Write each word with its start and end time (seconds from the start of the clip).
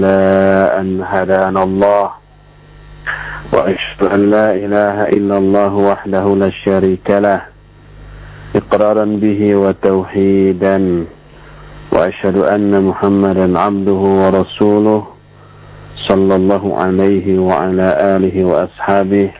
لا 0.00 0.80
أن 0.80 1.02
هدانا 1.02 1.62
الله 1.62 2.10
وأشهد 3.52 4.00
أن 4.14 4.30
لا 4.30 4.54
إله 4.54 4.96
إلا 5.10 5.38
الله 5.38 5.72
وحده 5.74 6.24
لا 6.36 6.50
شريك 6.50 7.10
له 7.10 7.40
إقرارا 8.56 9.04
به 9.04 9.40
وتوحيدا 9.56 11.04
وأشهد 11.92 12.36
أن 12.36 12.82
محمدا 12.82 13.58
عبده 13.58 14.02
ورسوله 14.22 15.02
صلى 16.08 16.34
الله 16.36 16.64
عليه 16.78 17.38
وعلى 17.38 17.88
آله 18.16 18.44
وأصحابه 18.44 19.30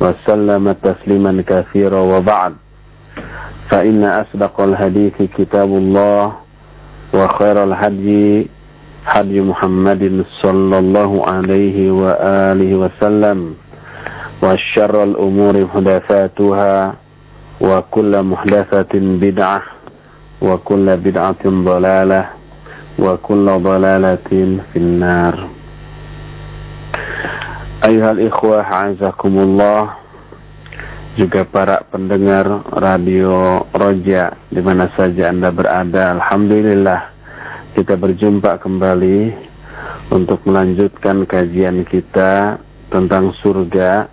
وسلم 0.00 0.72
تسليما 0.72 1.32
كثيرا 1.48 2.00
وبعد. 2.00 2.52
فإن 3.70 4.04
أصدق 4.04 4.60
الحديث 4.60 5.16
كتاب 5.38 5.68
الله 5.68 6.32
وخير 7.14 7.64
الهدي 7.64 8.57
هدي 9.05 9.41
محمد 9.41 10.23
صلى 10.41 10.75
الله 10.79 11.11
عليه 11.27 11.77
وآله 11.91 12.71
وسلم 12.75 13.39
وشر 14.43 15.03
الأمور 15.03 15.53
محدثاتها 15.65 16.95
وكل 17.61 18.13
محدثة 18.23 18.93
بدعة 18.95 19.61
وكل 20.41 20.87
بدعة 20.97 21.43
ضلالة 21.45 22.23
وكل 22.99 23.45
ضلالة 23.69 24.29
في 24.73 24.77
النار 24.77 25.35
أيها 27.85 28.11
الإخوة 28.11 28.57
عزكم 28.63 29.33
الله 29.39 29.83
juga 31.13 31.45
para 31.45 31.77
pendengar 31.93 32.65
radio 32.73 33.61
Roja 33.69 34.33
di 34.49 34.57
mana 34.65 34.89
saja 34.97 35.29
Anda 35.29 35.53
berada. 35.53 36.17
Alhamdulillah 36.17 36.99
kita 37.78 37.94
berjumpa 37.94 38.58
kembali 38.58 39.30
untuk 40.10 40.42
melanjutkan 40.50 41.22
kajian 41.30 41.86
kita 41.86 42.58
tentang 42.90 43.30
surga 43.38 44.10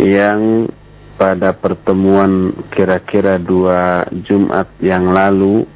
yang 0.00 0.72
pada 1.20 1.52
pertemuan 1.52 2.56
kira-kira 2.72 3.36
dua 3.36 4.08
Jumat 4.24 4.72
yang 4.80 5.12
lalu 5.12 5.68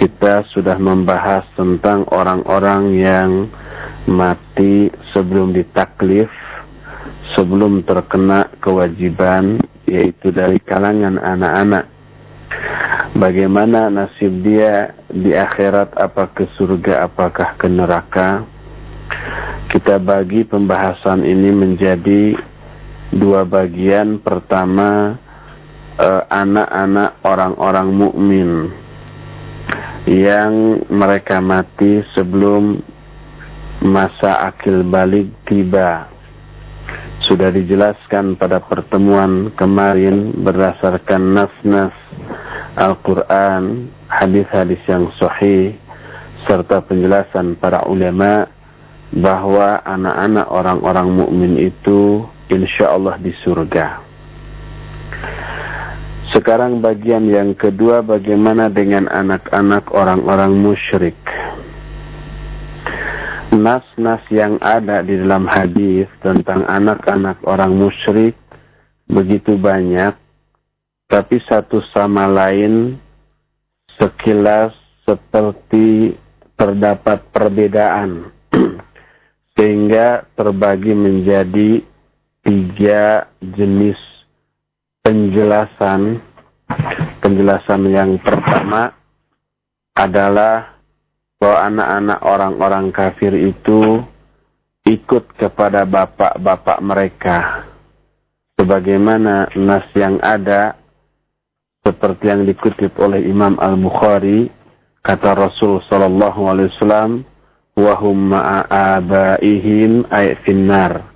kita 0.00 0.48
sudah 0.56 0.80
membahas 0.80 1.44
tentang 1.60 2.08
orang-orang 2.08 2.96
yang 2.96 3.30
mati 4.08 4.88
sebelum 5.12 5.52
ditaklif 5.52 6.32
sebelum 7.36 7.84
terkena 7.84 8.48
kewajiban 8.64 9.60
yaitu 9.84 10.32
dari 10.32 10.56
kalangan 10.56 11.20
anak-anak. 11.20 11.84
Bagaimana 13.12 13.92
nasib 13.92 14.40
dia 14.40 14.96
di 15.12 15.36
akhirat 15.36 15.92
apa 16.00 16.32
ke 16.32 16.48
surga 16.56 17.04
apakah 17.06 17.60
ke 17.60 17.68
neraka? 17.68 18.48
Kita 19.68 20.00
bagi 20.00 20.48
pembahasan 20.48 21.22
ini 21.22 21.52
menjadi 21.52 22.32
dua 23.12 23.44
bagian. 23.44 24.16
Pertama 24.16 25.20
eh, 26.00 26.22
anak-anak 26.24 27.20
orang-orang 27.22 27.88
mukmin 27.92 28.50
yang 30.08 30.82
mereka 30.90 31.38
mati 31.38 32.02
sebelum 32.16 32.80
masa 33.86 34.50
akil 34.50 34.82
balik 34.82 35.30
tiba 35.46 36.10
sudah 37.26 37.54
dijelaskan 37.54 38.34
pada 38.34 38.58
pertemuan 38.58 39.54
kemarin 39.54 40.34
berdasarkan 40.42 41.22
nas-nas 41.38 42.01
Al-Quran, 42.76 43.92
hadis-hadis 44.08 44.80
yang 44.88 45.12
sahih, 45.20 45.76
serta 46.48 46.80
penjelasan 46.82 47.60
para 47.60 47.84
ulama 47.84 48.48
bahwa 49.12 49.84
anak-anak 49.84 50.46
orang-orang 50.48 51.08
mukmin 51.12 51.54
itu 51.60 52.24
insya 52.48 52.96
Allah 52.96 53.20
di 53.20 53.32
surga. 53.44 54.00
Sekarang 56.32 56.80
bagian 56.80 57.28
yang 57.28 57.52
kedua 57.52 58.00
bagaimana 58.00 58.72
dengan 58.72 59.04
anak-anak 59.04 59.92
orang-orang 59.92 60.56
musyrik 60.56 61.16
nas-nas 63.52 64.24
yang 64.32 64.56
ada 64.64 65.04
di 65.04 65.20
dalam 65.20 65.44
hadis 65.44 66.08
tentang 66.24 66.64
anak-anak 66.64 67.36
orang 67.44 67.76
musyrik 67.76 68.32
begitu 69.12 69.60
banyak, 69.60 70.16
tapi 71.12 71.36
satu 71.44 71.84
sama 71.92 72.24
lain 72.24 72.96
sekilas 74.00 74.72
seperti 75.04 76.16
terdapat 76.56 77.20
perbedaan, 77.28 78.32
sehingga 79.60 80.24
terbagi 80.32 80.96
menjadi 80.96 81.84
tiga 82.40 83.28
jenis 83.44 84.00
penjelasan. 85.04 86.24
Penjelasan 87.20 87.82
yang 87.92 88.16
pertama 88.24 88.96
adalah 89.92 90.80
bahwa 91.36 91.58
anak-anak 91.68 92.20
orang-orang 92.24 92.86
kafir 92.88 93.36
itu 93.36 94.00
ikut 94.88 95.36
kepada 95.36 95.84
bapak-bapak 95.84 96.78
mereka. 96.80 97.68
Sebagaimana 98.56 99.52
nas 99.60 99.86
yang 99.92 100.16
ada 100.18 100.81
seperti 101.82 102.30
yang 102.30 102.46
dikutip 102.46 102.94
oleh 103.02 103.22
Imam 103.26 103.58
Al-Bukhari 103.58 104.46
kata 105.02 105.34
Rasul 105.34 105.82
sallallahu 105.90 106.40
alaihi 106.46 106.70
wasallam 106.78 107.26
wa 107.74 107.94
hum 107.98 108.30
ma'abaihim 108.30 110.06
ay 110.08 110.38
finnar. 110.46 111.10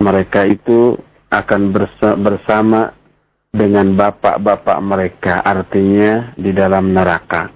Mereka 0.00 0.48
itu 0.48 0.96
akan 1.28 1.62
bersama 2.24 2.96
dengan 3.52 3.96
bapak-bapak 3.96 4.78
mereka 4.80 5.34
artinya 5.44 6.32
di 6.40 6.56
dalam 6.56 6.94
neraka. 6.94 7.52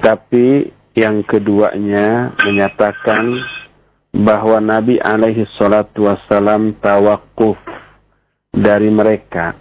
Tapi 0.00 0.70
yang 0.96 1.20
keduanya 1.26 2.32
menyatakan 2.40 3.36
bahwa 4.14 4.58
Nabi 4.58 4.96
alaihi 4.98 5.46
salatu 5.58 6.08
wassalam 6.08 6.78
tawakuf 6.80 7.58
dari 8.50 8.88
mereka. 8.88 9.54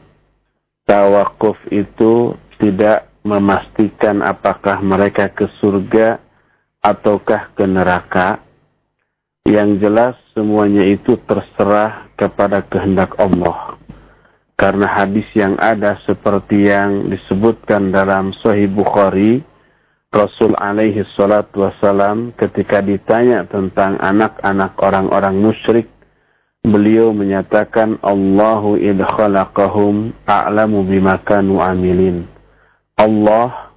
Tawakuf 0.90 1.54
itu 1.70 2.34
tidak 2.58 3.14
memastikan 3.22 4.26
apakah 4.26 4.82
mereka 4.82 5.30
ke 5.30 5.46
surga 5.62 6.18
ataukah 6.82 7.54
ke 7.54 7.62
neraka. 7.70 8.42
Yang 9.46 9.86
jelas 9.86 10.16
semuanya 10.34 10.90
itu 10.90 11.14
terserah 11.30 12.10
kepada 12.18 12.66
kehendak 12.66 13.14
Allah. 13.22 13.78
Karena 14.58 14.90
hadis 14.90 15.30
yang 15.38 15.62
ada 15.62 16.02
seperti 16.10 16.68
yang 16.68 17.08
disebutkan 17.14 17.94
dalam 17.94 18.34
Sahih 18.42 18.68
Bukhari, 18.68 19.46
Rasul 20.10 20.58
alaihi 20.58 21.06
salatu 21.14 21.70
wassalam 21.70 22.34
ketika 22.34 22.82
ditanya 22.82 23.46
tentang 23.46 24.02
anak-anak 24.02 24.74
orang-orang 24.82 25.38
musyrik, 25.38 25.86
beliau 26.64 27.16
menyatakan 27.16 28.00
Allahu 28.04 28.76
idkhalaqahum 28.80 30.12
a'lamu 30.28 30.84
bima 30.84 31.20
kanu 31.24 31.64
amilin. 31.64 32.28
Allah 33.00 33.72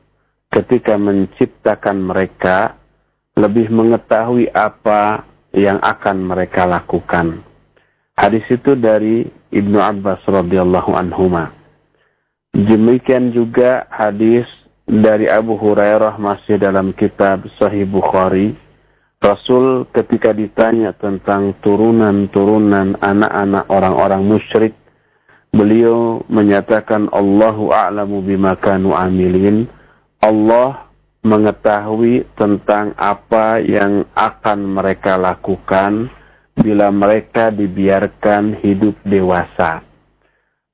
ketika 0.51 0.99
menciptakan 0.99 2.03
mereka 2.03 2.77
lebih 3.39 3.73
mengetahui 3.73 4.51
apa 4.53 5.25
yang 5.57 5.81
akan 5.81 6.27
mereka 6.27 6.69
lakukan. 6.69 7.41
Hadis 8.13 8.45
itu 8.53 8.77
dari 8.77 9.25
Ibnu 9.53 9.81
Abbas 9.81 10.21
radhiyallahu 10.29 10.93
anhuma. 10.93 11.53
Demikian 12.53 13.33
juga 13.33 13.89
hadis 13.89 14.45
dari 14.85 15.25
Abu 15.25 15.57
Hurairah 15.57 16.21
masih 16.21 16.61
dalam 16.61 16.93
kitab 16.93 17.49
Sahih 17.57 17.89
Bukhari, 17.89 18.53
Rasul 19.23 19.87
ketika 19.95 20.35
ditanya 20.35 20.91
tentang 20.99 21.55
turunan-turunan 21.63 22.99
anak-anak 22.99 23.71
orang-orang 23.71 24.23
musyrik, 24.27 24.75
beliau 25.55 26.27
menyatakan 26.27 27.07
Allahu 27.15 27.71
a'lamu 27.71 28.19
bima 28.19 28.59
kanu 28.59 28.91
amilin. 28.91 29.71
Allah 30.19 30.91
mengetahui 31.23 32.27
tentang 32.35 32.99
apa 32.99 33.63
yang 33.63 34.11
akan 34.11 34.59
mereka 34.75 35.15
lakukan 35.15 36.11
bila 36.59 36.91
mereka 36.91 37.55
dibiarkan 37.55 38.59
hidup 38.59 38.99
dewasa. 39.07 39.87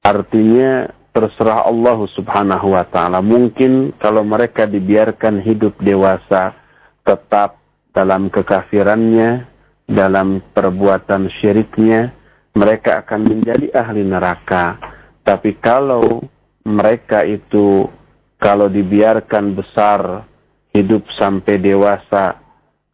Artinya 0.01 0.89
terserah 1.13 1.69
Allah 1.69 2.01
subhanahu 2.17 2.73
wa 2.73 2.85
ta'ala. 2.89 3.21
Mungkin 3.21 4.01
kalau 4.01 4.25
mereka 4.25 4.65
dibiarkan 4.65 5.45
hidup 5.45 5.77
dewasa, 5.85 6.57
tetap 7.05 7.58
dalam 7.99 8.31
kekafirannya, 8.31 9.43
dalam 9.91 10.39
perbuatan 10.55 11.27
syiriknya, 11.43 12.15
mereka 12.55 13.03
akan 13.03 13.27
menjadi 13.27 13.75
ahli 13.75 14.07
neraka. 14.07 14.79
Tapi 15.27 15.59
kalau 15.59 16.23
mereka 16.63 17.27
itu, 17.27 17.91
kalau 18.39 18.71
dibiarkan 18.71 19.59
besar, 19.59 20.23
hidup 20.71 21.03
sampai 21.19 21.59
dewasa, 21.59 22.39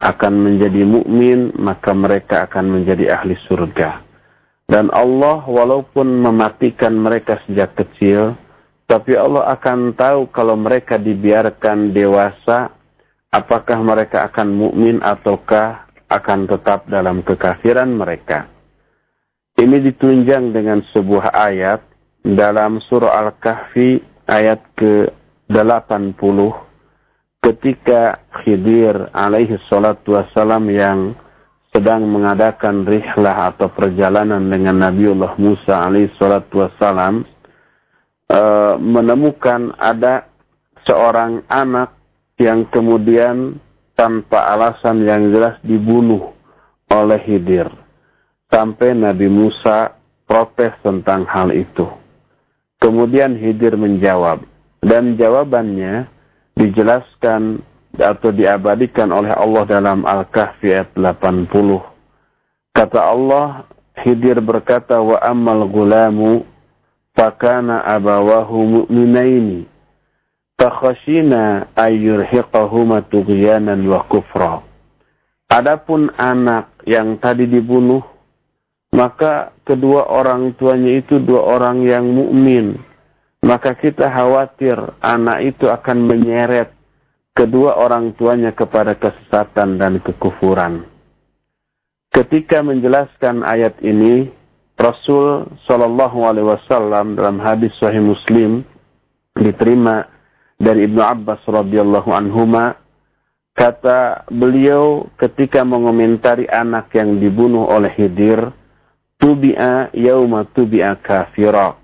akan 0.01 0.33
menjadi 0.41 0.81
mukmin, 0.81 1.53
maka 1.53 1.93
mereka 1.93 2.49
akan 2.49 2.81
menjadi 2.81 3.13
ahli 3.13 3.37
surga. 3.45 4.01
Dan 4.65 4.89
Allah 4.89 5.45
walaupun 5.45 6.09
mematikan 6.25 6.97
mereka 6.97 7.37
sejak 7.45 7.77
kecil, 7.77 8.33
tapi 8.89 9.13
Allah 9.13 9.53
akan 9.53 9.93
tahu 9.93 10.33
kalau 10.33 10.57
mereka 10.57 10.97
dibiarkan 10.97 11.93
dewasa, 11.93 12.73
apakah 13.35 13.83
mereka 13.83 14.31
akan 14.31 14.55
mukmin 14.55 15.03
ataukah 15.03 15.91
akan 16.07 16.47
tetap 16.47 16.87
dalam 16.87 17.19
kekafiran 17.19 17.91
mereka. 17.91 18.47
Ini 19.59 19.83
ditunjang 19.83 20.55
dengan 20.55 20.83
sebuah 20.95 21.35
ayat 21.35 21.83
dalam 22.23 22.79
surah 22.87 23.27
Al-Kahfi 23.27 23.99
ayat 24.27 24.63
ke-80 24.79 26.37
ketika 27.43 28.19
Khidir 28.41 29.13
alaihi 29.13 29.59
salatu 29.69 30.17
wassalam 30.17 30.65
yang 30.71 31.13
sedang 31.69 32.07
mengadakan 32.07 32.87
rihlah 32.87 33.53
atau 33.53 33.69
perjalanan 33.69 34.47
dengan 34.47 34.79
Nabiullah 34.79 35.37
Musa 35.37 35.85
alaihi 35.85 36.09
salatu 36.17 36.65
wassalam 36.65 37.27
e, 38.31 38.41
menemukan 38.79 39.75
ada 39.77 40.25
seorang 40.87 41.45
anak 41.51 41.93
yang 42.35 42.67
kemudian 42.67 43.59
tanpa 43.95 44.51
alasan 44.51 45.07
yang 45.07 45.31
jelas 45.31 45.55
dibunuh 45.63 46.35
oleh 46.91 47.19
Khidir 47.23 47.71
sampai 48.51 48.91
Nabi 48.91 49.31
Musa 49.31 49.95
protes 50.27 50.75
tentang 50.83 51.23
hal 51.27 51.55
itu. 51.55 51.87
Kemudian 52.79 53.39
Khidir 53.39 53.79
menjawab 53.79 54.43
dan 54.83 55.15
jawabannya 55.15 56.11
dijelaskan 56.59 57.63
atau 57.95 58.29
diabadikan 58.35 59.09
oleh 59.15 59.31
Allah 59.31 59.63
dalam 59.63 60.03
Al-Kahfi 60.03 60.75
ayat 60.75 60.91
80. 60.93 61.55
Kata 62.75 62.99
Allah, 62.99 63.63
Khidir 63.95 64.43
berkata, 64.43 64.99
wa 64.99 65.15
ammal 65.23 65.63
gulamu 65.71 66.43
fakana 67.15 67.79
abawahu 67.87 68.83
mu'minaini 68.83 69.74
fakhashina 70.59 71.71
ayyurhiqahuma 71.75 73.07
tughyanan 73.11 73.83
wa 73.87 74.03
kufra. 74.07 74.63
Adapun 75.51 76.09
anak 76.17 76.73
yang 76.89 77.21
tadi 77.21 77.45
dibunuh, 77.45 78.01
maka 78.95 79.53
kedua 79.67 80.09
orang 80.09 80.57
tuanya 80.57 80.99
itu 80.99 81.21
dua 81.21 81.59
orang 81.59 81.85
yang 81.85 82.09
mukmin. 82.09 82.79
Maka 83.45 83.77
kita 83.77 84.09
khawatir 84.09 84.73
anak 85.05 85.53
itu 85.53 85.69
akan 85.69 86.09
menyeret 86.09 86.73
kedua 87.37 87.77
orang 87.77 88.17
tuanya 88.17 88.49
kepada 88.57 88.97
kesesatan 88.97 89.77
dan 89.77 90.01
kekufuran. 90.01 90.89
Ketika 92.09 92.65
menjelaskan 92.65 93.45
ayat 93.45 93.77
ini, 93.85 94.33
Rasul 94.79 95.45
Shallallahu 95.67 96.25
Alaihi 96.25 96.47
Wasallam 96.47 97.19
dalam 97.19 97.37
hadis 97.37 97.69
Sahih 97.77 98.01
Muslim 98.01 98.65
diterima 99.37 100.14
dari 100.55 100.87
Ibnu 100.87 101.01
Abbas 101.03 101.43
radhiyallahu 101.43 102.09
anhuma 102.11 102.79
kata 103.55 104.27
beliau 104.31 105.07
ketika 105.19 105.63
mengomentari 105.63 106.47
anak 106.47 106.91
yang 106.95 107.19
dibunuh 107.19 107.67
oleh 107.67 107.91
Hidir 107.95 108.51
tubi'a 109.19 109.95
yauma 109.95 110.47
tubi'a 110.51 110.99
kafira 110.99 111.75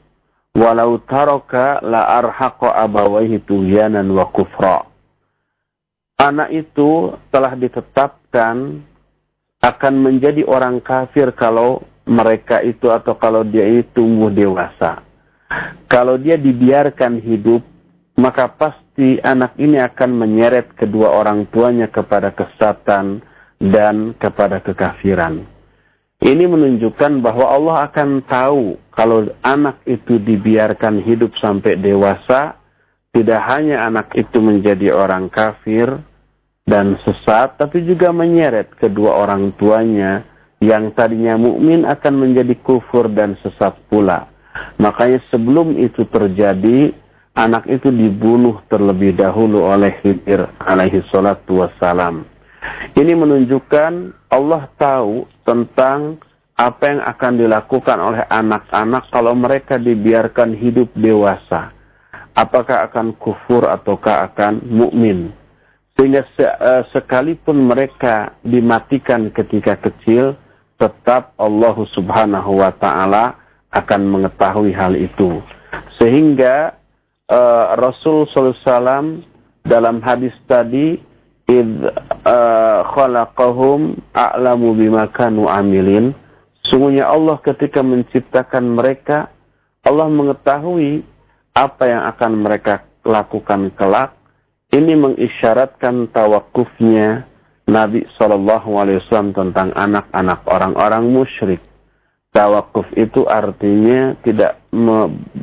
walau 0.56 1.00
taraka 1.08 1.80
la 1.84 2.20
arhaqa 2.20 2.76
abawaihi 2.76 3.44
tughyanan 3.44 4.08
wa 4.12 4.28
kufra 4.32 4.88
anak 6.20 6.52
itu 6.54 7.16
telah 7.32 7.56
ditetapkan 7.56 8.84
akan 9.62 9.94
menjadi 10.02 10.42
orang 10.50 10.82
kafir 10.82 11.30
kalau 11.38 11.86
mereka 12.10 12.66
itu 12.66 12.90
atau 12.90 13.14
kalau 13.14 13.46
dia 13.46 13.64
itu 13.70 13.86
tumbuh 13.94 14.34
dewasa. 14.34 15.06
Kalau 15.86 16.18
dia 16.18 16.40
dibiarkan 16.40 17.22
hidup, 17.22 17.62
maka 18.22 18.54
pasti 18.54 19.18
anak 19.26 19.58
ini 19.58 19.82
akan 19.82 20.14
menyeret 20.14 20.78
kedua 20.78 21.10
orang 21.10 21.50
tuanya 21.50 21.90
kepada 21.90 22.30
kesatan 22.38 23.26
dan 23.58 24.14
kepada 24.22 24.62
kekafiran. 24.62 25.42
Ini 26.22 26.46
menunjukkan 26.46 27.26
bahwa 27.26 27.50
Allah 27.50 27.90
akan 27.90 28.22
tahu 28.30 28.78
kalau 28.94 29.26
anak 29.42 29.82
itu 29.90 30.22
dibiarkan 30.22 31.02
hidup 31.02 31.34
sampai 31.42 31.82
dewasa, 31.82 32.62
tidak 33.10 33.42
hanya 33.50 33.90
anak 33.90 34.14
itu 34.14 34.38
menjadi 34.38 34.94
orang 34.94 35.34
kafir, 35.34 35.90
dan 36.72 36.96
sesat, 37.02 37.58
tapi 37.58 37.82
juga 37.84 38.14
menyeret 38.14 38.70
kedua 38.78 39.26
orang 39.26 39.52
tuanya 39.58 40.24
yang 40.62 40.94
tadinya 40.94 41.36
mukmin 41.42 41.90
akan 41.90 42.14
menjadi 42.22 42.54
kufur 42.62 43.10
dan 43.10 43.34
sesat 43.42 43.74
pula. 43.90 44.30
Makanya 44.78 45.26
sebelum 45.34 45.74
itu 45.82 46.06
terjadi, 46.06 46.94
anak 47.36 47.68
itu 47.68 47.90
dibunuh 47.90 48.60
terlebih 48.68 49.16
dahulu 49.16 49.64
oleh 49.64 49.96
Khidir 50.04 50.48
alaihi 50.60 51.04
salatu 51.12 51.64
wassalam. 51.64 52.28
Ini 52.94 53.14
menunjukkan 53.18 53.92
Allah 54.30 54.70
tahu 54.78 55.26
tentang 55.48 56.22
apa 56.60 56.84
yang 56.86 57.02
akan 57.02 57.34
dilakukan 57.42 57.98
oleh 57.98 58.22
anak-anak 58.30 59.10
kalau 59.10 59.34
mereka 59.34 59.82
dibiarkan 59.82 60.54
hidup 60.54 60.94
dewasa. 60.94 61.74
Apakah 62.38 62.88
akan 62.88 63.18
kufur 63.18 63.66
ataukah 63.66 64.32
akan 64.32 64.62
mukmin? 64.70 65.34
Sehingga 65.98 66.24
se 66.38 66.46
uh, 66.48 66.84
sekalipun 66.96 67.68
mereka 67.68 68.38
dimatikan 68.46 69.34
ketika 69.34 69.76
kecil, 69.82 70.38
tetap 70.80 71.36
Allah 71.36 71.76
subhanahu 71.92 72.64
wa 72.64 72.72
ta'ala 72.72 73.36
akan 73.70 74.02
mengetahui 74.08 74.72
hal 74.72 74.96
itu. 74.96 75.44
Sehingga 76.00 76.81
uh, 77.32 77.80
Rasul 77.80 78.28
SAW 78.36 79.24
dalam 79.64 80.04
hadis 80.04 80.36
tadi, 80.46 81.00
id 81.48 81.72
uh, 82.28 82.80
khalaqahum 82.92 83.96
a'lamu 84.12 84.76
bima 84.76 85.08
kanu 85.10 85.48
amilin. 85.48 86.12
Sungguhnya 86.68 87.08
Allah 87.08 87.40
ketika 87.40 87.80
menciptakan 87.80 88.76
mereka, 88.76 89.32
Allah 89.88 90.12
mengetahui 90.12 91.08
apa 91.56 91.84
yang 91.88 92.04
akan 92.12 92.32
mereka 92.44 92.86
lakukan 93.04 93.74
kelak 93.76 94.16
ini 94.72 94.96
mengisyaratkan 94.96 96.08
tawakufnya 96.16 97.28
Nabi 97.68 98.08
Shallallahu 98.16 98.72
Alaihi 98.80 99.04
Wasallam 99.04 99.36
tentang 99.36 99.76
anak-anak 99.76 100.48
orang-orang 100.48 101.12
musyrik. 101.12 101.60
Tawakuf 102.32 102.88
itu 102.96 103.28
artinya 103.28 104.16
tidak 104.24 104.64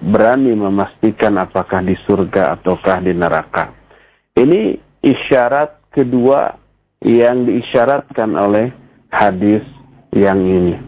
berani 0.09 0.57
memastikan 0.57 1.37
apakah 1.37 1.85
di 1.85 1.93
surga 2.09 2.57
ataukah 2.57 3.05
di 3.05 3.13
neraka. 3.13 3.77
Ini 4.33 4.81
isyarat 5.05 5.93
kedua 5.93 6.57
yang 7.05 7.45
diisyaratkan 7.45 8.33
oleh 8.33 8.73
hadis 9.13 9.61
yang 10.17 10.41
ini. 10.41 10.81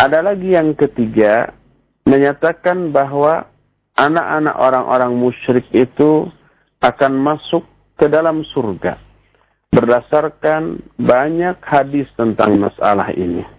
Ada 0.00 0.24
lagi 0.24 0.56
yang 0.56 0.72
ketiga 0.72 1.52
menyatakan 2.08 2.88
bahwa 2.88 3.52
anak-anak 4.00 4.56
orang-orang 4.56 5.12
musyrik 5.12 5.68
itu 5.76 6.24
akan 6.80 7.12
masuk 7.20 7.68
ke 8.00 8.08
dalam 8.08 8.46
surga. 8.48 8.96
Berdasarkan 9.76 10.80
banyak 10.96 11.60
hadis 11.60 12.08
tentang 12.16 12.56
masalah 12.56 13.12
ini. 13.12 13.57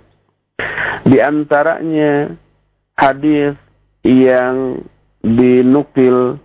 Di 1.08 1.18
antaranya 1.20 2.36
hadis 3.00 3.56
yang 4.04 4.84
dinukil 5.24 6.40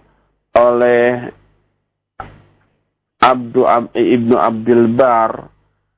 oleh 0.54 1.30
Abdu, 3.25 3.64
Ibnu 3.97 4.37
Abdul 4.37 4.85
Bar 4.94 5.49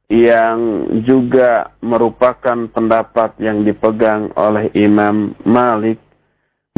yang 0.06 0.87
juga 1.02 1.75
merupakan 1.82 2.70
pendapat 2.70 3.35
yang 3.42 3.66
dipegang 3.66 4.30
oleh 4.38 4.70
Imam 4.78 5.35
Malik. 5.42 5.99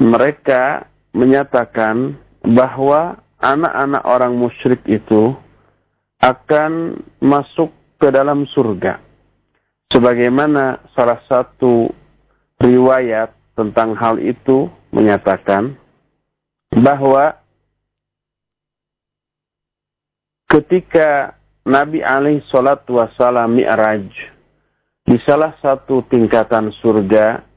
Mereka 0.01 0.89
menyatakan 1.13 2.17
bahwa 2.41 3.21
anak-anak 3.43 4.03
orang 4.09 4.33
musyrik 4.39 4.81
itu 4.89 5.37
akan 6.25 7.03
masuk 7.21 7.71
ke 8.01 8.09
dalam 8.09 8.49
surga. 8.51 9.08
Sebagaimana 9.89 10.85
salah 10.93 11.21
satu 11.25 11.89
riwayat 12.61 13.33
tentang 13.57 13.97
hal 13.97 14.21
itu 14.21 14.69
menyatakan 14.93 15.75
bahwa 16.77 17.35
ketika 20.53 21.33
Nabi 21.65 22.05
alaihi 22.05 22.45
salatu 22.53 23.01
wasallam 23.01 23.57
mi'raj 23.57 24.09
di 25.09 25.17
salah 25.25 25.57
satu 25.65 26.05
tingkatan 26.09 26.69
surga 26.85 27.49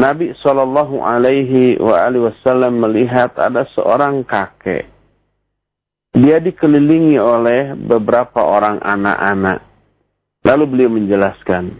Nabi 0.00 0.32
Shallallahu 0.40 1.04
Alaihi 1.04 1.76
Wasallam 1.76 2.80
melihat 2.80 3.36
ada 3.36 3.68
seorang 3.76 4.24
kakek. 4.24 4.88
Dia 6.16 6.40
dikelilingi 6.40 7.20
oleh 7.20 7.76
beberapa 7.76 8.40
orang 8.40 8.80
anak-anak. 8.80 9.60
Lalu 10.40 10.64
beliau 10.64 10.90
menjelaskan, 10.96 11.76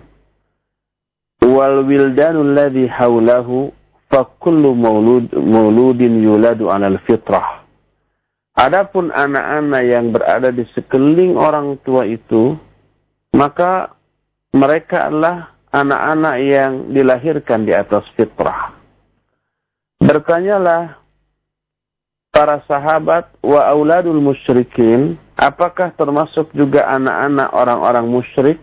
wal 1.41 1.81
wildanul 1.89 2.53
ladhi 2.53 2.85
haulahu 2.87 3.73
fakullu 4.13 4.77
maulud, 4.77 5.33
mauludin 5.33 6.21
yuladu 6.21 6.69
alal 6.69 7.01
fitrah. 7.09 7.65
Adapun 8.53 9.09
anak-anak 9.09 9.83
yang 9.89 10.13
berada 10.13 10.53
di 10.53 10.69
sekeliling 10.77 11.41
orang 11.41 11.81
tua 11.81 12.05
itu, 12.05 12.53
maka 13.33 13.97
mereka 14.53 15.09
adalah 15.09 15.57
anak-anak 15.73 16.37
yang 16.45 16.73
dilahirkan 16.93 17.65
di 17.65 17.73
atas 17.73 18.05
fitrah. 18.19 18.77
Bertanyalah 20.05 21.00
para 22.41 22.65
sahabat 22.65 23.29
wa 23.45 23.61
auladul 23.69 24.17
musyrikin, 24.17 25.21
apakah 25.37 25.93
termasuk 25.93 26.49
juga 26.57 26.89
anak-anak 26.89 27.53
orang-orang 27.53 28.07
musyrik? 28.09 28.57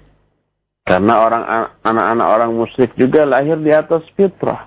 Karena 0.81 1.22
orang 1.22 1.43
anak-anak 1.86 2.27
orang 2.34 2.51
musyrik 2.57 2.89
juga 2.98 3.22
lahir 3.29 3.53
di 3.62 3.69
atas 3.69 4.01
fitrah. 4.17 4.65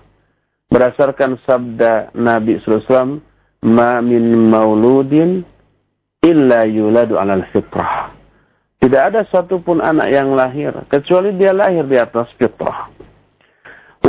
Berdasarkan 0.71 1.43
sabda 1.43 2.15
Nabi 2.15 2.63
SAW, 2.63 3.19
Ma 3.67 3.99
min 3.99 4.47
mauludin 4.47 5.43
illa 6.23 6.63
yuladu 6.71 7.19
alal 7.19 7.43
fitrah. 7.51 8.15
Tidak 8.79 9.03
ada 9.11 9.27
satupun 9.27 9.83
anak 9.83 10.07
yang 10.07 10.39
lahir, 10.39 10.87
kecuali 10.87 11.35
dia 11.35 11.51
lahir 11.51 11.83
di 11.83 11.99
atas 11.99 12.31
fitrah. 12.39 12.95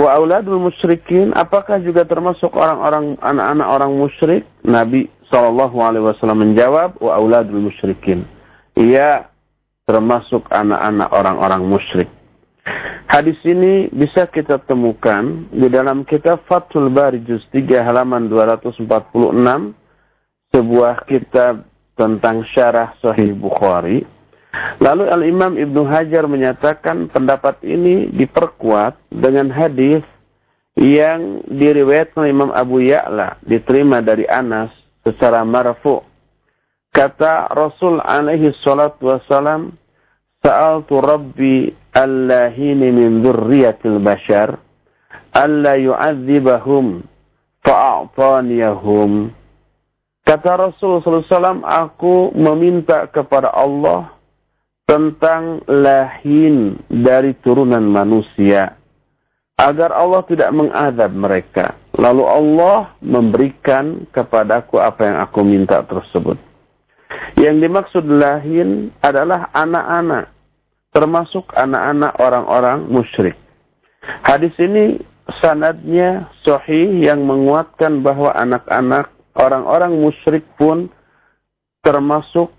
Wa 0.01 0.17
auladul 0.17 0.58
musyrikin, 0.58 1.29
apakah 1.38 1.77
juga 1.86 2.01
termasuk 2.10 2.50
orang-orang 2.58 3.22
anak-anak 3.22 3.67
orang 3.70 3.91
musyrik? 3.93 4.50
Nabi 4.65 5.05
SAW 5.29 6.17
menjawab, 6.34 6.98
wa 6.98 7.22
auladul 7.22 7.70
musyrikin. 7.70 8.25
Ia 8.74 9.29
termasuk 9.86 10.50
anak-anak 10.50 11.10
orang-orang 11.13 11.62
musyrik. 11.70 12.10
Hadis 13.05 13.38
ini 13.46 13.93
bisa 13.93 14.25
kita 14.25 14.58
temukan 14.65 15.46
di 15.53 15.70
dalam 15.70 16.01
kitab 16.01 16.50
Fathul 16.50 16.89
Bari 16.89 17.22
Juz 17.22 17.46
3 17.53 17.86
halaman 17.86 18.25
246, 18.25 18.81
sebuah 20.50 20.96
kitab 21.05 21.62
tentang 21.93 22.41
syarah 22.58 22.98
Sahih 23.05 23.38
Bukhari. 23.38 24.01
Lalu 24.84 25.08
Al-Imam 25.08 25.55
Ibnu 25.55 25.88
Hajar 25.88 26.27
menyatakan 26.27 27.08
pendapat 27.08 27.63
ini 27.63 28.12
diperkuat 28.12 29.00
dengan 29.08 29.48
hadis 29.48 30.03
yang 30.75 31.43
diriwayatkan 31.48 32.27
Imam 32.27 32.51
Abu 32.51 32.84
Ya'la 32.84 33.39
diterima 33.43 34.03
dari 34.03 34.27
Anas 34.27 34.72
secara 35.08 35.48
marfu. 35.48 36.03
Kata 36.91 37.48
Rasul 37.55 38.03
alaihi 38.03 38.51
salatu 38.60 39.08
wassalam, 39.08 39.79
Sa'altu 40.41 41.00
Rabbi 41.00 41.70
allahini 41.96 42.89
min 42.91 43.22
dzurriyyatil 43.22 44.01
bashar 44.01 44.58
alla 45.31 45.77
yu'adzibahum 45.79 47.05
fa'a'taniyahum. 47.63 49.31
Kata 50.22 50.51
Rasul 50.70 51.01
SAW, 51.01 51.62
aku 51.65 52.34
meminta 52.34 53.10
kepada 53.10 53.53
Allah 53.53 54.21
tentang 54.89 55.63
lahin 55.69 56.81
dari 56.89 57.38
turunan 57.39 57.83
manusia. 57.85 58.75
Agar 59.55 59.93
Allah 59.93 60.25
tidak 60.25 60.50
mengadab 60.57 61.11
mereka. 61.13 61.77
Lalu 61.93 62.23
Allah 62.25 62.97
memberikan 63.03 64.09
kepadaku 64.09 64.81
apa 64.81 65.05
yang 65.05 65.17
aku 65.21 65.39
minta 65.45 65.85
tersebut. 65.85 66.39
Yang 67.38 67.55
dimaksud 67.69 68.05
lahin 68.09 68.89
adalah 69.05 69.53
anak-anak, 69.53 70.33
termasuk 70.89 71.45
anak-anak 71.53 72.17
orang-orang 72.17 72.89
musyrik. 72.89 73.38
Hadis 74.25 74.55
ini 74.57 74.97
sanadnya 75.39 76.31
sahih 76.41 77.05
yang 77.05 77.21
menguatkan 77.23 78.01
bahwa 78.01 78.33
anak-anak 78.33 79.13
orang-orang 79.38 79.93
musyrik 79.93 80.43
pun 80.57 80.89
termasuk 81.85 82.50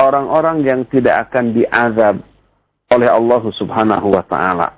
orang-orang 0.00 0.64
yang 0.64 0.80
tidak 0.88 1.28
akan 1.28 1.52
diazab 1.52 2.24
oleh 2.90 3.08
Allah 3.08 3.42
Subhanahu 3.52 4.08
wa 4.16 4.24
taala. 4.24 4.68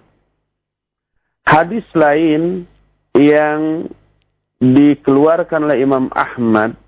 Hadis 1.47 1.87
lain 1.95 2.67
yang 3.15 3.87
dikeluarkan 4.63 5.71
oleh 5.71 5.83
Imam 5.83 6.07
Ahmad 6.15 6.79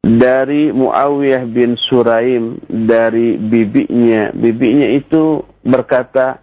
dari 0.00 0.70
Muawiyah 0.70 1.44
bin 1.50 1.74
Suraim 1.76 2.60
dari 2.68 3.36
bibinya. 3.36 4.30
Bibinya 4.32 4.88
itu 4.94 5.44
berkata, 5.66 6.40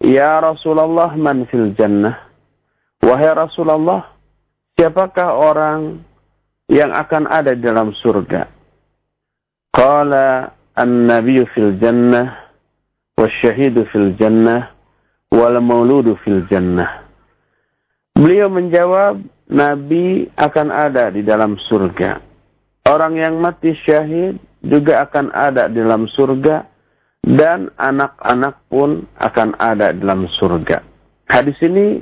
Ya 0.00 0.40
Rasulullah 0.40 1.12
man 1.18 1.44
fil 1.50 1.76
jannah. 1.76 2.16
Wahai 3.04 3.32
Rasulullah, 3.36 4.16
siapakah 4.76 5.36
orang 5.36 6.00
yang 6.72 6.94
akan 6.94 7.28
ada 7.28 7.52
dalam 7.52 7.92
surga? 8.00 8.59
Qala 9.70 10.54
an-nabiyyu 10.74 11.46
fil 11.54 11.78
jannah, 11.78 12.50
wasyahidu 13.18 13.86
fil 13.90 14.14
jannah, 14.18 14.70
wal 15.30 15.56
mauludu 15.62 16.18
fil 16.22 16.42
jannah. 16.50 17.06
Beliau 18.14 18.50
menjawab, 18.50 19.22
Nabi 19.50 20.30
akan 20.38 20.70
ada 20.70 21.10
di 21.10 21.26
dalam 21.26 21.58
surga 21.66 22.30
Orang 22.90 23.20
yang 23.20 23.38
mati 23.38 23.76
syahid 23.84 24.40
juga 24.64 25.04
akan 25.04 25.28
ada 25.36 25.68
di 25.68 25.84
dalam 25.84 26.08
surga 26.10 26.64
dan 27.22 27.68
anak-anak 27.76 28.56
pun 28.72 29.04
akan 29.20 29.52
ada 29.60 29.92
di 29.92 30.00
dalam 30.00 30.24
surga. 30.40 30.80
Hadis 31.28 31.60
ini 31.60 32.00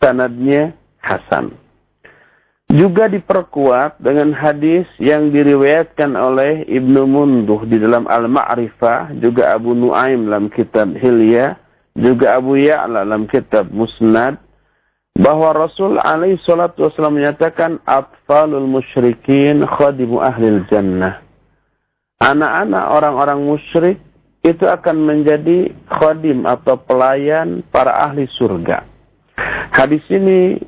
sanadnya 0.00 0.72
Hasan. 1.04 1.52
Juga 2.74 3.06
diperkuat 3.06 4.02
dengan 4.02 4.34
hadis 4.34 4.82
yang 4.98 5.30
diriwayatkan 5.30 6.10
oleh 6.18 6.66
Ibnu 6.66 7.06
Munduh 7.06 7.62
di 7.70 7.78
dalam 7.78 8.10
Al-Ma'rifah, 8.10 9.14
juga 9.22 9.54
Abu 9.54 9.78
Nuaim 9.78 10.26
dalam 10.26 10.50
kitab 10.50 10.90
Hilya, 10.98 11.54
juga 11.94 12.34
Abu 12.34 12.58
Ya'la 12.58 13.06
dalam 13.06 13.30
kitab 13.30 13.70
Musnad, 13.70 14.42
bahwa 15.14 15.54
Rasul 15.54 16.02
alaihi 16.02 16.42
salatu 16.42 16.90
wasallam 16.90 17.22
menyatakan 17.22 17.78
atfalul 17.86 18.66
musyrikin 18.66 19.62
khadimu 19.62 20.18
ahlil 20.18 20.66
jannah. 20.66 21.22
Anak-anak 22.18 22.84
orang-orang 22.90 23.38
musyrik 23.54 24.02
itu 24.42 24.66
akan 24.66 24.98
menjadi 24.98 25.70
khadim 25.86 26.42
atau 26.42 26.74
pelayan 26.74 27.62
para 27.70 28.02
ahli 28.10 28.26
surga. 28.34 28.82
Hadis 29.70 30.02
ini 30.10 30.58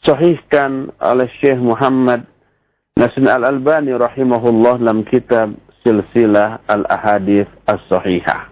disahihkan 0.00 0.88
oleh 0.96 1.28
Syekh 1.44 1.60
Muhammad 1.60 2.24
Nasir 2.96 3.20
Al-Albani 3.28 3.92
rahimahullah 3.92 4.80
dalam 4.80 5.04
kitab 5.04 5.52
Silsilah 5.84 6.60
Al-Ahadith 6.68 7.48
As-Sahihah. 7.68 8.48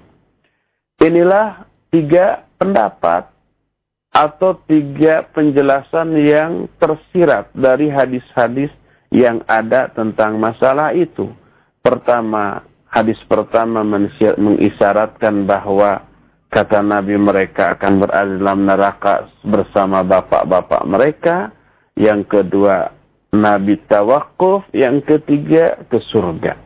Inilah 1.00 1.64
tiga 1.88 2.44
pendapat 2.60 3.32
atau 4.12 4.60
tiga 4.68 5.24
penjelasan 5.32 6.16
yang 6.20 6.52
tersirat 6.80 7.52
dari 7.56 7.88
hadis-hadis 7.92 8.72
yang 9.08 9.40
ada 9.48 9.88
tentang 9.92 10.36
masalah 10.36 10.92
itu. 10.92 11.32
Pertama, 11.80 12.60
hadis 12.88 13.16
pertama 13.24 13.84
mengisyaratkan 14.36 15.48
bahwa 15.48 16.04
kata 16.48 16.80
Nabi 16.80 17.14
mereka 17.20 17.76
akan 17.76 17.92
berada 18.00 18.32
dalam 18.36 18.64
neraka 18.64 19.28
bersama 19.44 20.00
bapak-bapak 20.04 20.82
mereka. 20.88 21.36
Yang 21.98 22.28
kedua, 22.28 22.92
Nabi 23.32 23.76
tawakuf. 23.88 24.64
Yang 24.72 25.04
ketiga, 25.16 25.76
ke 25.88 25.98
surga. 26.08 26.56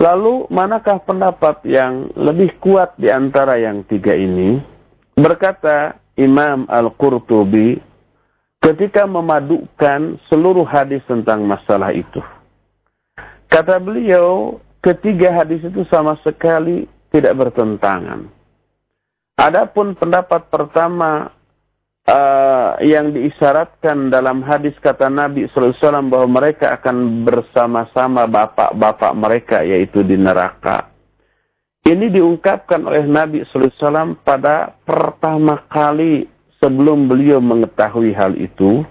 Lalu, 0.00 0.48
manakah 0.48 0.96
pendapat 1.04 1.60
yang 1.68 2.08
lebih 2.16 2.56
kuat 2.56 2.96
di 2.96 3.12
antara 3.12 3.60
yang 3.60 3.84
tiga 3.84 4.16
ini? 4.16 4.56
Berkata 5.12 6.00
Imam 6.16 6.64
Al-Qurtubi 6.64 7.76
ketika 8.64 9.04
memadukan 9.04 10.16
seluruh 10.32 10.64
hadis 10.64 11.04
tentang 11.04 11.44
masalah 11.44 11.92
itu. 11.92 12.20
Kata 13.52 13.76
beliau, 13.76 14.56
ketiga 14.80 15.36
hadis 15.36 15.60
itu 15.60 15.84
sama 15.92 16.16
sekali 16.24 16.88
tidak 17.12 17.36
bertentangan. 17.36 18.39
Adapun 19.38 19.96
pendapat 19.96 20.48
pertama 20.48 21.30
uh, 22.10 22.76
yang 22.82 23.12
diisyaratkan 23.14 24.10
dalam 24.10 24.42
hadis 24.42 24.74
kata 24.80 25.06
Nabi 25.06 25.48
SAW 25.52 25.76
bahwa 26.10 26.42
mereka 26.42 26.74
akan 26.76 27.26
bersama-sama 27.26 28.26
bapak-bapak 28.26 29.12
mereka 29.16 29.56
yaitu 29.62 30.02
di 30.02 30.16
neraka. 30.18 30.90
Ini 31.80 32.12
diungkapkan 32.12 32.84
oleh 32.84 33.08
Nabi 33.08 33.40
SAW 33.48 34.20
pada 34.20 34.76
pertama 34.84 35.64
kali 35.72 36.28
sebelum 36.60 37.08
beliau 37.08 37.40
mengetahui 37.40 38.12
hal 38.12 38.36
itu. 38.36 38.84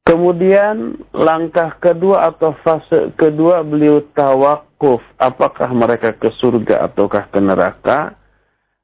Kemudian 0.00 0.96
langkah 1.12 1.76
kedua 1.76 2.32
atau 2.32 2.56
fase 2.64 3.12
kedua 3.20 3.60
beliau 3.62 4.00
tawakuf 4.16 5.04
apakah 5.20 5.70
mereka 5.76 6.16
ke 6.16 6.32
surga 6.40 6.88
ataukah 6.88 7.28
ke 7.30 7.38
neraka 7.38 8.16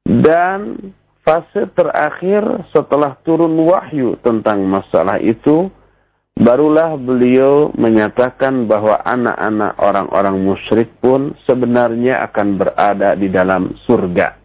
dan 0.07 0.79
fase 1.27 1.67
terakhir 1.75 2.39
setelah 2.71 3.19
turun 3.27 3.59
wahyu 3.67 4.15
tentang 4.23 4.63
masalah 4.63 5.19
itu 5.19 5.67
barulah 6.39 6.95
beliau 6.95 7.75
menyatakan 7.75 8.71
bahwa 8.71 9.03
anak-anak 9.03 9.75
orang-orang 9.75 10.37
musyrik 10.39 10.87
pun 11.03 11.35
sebenarnya 11.43 12.23
akan 12.31 12.47
berada 12.55 13.19
di 13.19 13.27
dalam 13.27 13.75
surga. 13.83 14.39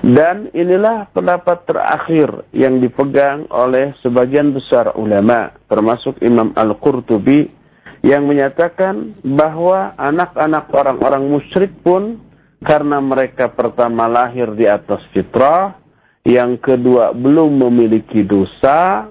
Dan 0.00 0.50
inilah 0.56 1.12
pendapat 1.12 1.68
terakhir 1.68 2.48
yang 2.56 2.80
dipegang 2.80 3.46
oleh 3.52 3.94
sebagian 4.00 4.50
besar 4.50 4.96
ulama, 4.96 5.54
termasuk 5.68 6.18
Imam 6.24 6.50
Al-Qurtubi 6.56 7.46
yang 8.00 8.24
menyatakan 8.24 9.20
bahwa 9.22 9.92
anak-anak 10.00 10.72
orang-orang 10.72 11.28
musyrik 11.28 11.70
pun 11.84 12.18
karena 12.60 13.00
mereka 13.00 13.48
pertama 13.48 14.04
lahir 14.04 14.52
di 14.52 14.68
atas 14.68 15.00
fitrah, 15.16 15.80
yang 16.24 16.60
kedua 16.60 17.16
belum 17.16 17.64
memiliki 17.68 18.20
dosa, 18.20 19.08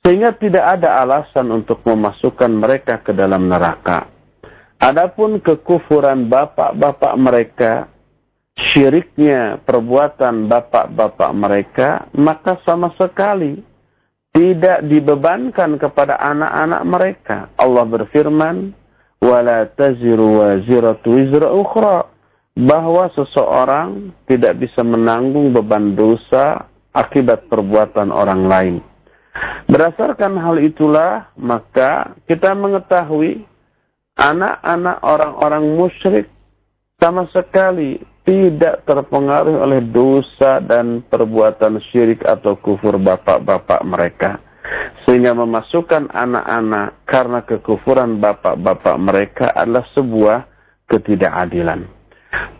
sehingga 0.00 0.32
tidak 0.40 0.80
ada 0.80 1.04
alasan 1.04 1.52
untuk 1.52 1.84
memasukkan 1.84 2.48
mereka 2.48 3.04
ke 3.04 3.12
dalam 3.12 3.52
neraka. 3.52 4.08
Adapun 4.80 5.44
kekufuran 5.44 6.32
bapak-bapak 6.32 7.14
mereka, 7.20 7.72
syiriknya 8.72 9.60
perbuatan 9.60 10.48
bapak-bapak 10.48 11.30
mereka, 11.36 11.88
maka 12.16 12.56
sama 12.64 12.88
sekali 12.96 13.60
tidak 14.32 14.88
dibebankan 14.88 15.76
kepada 15.76 16.16
anak-anak 16.16 16.82
mereka. 16.88 17.36
Allah 17.60 17.84
berfirman, 17.84 18.72
"Wala 19.20 19.68
taziru 19.68 20.40
waziratu 20.40 21.12
wizra 21.12 21.52
ukhra." 21.52 22.08
Bahwa 22.60 23.08
seseorang 23.16 24.12
tidak 24.28 24.60
bisa 24.60 24.84
menanggung 24.84 25.56
beban 25.56 25.96
dosa 25.96 26.68
akibat 26.92 27.48
perbuatan 27.48 28.12
orang 28.12 28.42
lain. 28.50 28.76
Berdasarkan 29.70 30.34
hal 30.36 30.58
itulah, 30.58 31.30
maka 31.38 32.18
kita 32.26 32.52
mengetahui 32.52 33.46
anak-anak 34.18 34.98
orang-orang 35.00 35.64
musyrik 35.78 36.26
sama 37.00 37.24
sekali 37.32 38.02
tidak 38.28 38.84
terpengaruh 38.84 39.64
oleh 39.64 39.80
dosa 39.80 40.60
dan 40.60 41.00
perbuatan 41.08 41.80
syirik 41.88 42.20
atau 42.26 42.58
kufur 42.60 43.00
bapak-bapak 43.00 43.80
mereka. 43.88 44.30
Sehingga 45.08 45.32
memasukkan 45.32 46.12
anak-anak 46.12 47.08
karena 47.08 47.40
kekufuran 47.42 48.20
bapak-bapak 48.20 48.96
mereka 49.00 49.46
adalah 49.56 49.82
sebuah 49.96 50.38
ketidakadilan. 50.86 51.99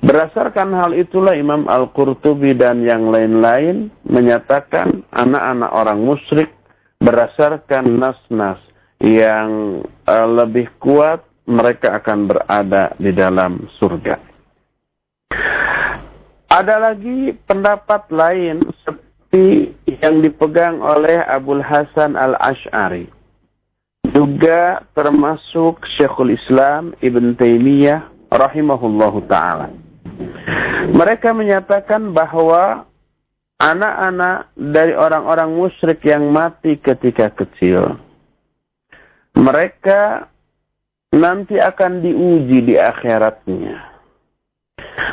Berdasarkan 0.01 0.75
hal 0.75 0.91
itulah 0.99 1.39
Imam 1.39 1.71
Al-Qurtubi 1.71 2.57
dan 2.59 2.83
yang 2.83 3.13
lain-lain 3.13 3.95
menyatakan 4.03 5.07
anak-anak 5.15 5.71
orang 5.71 6.01
musyrik 6.03 6.51
berdasarkan 6.99 8.01
nas-nas 8.01 8.59
yang 8.99 9.81
uh, 10.05 10.29
lebih 10.29 10.69
kuat 10.83 11.23
mereka 11.47 12.03
akan 12.03 12.27
berada 12.27 12.93
di 12.99 13.15
dalam 13.15 13.71
surga. 13.79 14.19
Ada 16.51 16.77
lagi 16.91 17.31
pendapat 17.47 18.11
lain 18.11 18.67
seperti 18.83 19.71
yang 20.03 20.19
dipegang 20.19 20.83
oleh 20.83 21.23
Abdul 21.23 21.63
Hasan 21.63 22.19
Al-Ash'ari. 22.19 23.07
Juga 24.11 24.83
termasuk 24.99 25.87
Syekhul 25.95 26.35
Islam 26.35 26.99
Ibn 26.99 27.39
Taimiyah 27.39 28.20
rahimahullahu 28.31 29.27
ta'ala. 29.27 29.69
Mereka 30.91 31.37
menyatakan 31.37 32.17
bahwa 32.17 32.89
anak-anak 33.61 34.55
dari 34.57 34.97
orang-orang 34.97 35.53
musyrik 35.53 36.01
yang 36.07 36.33
mati 36.33 36.81
ketika 36.81 37.29
kecil, 37.35 38.01
mereka 39.37 40.31
nanti 41.13 41.61
akan 41.61 42.01
diuji 42.01 42.65
di 42.71 42.75
akhiratnya 42.79 43.91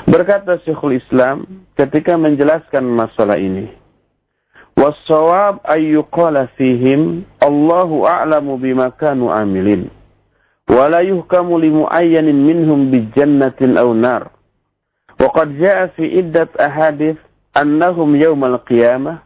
Berkata 0.07 0.59
Syekhul 0.63 0.99
Islam 0.99 1.67
ketika 1.75 2.15
menjelaskan 2.15 2.87
masalah 2.87 3.35
ini. 3.35 3.67
Wassawab 4.77 5.65
ayyuqala 5.65 6.53
fihim 6.55 7.25
Allahu 7.41 8.05
a'lamu 8.05 8.61
bima 8.61 8.93
kanu 8.93 9.33
amilin. 9.33 9.89
Wala 10.76 11.02
yuhkamu 11.02 11.58
limu'ayyanin 11.58 12.38
minhum 12.38 12.88
bijannatin 12.88 13.76
aw 13.76 13.90
nar. 13.92 14.30
وقد 15.22 15.58
جاء 15.58 15.86
في 15.86 16.18
عدة 16.18 16.48
أحاديث 16.58 17.16
أنهم 17.56 18.16
يوم 18.16 18.44
القيامة 18.44 19.18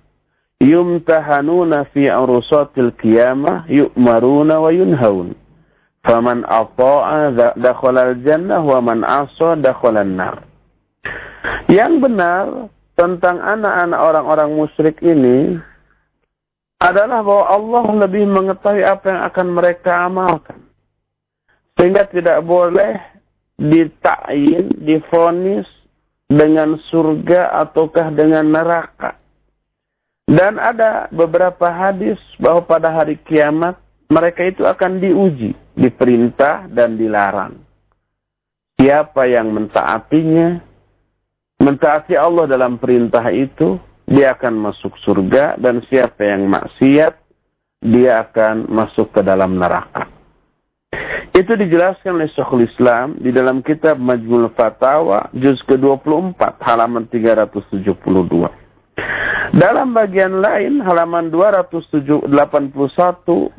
يمتحنون 0.61 1.83
في 1.83 2.11
عرصات 2.11 2.79
القيامة 2.79 3.65
يؤمرون 3.69 4.51
وينهون 4.53 5.29
فمن 6.05 6.45
أطاع 6.45 7.31
دخل 7.57 7.99
الجنة 7.99 8.57
ومن 8.67 9.05
عصى 9.05 9.55
دخل 9.55 9.97
النار 9.97 10.37
yang 11.67 11.99
benar 11.99 12.71
tentang 12.95 13.43
anak-anak 13.43 14.01
orang-orang 14.01 14.51
musyrik 14.55 14.99
ini 15.03 15.59
adalah 16.79 17.23
bahwa 17.27 17.45
Allah 17.51 17.85
lebih 18.07 18.25
mengetahui 18.29 18.85
apa 18.87 19.07
yang 19.09 19.23
akan 19.27 19.47
mereka 19.51 20.07
amalkan. 20.07 20.61
Sehingga 21.82 22.06
tidak 22.14 22.46
boleh 22.46 23.02
ditakin, 23.58 24.70
difonis 24.86 25.66
dengan 26.30 26.78
surga 26.94 27.58
ataukah 27.66 28.14
dengan 28.14 28.46
neraka. 28.54 29.18
Dan 30.30 30.62
ada 30.62 31.10
beberapa 31.10 31.74
hadis 31.74 32.22
bahwa 32.38 32.70
pada 32.70 32.94
hari 32.94 33.18
kiamat 33.26 33.82
mereka 34.14 34.46
itu 34.46 34.62
akan 34.62 35.02
diuji, 35.02 35.58
diperintah 35.74 36.70
dan 36.70 37.02
dilarang. 37.02 37.58
Siapa 38.78 39.26
yang 39.26 39.50
mentaatinya, 39.50 40.62
mentaati 41.66 42.14
Allah 42.14 42.46
dalam 42.46 42.78
perintah 42.78 43.26
itu, 43.34 43.82
dia 44.06 44.38
akan 44.38 44.70
masuk 44.70 44.94
surga 45.02 45.58
dan 45.58 45.82
siapa 45.90 46.30
yang 46.30 46.46
maksiat, 46.46 47.18
dia 47.82 48.22
akan 48.22 48.70
masuk 48.70 49.10
ke 49.10 49.26
dalam 49.26 49.58
neraka. 49.58 50.21
Itu 51.32 51.56
dijelaskan 51.56 52.20
oleh 52.20 52.28
Syekhul 52.36 52.68
Islam 52.68 53.16
di 53.16 53.32
dalam 53.32 53.64
kitab 53.64 53.96
Majmul 53.96 54.52
Fatawa 54.52 55.32
juz 55.32 55.64
ke-24 55.64 56.60
halaman 56.60 57.08
372. 57.08 58.04
Dalam 59.56 59.96
bagian 59.96 60.44
lain 60.44 60.84
halaman 60.84 61.32
281 61.32 62.28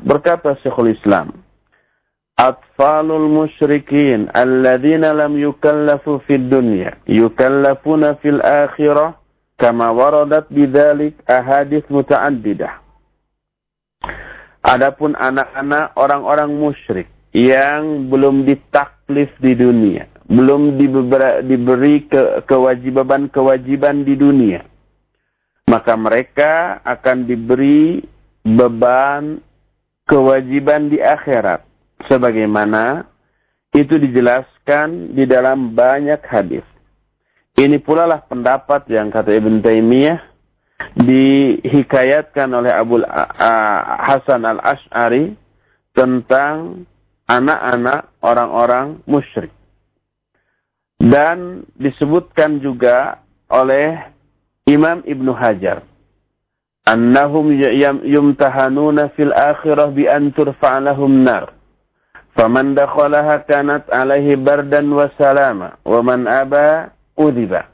berkata 0.04 0.52
Syekhul 0.60 0.92
Islam, 0.92 1.32
Atfalul 2.36 3.32
musyrikin 3.32 4.28
alladzina 4.36 5.16
lam 5.16 5.32
yukallafu 5.40 6.20
fid 6.28 6.52
dunya 6.52 6.92
yukallafuna 7.08 8.20
fil 8.20 8.40
akhirah 8.44 9.16
kama 9.56 9.96
waradat 9.96 10.44
bidzalik 10.52 11.16
ahadits 11.24 11.88
mutaaddidah. 11.88 12.84
Adapun 14.60 15.16
anak-anak 15.16 15.96
orang-orang 15.96 16.52
musyrik 16.52 17.08
yang 17.32 18.12
belum 18.12 18.44
ditaklif 18.44 19.32
di 19.40 19.56
dunia, 19.56 20.08
belum 20.28 20.76
diberi 21.48 22.04
ke, 22.06 22.44
kewajiban-kewajiban 22.44 24.04
di 24.04 24.14
dunia, 24.16 24.60
maka 25.68 25.96
mereka 25.96 26.80
akan 26.84 27.24
diberi 27.24 28.04
beban 28.44 29.40
kewajiban 30.04 30.92
di 30.92 31.00
akhirat 31.00 31.64
sebagaimana 32.10 33.08
itu 33.72 33.96
dijelaskan 33.96 35.16
di 35.16 35.24
dalam 35.24 35.72
banyak 35.72 36.20
hadis. 36.28 36.66
Ini 37.56 37.80
pula 37.80 38.04
lah 38.04 38.20
pendapat 38.24 38.88
yang 38.92 39.08
kata 39.08 39.32
Ibn 39.32 39.64
Taimiyah 39.64 40.20
dihikayatkan 40.96 42.48
oleh 42.52 42.72
Abu 42.72 43.00
Hasan 44.04 44.44
Al-Ash'ari 44.44 45.32
tentang 45.92 46.84
anak-anak 47.26 48.10
orang-orang 48.22 49.02
musyrik. 49.06 49.52
Dan 51.02 51.66
disebutkan 51.74 52.62
juga 52.62 53.18
oleh 53.50 53.98
Imam 54.70 55.02
Ibn 55.02 55.26
Hajar. 55.34 55.82
Annahum 56.82 57.54
yumtahanuna 58.02 59.14
fil 59.14 59.30
akhirah 59.30 59.90
bi 59.94 60.10
an 60.10 60.34
turfa'lahum 60.34 61.22
nar 61.22 61.54
Faman 62.32 62.72
dakhalaha 62.72 63.44
kanat 63.44 63.86
alaihi 63.92 64.40
bardan 64.40 64.88
wa 64.88 65.10
salama. 65.20 65.76
Wa 65.84 66.00
man 66.00 66.24
aba 66.24 66.90
udhiba. 67.18 67.68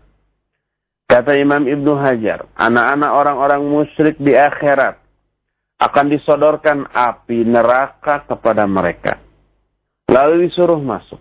Kata 1.08 1.40
Imam 1.40 1.64
Ibnu 1.64 1.96
Hajar, 1.96 2.44
anak-anak 2.52 3.10
orang-orang 3.16 3.62
musyrik 3.64 4.20
di 4.20 4.36
akhirat 4.36 5.00
akan 5.80 6.06
disodorkan 6.12 6.84
api 6.92 7.48
neraka 7.48 8.28
kepada 8.28 8.68
mereka. 8.68 9.16
Lalu 10.08 10.48
disuruh 10.48 10.80
masuk. 10.80 11.20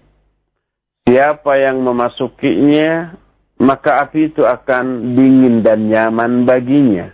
Siapa 1.08 1.60
yang 1.60 1.84
memasukinya, 1.84 3.16
maka 3.60 4.04
api 4.04 4.32
itu 4.32 4.44
akan 4.44 5.16
dingin 5.16 5.64
dan 5.64 5.88
nyaman 5.88 6.48
baginya. 6.48 7.12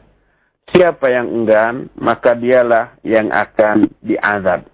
Siapa 0.73 1.09
yang 1.09 1.29
enggan, 1.29 1.89
maka 1.97 2.33
dialah 2.33 2.97
yang 3.05 3.29
akan 3.29 3.89
diazab. 4.01 4.65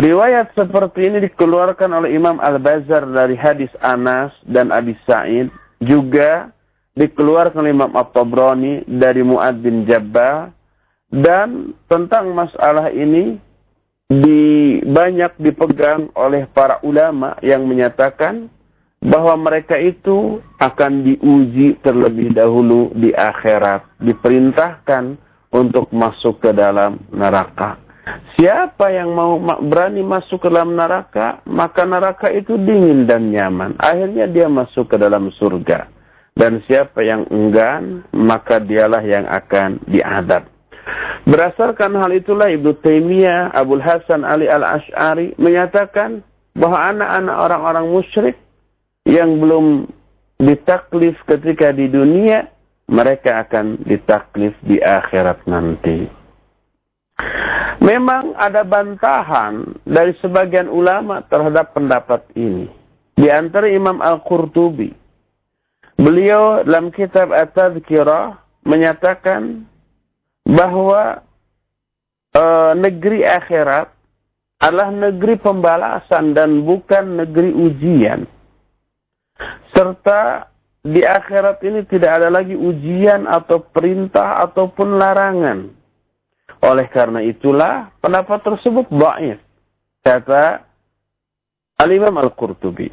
Riwayat 0.00 0.56
seperti 0.56 1.12
ini 1.12 1.24
dikeluarkan 1.28 1.92
oleh 1.92 2.16
Imam 2.16 2.40
Al-Bazar 2.40 3.04
dari 3.08 3.36
hadis 3.36 3.72
Anas 3.84 4.32
dan 4.48 4.72
Abi 4.72 4.96
Sa'id. 5.04 5.52
Juga 5.80 6.48
dikeluarkan 6.96 7.60
oleh 7.60 7.72
Imam 7.76 7.92
At-Tabrani 7.92 8.88
dari 8.88 9.20
Mu'ad 9.20 9.60
bin 9.60 9.84
Jabbal. 9.84 10.52
Dan 11.10 11.76
tentang 11.90 12.32
masalah 12.32 12.88
ini 12.94 13.36
di, 14.10 14.82
banyak 14.82 15.38
dipegang 15.38 16.10
oleh 16.18 16.50
para 16.50 16.82
ulama 16.82 17.38
yang 17.46 17.62
menyatakan 17.62 18.50
bahwa 19.00 19.38
mereka 19.38 19.78
itu 19.78 20.42
akan 20.58 21.06
diuji 21.06 21.78
terlebih 21.80 22.34
dahulu 22.34 22.90
di 22.92 23.14
akhirat, 23.14 23.86
diperintahkan 24.02 25.16
untuk 25.54 25.88
masuk 25.94 26.42
ke 26.42 26.50
dalam 26.50 27.00
neraka. 27.14 27.80
Siapa 28.34 28.90
yang 28.90 29.14
mau 29.14 29.38
berani 29.62 30.02
masuk 30.02 30.42
ke 30.42 30.48
dalam 30.50 30.74
neraka, 30.74 31.40
maka 31.46 31.86
neraka 31.86 32.28
itu 32.34 32.58
dingin 32.58 33.06
dan 33.06 33.30
nyaman. 33.30 33.78
Akhirnya 33.78 34.26
dia 34.26 34.50
masuk 34.50 34.90
ke 34.90 34.96
dalam 34.98 35.30
surga. 35.38 35.86
Dan 36.34 36.64
siapa 36.64 37.04
yang 37.04 37.28
enggan, 37.28 38.06
maka 38.16 38.58
dialah 38.58 39.04
yang 39.04 39.28
akan 39.28 39.82
diadab. 39.86 40.48
Berdasarkan 41.28 41.94
hal 42.00 42.10
itulah 42.16 42.48
Ibnu 42.48 42.80
Taimiyah, 42.80 43.52
Abdul 43.52 43.84
Hasan 43.84 44.24
Ali 44.24 44.48
Al-Ash'ari 44.48 45.36
menyatakan 45.36 46.24
bahwa 46.56 46.78
anak-anak 46.90 47.36
orang-orang 47.36 47.86
musyrik 47.92 48.36
yang 49.06 49.38
belum 49.38 49.86
ditaklif 50.40 51.14
ketika 51.28 51.70
di 51.70 51.92
dunia, 51.92 52.48
mereka 52.90 53.46
akan 53.46 53.84
ditaklif 53.86 54.56
di 54.64 54.80
akhirat 54.80 55.44
nanti. 55.46 56.08
Memang 57.80 58.36
ada 58.36 58.60
bantahan 58.60 59.80
dari 59.88 60.12
sebagian 60.20 60.68
ulama 60.68 61.24
terhadap 61.32 61.72
pendapat 61.72 62.20
ini. 62.36 62.68
Di 63.16 63.28
antara 63.28 63.68
Imam 63.68 64.00
Al-Qurtubi. 64.04 64.92
Beliau 66.00 66.64
dalam 66.64 66.88
kitab 66.92 67.28
At-Tadhkirah 67.28 68.40
menyatakan 68.64 69.68
bahwa 70.50 71.22
e, 72.34 72.42
negeri 72.78 73.22
akhirat 73.22 73.94
adalah 74.60 74.90
negeri 74.92 75.40
pembalasan 75.40 76.36
dan 76.36 76.66
bukan 76.66 77.22
negeri 77.24 77.54
ujian. 77.54 78.28
Serta 79.72 80.50
di 80.84 81.00
akhirat 81.00 81.64
ini 81.64 81.84
tidak 81.88 82.20
ada 82.20 82.28
lagi 82.28 82.52
ujian 82.52 83.24
atau 83.24 83.64
perintah 83.64 84.44
ataupun 84.44 85.00
larangan. 85.00 85.72
Oleh 86.60 86.86
karena 86.92 87.24
itulah 87.24 87.88
pendapat 88.04 88.44
tersebut 88.44 88.84
baif. 88.92 89.40
Kata 90.04 90.60
Al-Imam 91.80 92.12
Al-Qurtubi. 92.20 92.92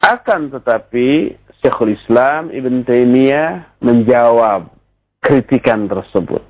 Akan 0.00 0.48
tetapi 0.48 1.36
Syekhul 1.60 1.96
Islam 1.96 2.48
Ibn 2.52 2.84
Taimiyah 2.84 3.80
menjawab 3.84 4.75
kritikan 5.26 5.90
tersebut. 5.90 6.40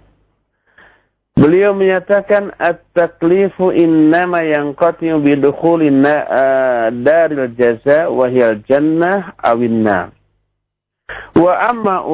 Beliau 1.37 1.77
menyatakan 1.77 2.53
at-taklifu 2.57 3.73
innama 3.73 4.41
yanqati'u 4.45 5.21
bi 5.21 5.37
dukhulin 5.37 6.05
daril 7.05 7.49
jaza 7.57 8.09
wa 8.09 8.29
hiya 8.29 8.57
jannah 8.69 9.37
awin 9.41 9.85
nar. 9.85 10.13
Wa 11.37 11.73
amma 11.73 12.05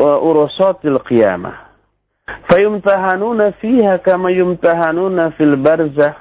urusatil 0.00 1.00
qiyamah 1.08 1.72
fayumtahanuna 2.48 3.52
fiha 3.52 3.98
kama 3.98 4.30
yumtahanuna 4.30 5.30
fil 5.36 5.56
barzakh 5.56 6.16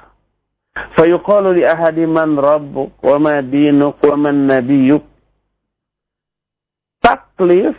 fayuqalu 0.96 1.62
li 1.62 1.64
ahadi 1.68 2.08
man 2.08 2.40
rabbuk 2.40 2.96
wa 3.04 3.20
man 3.20 4.48
nabiyyuk 4.48 5.04
taklif 7.04 7.76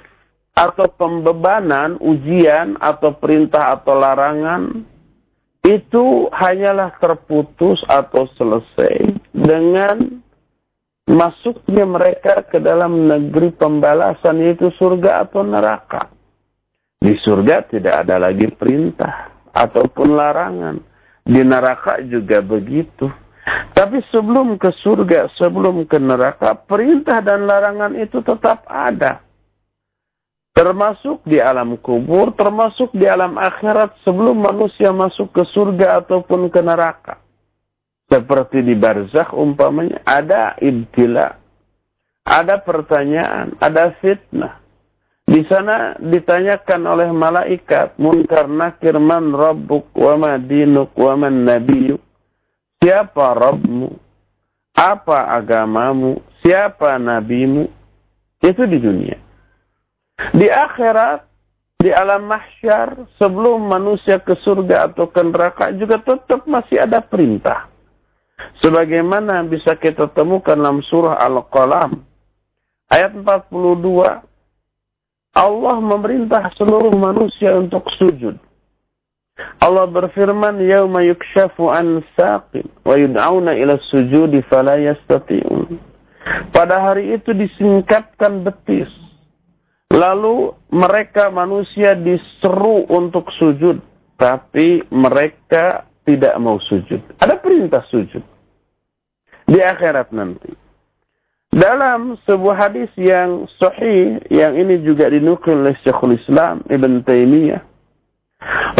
atau 0.53 0.87
pembebanan, 0.93 1.97
ujian 1.99 2.77
atau 2.77 3.17
perintah 3.17 3.73
atau 3.77 3.97
larangan 3.97 4.85
itu 5.65 6.29
hanyalah 6.35 6.93
terputus 6.99 7.81
atau 7.89 8.27
selesai 8.37 9.17
dengan 9.33 10.21
masuknya 11.09 11.87
mereka 11.87 12.45
ke 12.45 12.59
dalam 12.59 13.09
negeri 13.09 13.55
pembalasan 13.55 14.43
yaitu 14.43 14.69
surga 14.77 15.25
atau 15.29 15.47
neraka. 15.47 16.11
Di 17.03 17.19
surga 17.19 17.67
tidak 17.67 18.07
ada 18.07 18.19
lagi 18.19 18.47
perintah 18.53 19.33
ataupun 19.51 20.15
larangan. 20.15 20.77
Di 21.23 21.43
neraka 21.43 22.03
juga 22.03 22.43
begitu. 22.43 23.07
Tapi 23.75 24.03
sebelum 24.11 24.59
ke 24.59 24.71
surga, 24.83 25.31
sebelum 25.35 25.87
ke 25.87 25.99
neraka, 25.99 26.55
perintah 26.55 27.23
dan 27.23 27.47
larangan 27.47 27.95
itu 27.99 28.23
tetap 28.23 28.63
ada 28.71 29.32
termasuk 30.53 31.25
di 31.25 31.41
alam 31.41 31.77
kubur, 31.81 32.33
termasuk 32.37 32.93
di 32.93 33.09
alam 33.09 33.37
akhirat 33.41 33.97
sebelum 34.05 34.41
manusia 34.41 34.93
masuk 34.93 35.33
ke 35.33 35.43
surga 35.53 36.05
ataupun 36.05 36.53
ke 36.53 36.61
neraka. 36.61 37.21
Seperti 38.09 38.61
di 38.61 38.77
barzakh 38.77 39.33
umpamanya 39.33 40.05
ada 40.05 40.53
ibtila, 40.61 41.33
ada 42.29 42.61
pertanyaan, 42.61 43.57
ada 43.57 43.97
fitnah. 44.05 44.61
Di 45.23 45.41
sana 45.49 45.97
ditanyakan 45.97 46.83
oleh 46.93 47.09
malaikat, 47.09 47.97
munkar 47.97 48.51
nakir 48.53 49.01
man 49.01 49.33
rabbuk 49.33 49.89
wa 49.97 50.15
ma 50.21 50.37
wa 50.93 51.15
man 51.17 51.49
nabiyuk. 51.49 52.03
Siapa 52.83 53.39
Rabbmu? 53.39 53.95
Apa 54.75 55.39
agamamu? 55.39 56.19
Siapa 56.43 56.99
nabimu? 56.99 57.71
Itu 58.43 58.67
di 58.67 58.83
dunia. 58.83 59.22
Di 60.31 60.47
akhirat, 60.47 61.27
di 61.83 61.91
alam 61.91 62.31
mahsyar, 62.31 62.95
sebelum 63.19 63.67
manusia 63.67 64.23
ke 64.23 64.39
surga 64.47 64.95
atau 64.95 65.11
ke 65.11 65.19
neraka 65.27 65.75
juga 65.75 65.99
tetap 65.99 66.47
masih 66.47 66.79
ada 66.79 67.03
perintah. 67.03 67.67
Sebagaimana 68.63 69.43
bisa 69.51 69.75
kita 69.75 70.07
temukan 70.15 70.55
dalam 70.55 70.79
surah 70.87 71.19
Al-Qalam. 71.19 71.99
Ayat 72.87 73.19
42. 73.19 74.23
Allah 75.33 75.77
memerintah 75.81 76.53
seluruh 76.55 76.93
manusia 76.95 77.57
untuk 77.57 77.89
sujud. 77.99 78.37
Allah 79.59 79.89
berfirman, 79.89 80.61
"Yauma 80.61 81.01
yukshafu 81.03 81.73
an 81.73 82.05
saqin 82.15 82.69
wa 82.85 82.95
yud'auna 82.95 83.57
ila 83.57 83.81
sujudi 83.89 84.45
fala 84.47 84.77
yastati'un." 84.77 85.81
Pada 86.53 86.79
hari 86.79 87.17
itu 87.17 87.33
disingkapkan 87.33 88.45
betis 88.45 89.02
Lalu 89.93 90.57
mereka 90.73 91.29
manusia 91.29 91.93
diseru 91.93 92.89
untuk 92.89 93.29
sujud, 93.37 93.77
tapi 94.17 94.81
mereka 94.89 95.85
tidak 96.09 96.33
mau 96.41 96.57
sujud. 96.65 97.05
Ada 97.21 97.37
perintah 97.37 97.85
sujud 97.93 98.25
di 99.45 99.61
akhirat 99.61 100.09
nanti. 100.17 100.49
Dalam 101.53 102.17
sebuah 102.25 102.57
hadis 102.57 102.89
yang 102.97 103.45
sahih, 103.61 104.17
yang 104.33 104.57
ini 104.57 104.81
juga 104.81 105.13
dinukil 105.13 105.61
oleh 105.61 105.77
Syekhul 105.85 106.17
Islam 106.17 106.65
Ibn 106.65 107.05
Taimiyah, 107.05 107.61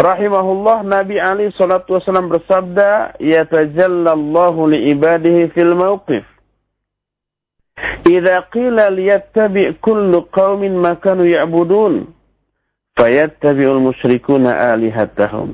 rahimahullah 0.01 0.81
Nabi 0.81 1.21
Ali 1.21 1.53
salatu 1.53 2.01
wasallam 2.01 2.33
bersabda, 2.33 3.21
"Yatajallallahu 3.21 4.73
li 4.73 4.89
ibadihi 4.89 5.53
fil 5.53 5.77
mawqif." 5.77 6.32
إذا 8.07 8.39
قيل 8.39 8.93
ليتبع 8.93 9.71
كل 9.81 10.21
قوم 10.21 10.61
ما 10.61 10.93
كانوا 10.93 11.25
يعبدون 11.25 12.07
فيتبع 12.95 13.71
المشركون 13.71 14.47
آلهتهم. 14.47 15.53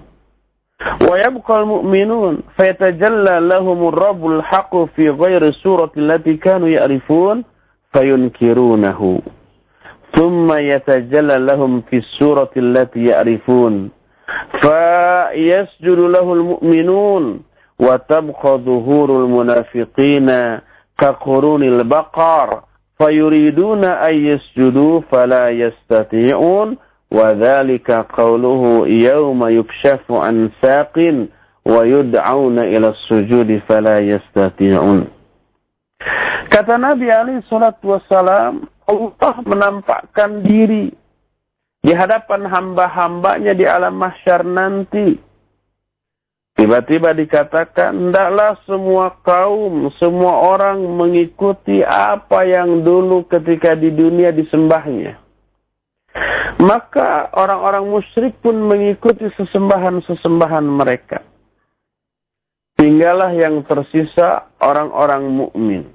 ويبقى 1.12 1.62
المؤمنون 1.62 2.38
فيتجلى 2.58 3.40
لهم 3.40 3.88
الرب 3.88 4.28
الحق 4.28 4.76
في 4.86 5.10
غير 5.10 5.48
السورة 5.48 5.92
التي 5.98 6.34
كانوا 6.38 6.68
يعرفون 6.68 7.44
فينكرونه. 7.94 9.22
ثم 10.16 10.54
يتجلى 10.54 11.38
لهم 11.40 11.82
في 11.82 11.98
السورة 11.98 12.50
التي 12.58 13.06
يعرفون. 13.06 13.92
فيسجد 14.62 16.00
له 16.00 16.34
المؤمنون 16.34 17.42
وتبقى 17.80 18.58
ظهور 18.58 19.10
المنافقين 19.24 20.30
كقرون 20.99 21.63
البقر 21.63 22.61
فيريدون 22.99 23.85
أن 23.85 24.15
يسجدوا 24.15 25.01
فلا 25.13 25.51
يستطيعون 25.51 26.77
وذلك 27.11 27.91
قوله 27.91 28.89
يوم 28.89 29.41
يكشف 29.49 30.13
عن 30.13 30.51
ساق 30.63 31.27
ويدعون 31.67 32.59
إلى 32.59 32.89
السجود 32.89 33.63
فلا 33.69 33.99
يستطيعون 33.99 35.09
Kata 36.45 36.77
Nabi 36.79 37.09
Ali 37.11 37.41
Shallallahu 37.51 37.83
Wasallam, 37.99 38.69
Allah 38.87 39.35
menampakkan 39.43 40.45
diri 40.45 40.93
di 41.83 41.91
hadapan 41.91 42.47
hamba-hambanya 42.47 43.57
di 43.57 43.65
alam 43.67 43.97
mahsyar 43.99 44.45
nanti. 44.47 45.19
Tiba-tiba 46.60 47.16
dikatakan, 47.16 47.96
hendaklah 47.96 48.60
semua 48.68 49.16
kaum, 49.24 49.88
semua 49.96 50.44
orang 50.44 50.84
mengikuti 50.92 51.80
apa 51.88 52.44
yang 52.44 52.84
dulu 52.84 53.24
ketika 53.32 53.80
di 53.80 53.88
dunia 53.96 54.36
disembahnya. 54.36 55.16
Maka 56.60 57.32
orang-orang 57.32 57.88
musyrik 57.88 58.36
pun 58.44 58.60
mengikuti 58.60 59.32
sesembahan-sesembahan 59.40 60.68
mereka. 60.68 61.24
Tinggallah 62.76 63.32
yang 63.40 63.64
tersisa 63.64 64.52
orang-orang 64.60 65.32
mukmin. 65.32 65.88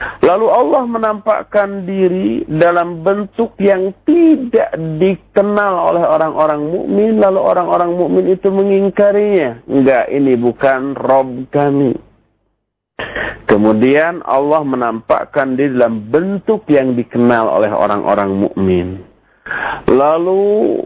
Lalu 0.00 0.46
Allah 0.48 0.82
menampakkan 0.88 1.84
diri 1.84 2.48
dalam 2.48 3.04
bentuk 3.04 3.52
yang 3.60 3.92
tidak 4.08 4.72
dikenal 4.96 5.92
oleh 5.92 6.04
orang-orang 6.08 6.60
mukmin, 6.72 7.20
lalu 7.20 7.40
orang-orang 7.40 7.92
mukmin 7.92 8.32
itu 8.32 8.48
mengingkarinya. 8.48 9.60
Enggak, 9.68 10.08
ini 10.08 10.40
bukan 10.40 10.96
Rob 10.96 11.44
kami. 11.52 11.92
Kemudian 13.44 14.24
Allah 14.24 14.64
menampakkan 14.64 15.58
diri 15.58 15.76
dalam 15.76 16.08
bentuk 16.08 16.64
yang 16.72 16.96
dikenal 16.96 17.60
oleh 17.60 17.68
orang-orang 17.68 18.30
mukmin. 18.48 19.04
Lalu 19.84 20.80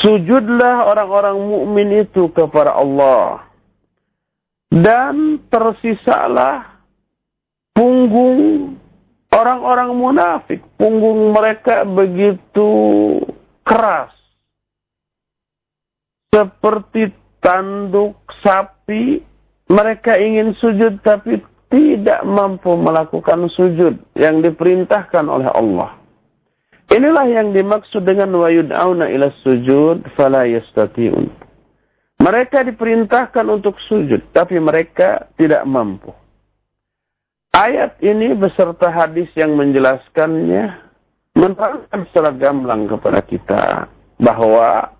sujudlah 0.00 0.86
orang-orang 0.96 1.36
mukmin 1.44 2.08
itu 2.08 2.32
kepada 2.32 2.72
Allah. 2.72 3.44
Dan 4.72 5.44
tersisalah 5.52 6.75
punggung 7.76 8.74
orang-orang 9.28 9.92
munafik. 9.92 10.64
Punggung 10.80 11.36
mereka 11.36 11.84
begitu 11.84 12.68
keras. 13.60 14.10
Seperti 16.32 17.12
tanduk 17.44 18.16
sapi, 18.40 19.20
mereka 19.68 20.16
ingin 20.16 20.56
sujud 20.56 21.04
tapi 21.04 21.40
tidak 21.68 22.24
mampu 22.24 22.72
melakukan 22.74 23.50
sujud 23.52 24.00
yang 24.16 24.40
diperintahkan 24.40 25.24
oleh 25.28 25.48
Allah. 25.52 25.98
Inilah 26.86 27.26
yang 27.26 27.50
dimaksud 27.50 28.06
dengan 28.06 28.30
wa 28.38 28.46
yud'auna 28.46 29.10
ila 29.10 29.26
sujud 29.42 30.06
fala 30.14 30.46
yastati'un. 30.46 31.26
Mereka 32.22 32.62
diperintahkan 32.62 33.44
untuk 33.50 33.76
sujud, 33.90 34.30
tapi 34.30 34.56
mereka 34.62 35.28
tidak 35.34 35.66
mampu. 35.66 36.14
Ayat 37.56 37.96
ini 38.04 38.36
beserta 38.36 38.92
hadis 38.92 39.32
yang 39.32 39.56
menjelaskannya 39.56 40.76
menerangkan 41.32 42.04
secara 42.12 42.28
gamblang 42.36 42.84
kepada 42.84 43.24
kita 43.24 43.88
bahwa 44.20 44.92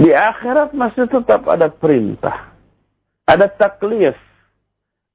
di 0.00 0.08
akhirat 0.08 0.72
masih 0.72 1.04
tetap 1.04 1.44
ada 1.44 1.68
perintah, 1.68 2.48
ada 3.28 3.44
taklif, 3.52 4.16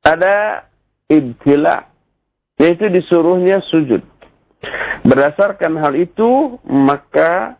ada 0.05 0.69
ibtila, 1.09 1.89
yaitu 2.61 2.85
disuruhnya 2.93 3.65
sujud. 3.65 4.05
Berdasarkan 5.01 5.81
hal 5.81 5.97
itu, 5.97 6.61
maka 6.69 7.57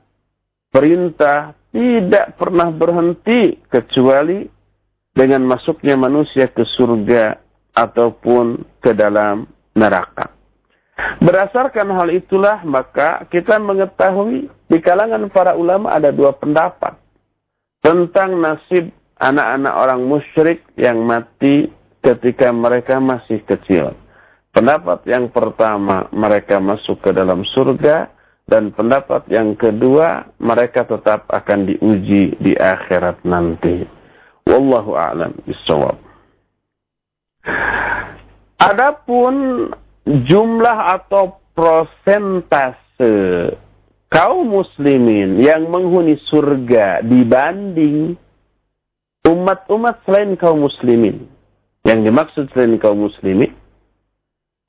perintah 0.70 1.58
tidak 1.74 2.38
pernah 2.38 2.70
berhenti 2.70 3.58
kecuali 3.66 4.46
dengan 5.18 5.42
masuknya 5.50 5.98
manusia 5.98 6.46
ke 6.54 6.62
surga 6.78 7.49
ataupun 7.80 8.68
ke 8.84 8.92
dalam 8.92 9.48
neraka. 9.72 10.36
Berdasarkan 11.24 11.96
hal 11.96 12.12
itulah 12.12 12.60
maka 12.68 13.24
kita 13.32 13.56
mengetahui 13.56 14.52
di 14.68 14.78
kalangan 14.84 15.32
para 15.32 15.56
ulama 15.56 15.96
ada 15.96 16.12
dua 16.12 16.36
pendapat 16.36 17.00
tentang 17.80 18.36
nasib 18.36 18.92
anak-anak 19.16 19.74
orang 19.80 20.02
musyrik 20.04 20.60
yang 20.76 21.00
mati 21.08 21.72
ketika 22.04 22.52
mereka 22.52 23.00
masih 23.00 23.40
kecil. 23.48 23.96
Pendapat 24.52 25.08
yang 25.08 25.32
pertama 25.32 26.12
mereka 26.12 26.60
masuk 26.60 27.00
ke 27.00 27.16
dalam 27.16 27.48
surga 27.48 28.12
dan 28.50 28.74
pendapat 28.76 29.24
yang 29.32 29.56
kedua 29.56 30.26
mereka 30.42 30.84
tetap 30.84 31.30
akan 31.32 31.70
diuji 31.70 32.36
di 32.44 32.58
akhirat 32.60 33.24
nanti. 33.24 33.86
Wallahu 34.50 34.98
a'lam 34.98 35.38
bishawab. 35.46 36.09
Adapun 38.60 39.68
jumlah 40.04 40.78
atau 41.00 41.40
prosentase 41.56 43.08
kaum 44.12 44.44
muslimin 44.48 45.40
yang 45.40 45.70
menghuni 45.72 46.20
surga 46.28 47.00
dibanding 47.06 48.20
umat-umat 49.24 50.04
selain 50.04 50.36
kaum 50.36 50.66
muslimin. 50.66 51.30
Yang 51.88 52.00
dimaksud 52.12 52.44
selain 52.52 52.76
kaum 52.76 53.08
muslimin 53.08 53.56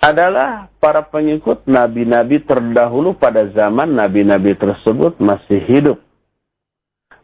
adalah 0.01 0.73
para 0.81 1.05
pengikut 1.05 1.69
nabi-nabi 1.69 2.41
terdahulu 2.47 3.13
pada 3.19 3.45
zaman 3.53 3.93
nabi-nabi 3.93 4.57
tersebut 4.57 5.21
masih 5.21 5.61
hidup. 5.69 5.99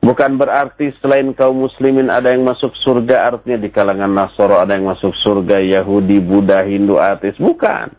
Bukan 0.04 0.36
berarti 0.36 0.92
selain 1.00 1.32
kaum 1.32 1.66
muslimin 1.66 2.12
ada 2.12 2.30
yang 2.30 2.44
masuk 2.44 2.70
surga, 2.84 3.32
artinya 3.32 3.58
di 3.58 3.72
kalangan 3.72 4.12
Nasoro 4.12 4.60
ada 4.60 4.76
yang 4.76 4.86
masuk 4.92 5.10
surga, 5.24 5.58
Yahudi, 5.58 6.20
Buddha, 6.20 6.62
Hindu, 6.62 7.00
ateis. 7.00 7.34
Bukan. 7.40 7.90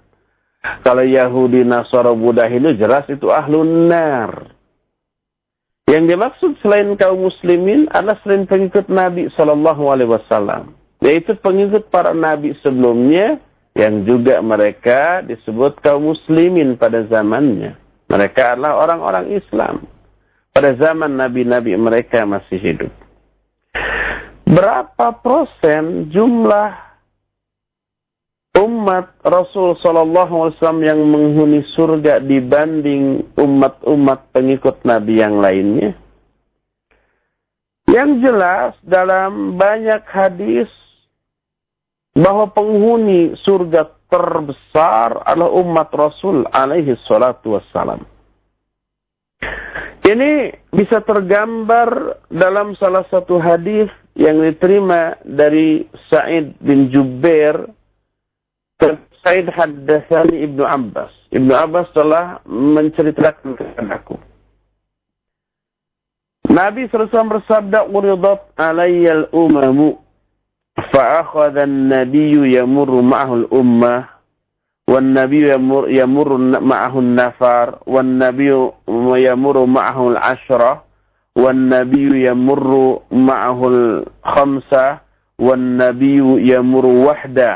Kalau 0.86 1.04
Yahudi, 1.04 1.66
Nasoro, 1.66 2.14
Buddha, 2.14 2.46
Hindu 2.46 2.78
jelas 2.78 3.04
itu 3.10 3.28
ahlun 3.34 3.90
nar. 3.90 4.56
Yang 5.88 6.04
dimaksud 6.16 6.52
selain 6.60 6.92
kaum 7.00 7.32
muslimin 7.32 7.88
adalah 7.96 8.20
selain 8.20 8.44
pengikut 8.44 8.92
Nabi 8.92 9.32
Shallallahu 9.32 9.88
Alaihi 9.88 10.12
Wasallam, 10.12 10.76
yaitu 11.00 11.32
pengikut 11.40 11.88
para 11.88 12.12
nabi 12.12 12.52
sebelumnya 12.60 13.40
yang 13.72 14.04
juga 14.04 14.44
mereka 14.44 15.24
disebut 15.24 15.80
kaum 15.80 16.12
muslimin 16.12 16.76
pada 16.76 17.08
zamannya. 17.08 17.80
Mereka 18.12 18.60
adalah 18.60 18.84
orang-orang 18.84 19.40
Islam 19.40 19.88
pada 20.58 20.74
zaman 20.74 21.22
nabi-nabi 21.22 21.78
mereka 21.78 22.26
masih 22.26 22.58
hidup. 22.58 22.90
Berapa 24.50 25.14
persen 25.22 26.10
jumlah 26.10 26.74
umat 28.66 29.22
Rasul 29.22 29.78
Sallallahu 29.86 30.34
Alaihi 30.34 30.56
Wasallam 30.58 30.82
yang 30.82 31.02
menghuni 31.06 31.62
surga 31.78 32.26
dibanding 32.26 33.38
umat-umat 33.38 34.34
pengikut 34.34 34.82
Nabi 34.82 35.22
yang 35.22 35.38
lainnya? 35.38 35.94
Yang 37.86 38.26
jelas 38.26 38.74
dalam 38.82 39.62
banyak 39.62 40.10
hadis 40.10 40.66
bahwa 42.18 42.50
penghuni 42.50 43.38
surga 43.46 43.94
terbesar 44.10 45.22
adalah 45.22 45.54
umat 45.54 45.94
Rasul 45.94 46.50
alaihi 46.50 46.98
salatu. 47.06 47.62
Ini 50.08 50.56
bisa 50.72 51.04
tergambar 51.04 52.16
dalam 52.32 52.80
salah 52.80 53.04
satu 53.12 53.44
hadis 53.44 53.92
yang 54.16 54.40
diterima 54.40 55.20
dari 55.28 55.84
Sa'id 56.08 56.56
bin 56.64 56.88
Jubair. 56.88 57.68
Sa'id 59.20 59.52
haddatsani 59.52 60.48
Ibnu 60.48 60.64
Abbas. 60.64 61.12
Ibnu 61.36 61.52
Abbas 61.52 61.92
telah 61.92 62.40
menceritakan 62.48 63.60
kepadaku. 63.60 64.16
Nabi 66.48 66.88
SAW 66.88 67.28
bersabda, 67.28 67.92
"Uridat 67.92 68.56
alayya 68.56 69.28
al-umamu, 69.28 70.00
fa'akhadha 70.96 71.68
an-nabiyyu 71.68 72.48
yamurru 72.48 73.04
ma'ahu 73.04 73.44
al-ummah 73.44 74.17
والنبي 74.93 75.55
يمر, 75.55 75.89
يمر 75.89 76.29
معه 76.61 76.95
النفر 76.99 77.67
والنبي 77.87 78.51
يمر 79.29 79.57
معه 79.67 80.09
العشرة 80.09 80.73
والنبي 81.37 82.27
يمر 82.29 82.69
معه 83.13 83.61
الخمسة 83.69 84.87
والنبي 85.39 86.19
يمر 86.53 86.85
وحده 86.87 87.55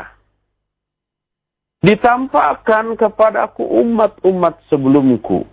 ditampakkan 1.77 2.97
kepadaku 2.97 3.61
umat-umat 3.61 4.57
sebelumku 4.65 5.45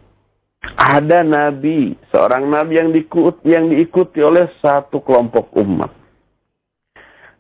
ada 0.73 1.21
nabi 1.21 1.93
seorang 2.09 2.49
nabi 2.49 2.81
yang 2.81 2.91
diikuti 2.97 3.45
yang 3.45 3.69
diikuti 3.69 4.25
oleh 4.25 4.49
satu 4.65 5.05
kelompok 5.05 5.53
umat 5.61 5.93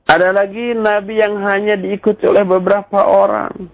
ada 0.04 0.36
lagi 0.36 0.76
nabi 0.76 1.16
yang 1.16 1.40
hanya 1.48 1.80
diikuti 1.80 2.28
oleh 2.28 2.44
beberapa 2.44 3.08
orang 3.08 3.72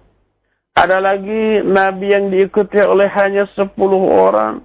ada 0.75 0.99
lagi 0.99 1.63
nabi 1.63 2.11
yang 2.11 2.27
diikuti 2.27 2.83
oleh 2.83 3.07
hanya 3.15 3.47
sepuluh 3.55 4.11
orang. 4.11 4.59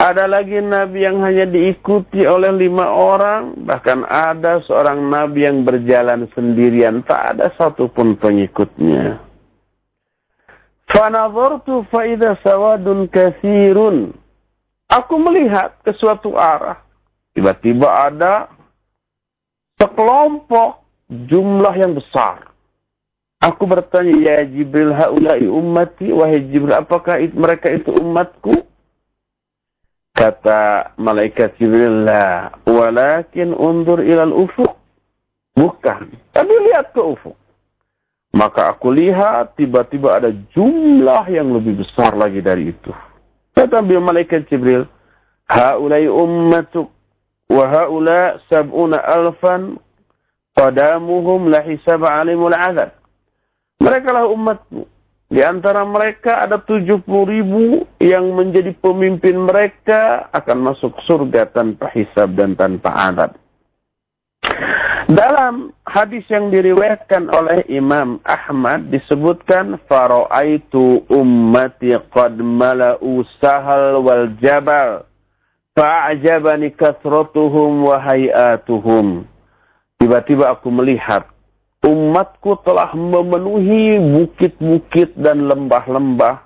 Ada 0.00 0.28
lagi 0.28 0.60
nabi 0.60 1.04
yang 1.04 1.20
hanya 1.20 1.48
diikuti 1.48 2.24
oleh 2.24 2.52
lima 2.56 2.88
orang, 2.88 3.56
bahkan 3.64 4.04
ada 4.04 4.60
seorang 4.64 5.00
nabi 5.08 5.44
yang 5.44 5.64
berjalan 5.64 6.28
sendirian, 6.32 7.04
tak 7.04 7.36
ada 7.36 7.52
satupun 7.56 8.16
pengikutnya. 8.16 9.20
Fanadhartu 10.88 11.84
faida 11.88 12.36
sawadun 12.40 13.08
kathirun. 13.12 14.12
Aku 14.88 15.20
melihat 15.20 15.76
ke 15.84 15.92
suatu 15.96 16.36
arah. 16.36 16.80
Tiba-tiba 17.36 17.86
ada 17.86 18.50
sekelompok 19.78 20.82
jumlah 21.08 21.74
yang 21.78 21.94
besar. 21.96 22.49
Aku 23.40 23.64
bertanya, 23.64 24.12
ya 24.20 24.36
Jibril, 24.44 24.92
haulai 24.92 25.48
ummati, 25.48 26.12
wahai 26.12 26.44
Jibril, 26.52 26.76
apakah 26.76 27.16
mereka 27.32 27.72
itu 27.72 27.88
umatku? 27.88 28.68
Kata 30.12 30.92
malaikat 31.00 31.56
Jibril, 31.56 32.04
la, 32.04 32.52
walakin 32.68 33.56
undur 33.56 34.04
ilal 34.04 34.36
ufuk. 34.36 34.76
Bukan, 35.56 36.12
tapi 36.36 36.52
lihat 36.68 36.92
ke 36.92 37.00
ufuk. 37.00 37.32
Maka 38.36 38.76
aku 38.76 38.92
lihat 38.92 39.56
tiba-tiba 39.56 40.20
ada 40.20 40.30
jumlah 40.52 41.24
yang 41.32 41.50
lebih 41.50 41.80
besar 41.80 42.14
lagi 42.14 42.38
dari 42.44 42.76
itu. 42.76 42.92
Kata 43.56 43.80
malaikat 43.80 44.52
Jibril, 44.52 44.84
haulai 45.48 46.06
ummatuk 46.06 46.92
wa 47.50 47.64
haula 47.66 48.38
sab'una 48.46 49.02
alfan 49.02 49.80
qadamuhum 50.54 51.50
la 51.50 51.64
hisab 51.66 52.06
alimul 52.06 52.54
azab. 52.54 52.99
Mereka 53.80 54.08
lah 54.12 54.28
umatku. 54.28 54.84
Di 55.30 55.46
antara 55.46 55.86
mereka 55.86 56.42
ada 56.42 56.58
70 56.58 57.06
ribu 57.06 57.86
yang 58.02 58.34
menjadi 58.34 58.74
pemimpin 58.82 59.46
mereka 59.46 60.26
akan 60.34 60.74
masuk 60.74 60.98
surga 61.06 61.54
tanpa 61.54 61.86
hisab 61.94 62.34
dan 62.34 62.58
tanpa 62.58 62.90
adab. 62.90 63.30
Dalam 65.10 65.74
hadis 65.86 66.26
yang 66.30 66.50
diriwayatkan 66.50 67.30
oleh 67.30 67.62
Imam 67.70 68.18
Ahmad 68.26 68.90
disebutkan 68.90 69.78
faraitu 69.86 71.02
ummati 71.10 71.94
qad 72.14 72.38
mala'u 72.38 73.22
sahal 73.38 74.02
wal 74.02 74.30
jabal 74.42 75.06
fa'ajabani 75.78 76.74
kasratuhum 76.74 77.86
wa 77.86 78.02
hayatuhum. 78.02 79.26
Tiba-tiba 79.98 80.50
aku 80.50 80.74
melihat 80.74 81.26
umatku 81.84 82.60
telah 82.60 82.92
memenuhi 82.92 83.96
bukit-bukit 83.98 85.16
dan 85.16 85.48
lembah-lembah. 85.48 86.44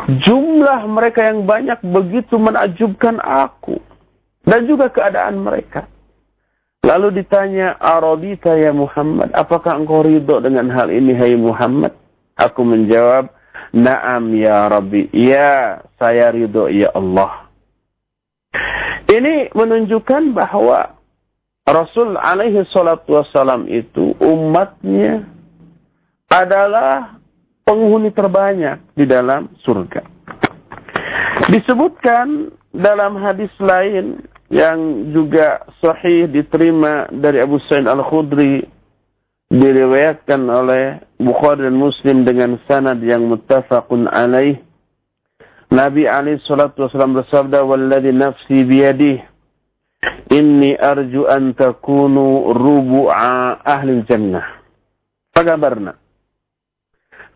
Jumlah 0.00 0.80
mereka 0.88 1.28
yang 1.28 1.44
banyak 1.44 1.82
begitu 1.84 2.38
menakjubkan 2.40 3.20
aku. 3.20 3.76
Dan 4.46 4.64
juga 4.64 4.88
keadaan 4.88 5.44
mereka. 5.44 5.84
Lalu 6.80 7.20
ditanya, 7.20 7.76
Aradita 7.76 8.56
ya 8.56 8.72
Muhammad, 8.72 9.36
apakah 9.36 9.76
engkau 9.76 10.00
ridho 10.00 10.40
dengan 10.40 10.72
hal 10.72 10.88
ini, 10.88 11.12
hai 11.12 11.36
Muhammad? 11.36 11.92
Aku 12.40 12.64
menjawab, 12.64 13.28
Naam 13.70 14.34
ya 14.34 14.66
Rabbi, 14.66 15.12
ya 15.14 15.84
saya 16.00 16.32
ridho 16.32 16.66
ya 16.72 16.90
Allah. 16.96 17.46
Ini 19.06 19.54
menunjukkan 19.54 20.34
bahwa 20.34 20.98
Rasul 21.70 22.18
alaihi 22.18 22.66
salatu 22.74 23.14
wassalam 23.14 23.70
itu 23.70 24.18
umatnya 24.18 25.22
adalah 26.26 27.14
penghuni 27.62 28.10
terbanyak 28.10 28.82
di 28.98 29.06
dalam 29.06 29.46
surga. 29.62 30.02
Disebutkan 31.46 32.50
dalam 32.74 33.22
hadis 33.22 33.50
lain 33.62 34.18
yang 34.50 35.14
juga 35.14 35.62
sahih 35.78 36.26
diterima 36.26 37.06
dari 37.14 37.38
Abu 37.38 37.62
Sa'id 37.70 37.86
Al-Khudri 37.86 38.66
diriwayatkan 39.50 40.42
oleh 40.50 40.98
Bukhari 41.22 41.70
dan 41.70 41.78
Muslim 41.78 42.26
dengan 42.26 42.58
sanad 42.66 42.98
yang 43.02 43.30
muttafaqun 43.30 44.10
alaih. 44.10 44.58
Nabi 45.70 46.10
alaihi 46.10 46.42
salatu 46.50 46.82
wasallam 46.86 47.14
bersabda, 47.14 47.62
"Walladzi 47.62 48.10
nafsi 48.10 48.66
biyadihi 48.66 49.29
Inni 50.30 50.72
arju 50.78 51.28
an 51.28 51.52
takunu 51.52 52.56
rubu'a 52.56 53.60
ahli 53.60 54.00
jannah. 54.08 54.64
Fakabarna. 55.36 55.92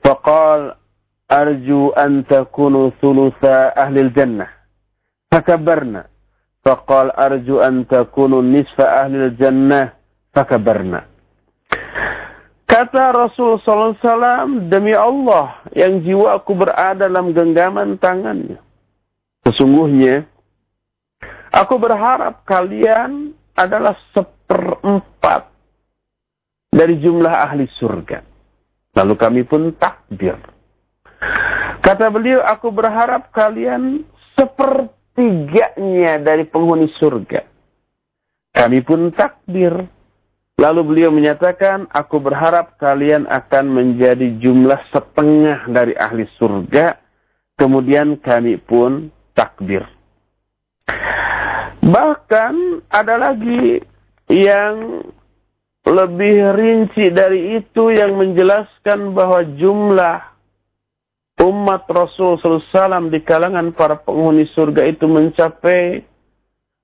Faqal 0.00 0.72
arju 1.29 1.92
an 1.92 2.24
takunu 2.24 2.94
thulutha 3.03 3.77
ahli 3.77 4.09
jannah. 4.16 4.48
Fakabarna. 5.29 6.09
Faqal 6.64 7.12
arju 7.12 7.61
an 7.61 7.85
takunu 7.85 8.40
nisfa 8.40 9.05
ahli 9.05 9.35
jannah. 9.37 9.92
Fakabarna. 10.33 11.14
Kata 12.64 13.14
Rasul 13.14 13.61
SAW, 13.62 14.66
demi 14.66 14.96
Allah 14.96 15.62
yang 15.77 16.03
jiwaku 16.03 16.59
berada 16.59 17.07
dalam 17.07 17.31
genggaman 17.31 18.00
tangannya. 18.03 18.59
Sesungguhnya, 19.46 20.27
Aku 21.55 21.79
berharap 21.79 22.43
kalian 22.43 23.31
adalah 23.55 23.95
seperempat 24.11 25.47
dari 26.75 26.99
jumlah 26.99 27.31
ahli 27.31 27.71
surga. 27.79 28.27
Lalu 28.99 29.14
kami 29.14 29.43
pun 29.47 29.71
takbir. 29.79 30.35
Kata 31.79 32.11
beliau, 32.11 32.43
aku 32.43 32.75
berharap 32.75 33.31
kalian 33.31 34.03
sepertiganya 34.35 36.19
dari 36.19 36.43
penghuni 36.43 36.90
surga. 36.99 37.47
Kami 38.51 38.83
pun 38.83 39.14
takbir. 39.14 39.87
Lalu 40.59 40.81
beliau 40.83 41.11
menyatakan, 41.14 41.87
aku 41.90 42.19
berharap 42.19 42.79
kalian 42.83 43.31
akan 43.31 43.64
menjadi 43.71 44.38
jumlah 44.43 44.79
setengah 44.90 45.71
dari 45.71 45.95
ahli 45.95 46.27
surga. 46.38 46.99
Kemudian 47.55 48.19
kami 48.19 48.59
pun 48.59 49.14
takbir. 49.38 49.87
Bahkan 51.85 52.55
ada 52.88 53.14
lagi 53.20 53.77
yang 54.33 55.05
lebih 55.85 56.57
rinci 56.57 57.12
dari 57.12 57.61
itu 57.61 57.92
yang 57.92 58.16
menjelaskan 58.16 59.12
bahwa 59.12 59.44
jumlah 59.61 60.18
umat 61.44 61.85
Rasul 61.92 62.40
SAW 62.40 63.12
di 63.12 63.20
kalangan 63.20 63.77
para 63.77 64.01
penghuni 64.01 64.49
surga 64.57 64.88
itu 64.88 65.05
mencapai 65.05 66.01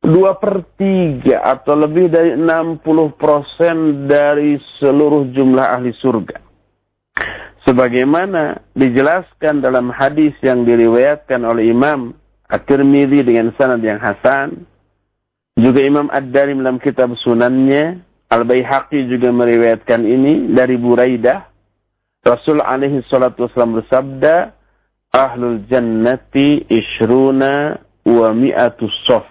dua 0.04 0.36
per 0.36 0.68
tiga 0.76 1.48
atau 1.48 1.80
lebih 1.80 2.12
dari 2.12 2.36
60 2.36 2.84
persen 3.16 4.04
dari 4.04 4.60
seluruh 4.80 5.32
jumlah 5.32 5.66
ahli 5.80 5.96
surga. 5.96 6.36
Sebagaimana 7.64 8.72
dijelaskan 8.76 9.64
dalam 9.64 9.92
hadis 9.92 10.32
yang 10.44 10.68
diriwayatkan 10.68 11.40
oleh 11.44 11.72
Imam 11.72 12.16
At-Tirmidzi 12.48 13.24
dengan 13.24 13.52
sanad 13.56 13.84
yang 13.84 14.00
hasan 14.00 14.64
juga 15.60 15.80
Imam 15.84 16.08
Ad-Darim 16.08 16.64
dalam 16.64 16.80
kitab 16.80 17.12
sunannya, 17.20 18.00
Al-Bayhaqi 18.30 19.10
juga 19.10 19.28
meriwayatkan 19.34 20.00
ini 20.02 20.54
dari 20.54 20.78
Buraidah. 20.80 21.46
Rasul 22.24 22.60
alaihi 22.60 23.04
salatu 23.08 23.48
wasallam 23.48 23.80
bersabda, 23.80 24.56
Ahlul 25.10 25.66
jannati 25.66 26.70
ishruna 26.70 27.74
wa 28.06 28.28
mi'atu 28.30 28.86
sof. 29.04 29.26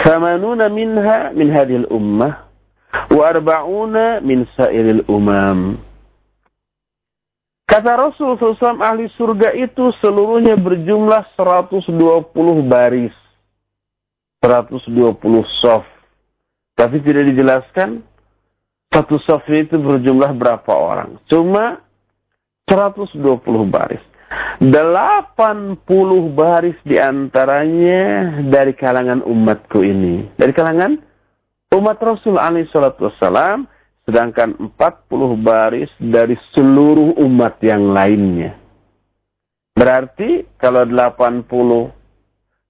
Kamanuna 0.00 0.72
minha 0.72 1.30
min 1.36 1.52
hadhil 1.52 1.86
ummah 1.92 2.48
wa 3.12 3.22
arba'una 3.28 4.24
min 4.24 4.48
sairil 4.56 5.04
umam. 5.06 5.78
Kata 7.64 7.96
Rasul 7.96 8.36
SAW, 8.36 8.76
ahli 8.80 9.08
surga 9.16 9.56
itu 9.56 9.88
seluruhnya 10.04 10.54
berjumlah 10.60 11.32
120 11.32 11.96
baris. 12.68 13.23
120 14.44 14.92
soft. 15.64 15.88
Tapi 16.76 17.00
tidak 17.00 17.32
dijelaskan 17.32 18.04
satu 18.92 19.16
soft 19.24 19.48
itu 19.48 19.80
berjumlah 19.80 20.36
berapa 20.36 20.68
orang. 20.68 21.16
Cuma 21.32 21.80
120 22.68 23.24
baris. 23.72 24.04
80 24.60 25.40
baris 26.36 26.76
di 26.84 27.00
antaranya 27.00 28.36
dari 28.44 28.76
kalangan 28.76 29.24
umatku 29.24 29.80
ini. 29.80 30.36
Dari 30.36 30.52
kalangan 30.52 31.00
umat 31.72 31.98
Rasul 32.04 32.36
alaihi 32.36 32.68
salatu. 32.68 33.08
Sedangkan 34.04 34.76
40 34.76 35.40
baris 35.40 35.88
dari 35.96 36.36
seluruh 36.52 37.16
umat 37.24 37.56
yang 37.64 37.96
lainnya. 37.96 38.60
Berarti 39.72 40.44
kalau 40.60 40.84
80 40.86 42.03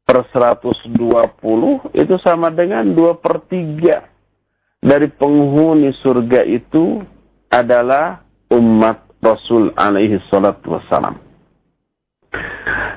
per 0.05 0.28
120 0.28 1.96
itu 1.96 2.14
sama 2.20 2.52
dengan 2.52 2.84
2 2.92 3.24
per 3.24 3.40
3 3.48 4.84
dari 4.84 5.09
penghuni 5.09 5.96
surga 6.05 6.44
itu 6.44 7.00
adalah 7.48 8.20
umat 8.52 9.05
Rasul 9.24 9.72
alaihi 9.72 10.20
salatu 10.28 10.76
wassalam. 10.76 11.16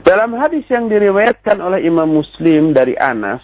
Dalam 0.04 0.36
hadis 0.36 0.68
yang 0.68 0.92
diriwayatkan 0.92 1.60
oleh 1.64 1.88
Imam 1.88 2.08
Muslim 2.08 2.76
dari 2.76 3.00
Anas, 3.00 3.44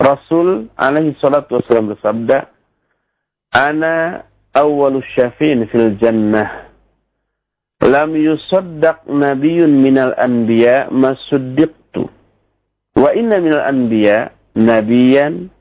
Rasul 0.00 0.72
alaihi 0.76 1.16
salatu 1.20 1.60
wasallam 1.60 1.92
bersabda, 1.92 2.48
"Ana 3.52 4.24
awwalu 4.56 5.04
syafin 5.12 5.68
fil 5.68 5.96
jannah." 6.00 6.72
Lam 7.84 8.16
yusaddaq 8.16 9.04
nabiyyun 9.08 9.70
minal 9.70 10.16
anbiya 10.16 10.88
ma 10.88 11.12
suddiqtu. 11.28 11.83
Wa 13.04 13.12
inna 13.12 13.36
minal 13.36 13.68
anbiya 13.68 14.32
nabiyan 14.56 15.52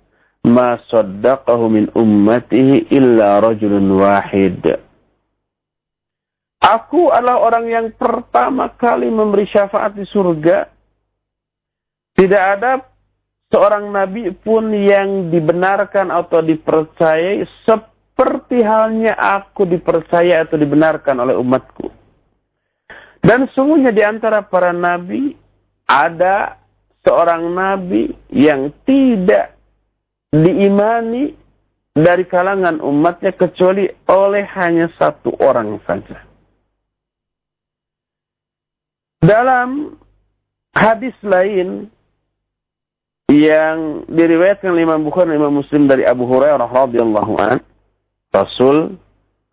ma 0.48 0.80
saddaqahu 0.88 1.68
min 1.68 1.92
ummatihi 1.92 2.88
illa 2.88 3.44
rajulun 3.44 4.00
wahid. 4.00 4.64
Aku 6.64 7.12
adalah 7.12 7.44
orang 7.44 7.68
yang 7.68 7.88
pertama 8.00 8.72
kali 8.80 9.12
memberi 9.12 9.44
syafaat 9.52 9.92
di 10.00 10.08
surga. 10.08 10.72
Tidak 12.16 12.44
ada 12.56 12.80
seorang 13.52 13.92
nabi 13.92 14.32
pun 14.32 14.72
yang 14.72 15.28
dibenarkan 15.28 16.16
atau 16.16 16.40
dipercayai 16.40 17.44
seperti 17.68 18.64
halnya 18.64 19.20
aku 19.20 19.68
dipercaya 19.68 20.48
atau 20.48 20.56
dibenarkan 20.56 21.20
oleh 21.20 21.36
umatku. 21.36 21.92
Dan 23.20 23.52
sungguhnya 23.52 23.92
di 23.92 24.00
antara 24.00 24.40
para 24.48 24.72
nabi 24.72 25.36
ada 25.84 26.63
seorang 27.04 27.52
nabi 27.52 28.12
yang 28.32 28.72
tidak 28.88 29.54
diimani 30.34 31.36
dari 31.94 32.26
kalangan 32.26 32.82
umatnya 32.82 33.38
kecuali 33.38 33.86
oleh 34.10 34.44
hanya 34.58 34.90
satu 34.98 35.30
orang 35.38 35.78
saja. 35.86 36.26
Dalam 39.24 39.96
hadis 40.74 41.16
lain 41.24 41.88
yang 43.32 44.04
diriwayatkan 44.10 44.74
oleh 44.74 44.84
Imam 44.84 45.06
Bukhari 45.06 45.32
dan 45.32 45.40
Imam 45.40 45.64
Muslim 45.64 45.88
dari 45.88 46.04
Abu 46.04 46.28
Hurairah 46.28 46.68
radhiyallahu 46.68 47.34
an, 47.40 47.64
Rasul 48.34 49.00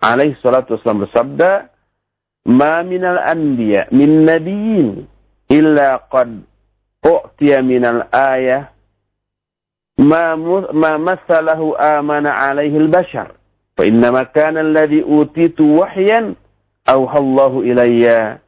alaihi 0.00 0.34
salatu 0.42 0.74
wasallam 0.74 1.06
bersabda, 1.06 1.70
"Ma 2.50 2.82
minal 2.82 3.20
anbiya 3.20 3.86
min 3.94 4.26
nabiyyin 4.26 5.06
illa 5.52 6.02
qad 6.08 6.49
u'tiya 7.04 7.64
minal 7.64 8.06
ayah 8.12 8.72
ma 10.00 10.36
ma 10.72 10.96
masalahu 10.96 11.76
amana 11.76 12.32
alaihi 12.50 12.76
al-bashar." 12.76 13.36
Fa 13.76 13.82
innama 13.88 14.28
kana 14.28 14.60
alladhi 14.60 15.00
utitu 15.04 15.80
wahyan 15.80 16.36
awhallahu 16.84 17.64
ilayya 17.64 18.40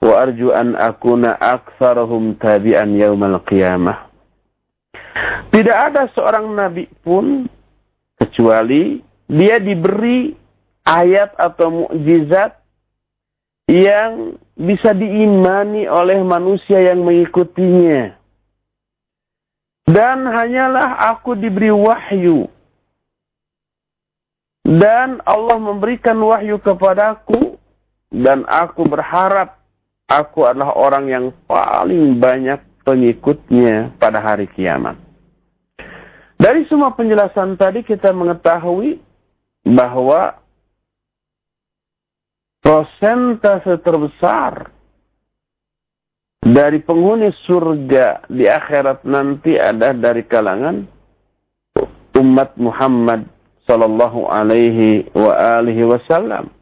wa 0.00 0.12
arju 0.24 0.52
an 0.56 0.72
akuna 0.76 1.36
aktsarahum 1.36 2.36
tabi'an 2.40 2.96
yaumal 2.96 3.40
qiyamah. 3.44 4.08
Tidak 5.50 5.76
ada 5.76 6.08
seorang 6.16 6.54
nabi 6.56 6.88
pun 7.04 7.44
kecuali 8.16 9.02
dia 9.28 9.60
diberi 9.60 10.32
ayat 10.86 11.36
atau 11.36 11.84
mukjizat 11.84 12.56
yang 13.70 14.34
bisa 14.60 14.92
diimani 14.92 15.88
oleh 15.88 16.20
manusia 16.20 16.84
yang 16.84 17.00
mengikutinya. 17.00 18.12
Dan 19.88 20.28
hanyalah 20.28 21.10
aku 21.16 21.32
diberi 21.32 21.72
wahyu. 21.72 22.46
Dan 24.62 25.24
Allah 25.24 25.56
memberikan 25.56 26.20
wahyu 26.20 26.60
kepadaku. 26.60 27.56
Dan 28.10 28.44
aku 28.44 28.84
berharap 28.84 29.58
aku 30.10 30.44
adalah 30.44 30.74
orang 30.74 31.06
yang 31.08 31.26
paling 31.46 32.18
banyak 32.18 32.58
pengikutnya 32.84 33.94
pada 33.96 34.18
hari 34.18 34.50
kiamat. 34.50 34.98
Dari 36.40 36.66
semua 36.66 36.90
penjelasan 36.96 37.54
tadi 37.54 37.86
kita 37.86 38.10
mengetahui 38.10 38.98
bahwa 39.62 40.40
prosentase 42.60 43.80
terbesar 43.80 44.72
dari 46.40 46.80
penghuni 46.80 47.32
surga 47.44 48.28
di 48.28 48.48
akhirat 48.48 49.04
nanti 49.04 49.56
ada 49.56 49.92
dari 49.92 50.24
kalangan 50.24 50.84
umat 52.16 52.56
Muhammad 52.60 53.28
sallallahu 53.64 54.28
alaihi 54.28 55.08
wa 55.16 55.32
alihi 55.60 55.84
wasallam 55.88 56.52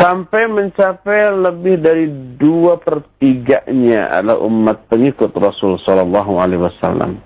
sampai 0.00 0.48
mencapai 0.48 1.28
lebih 1.28 1.76
dari 1.76 2.08
dua 2.40 2.80
pertiganya 2.80 4.08
adalah 4.08 4.40
umat 4.48 4.88
pengikut 4.88 5.28
Rasul 5.36 5.76
Shallallahu 5.84 6.40
Alaihi 6.40 6.64
Wasallam. 6.64 7.20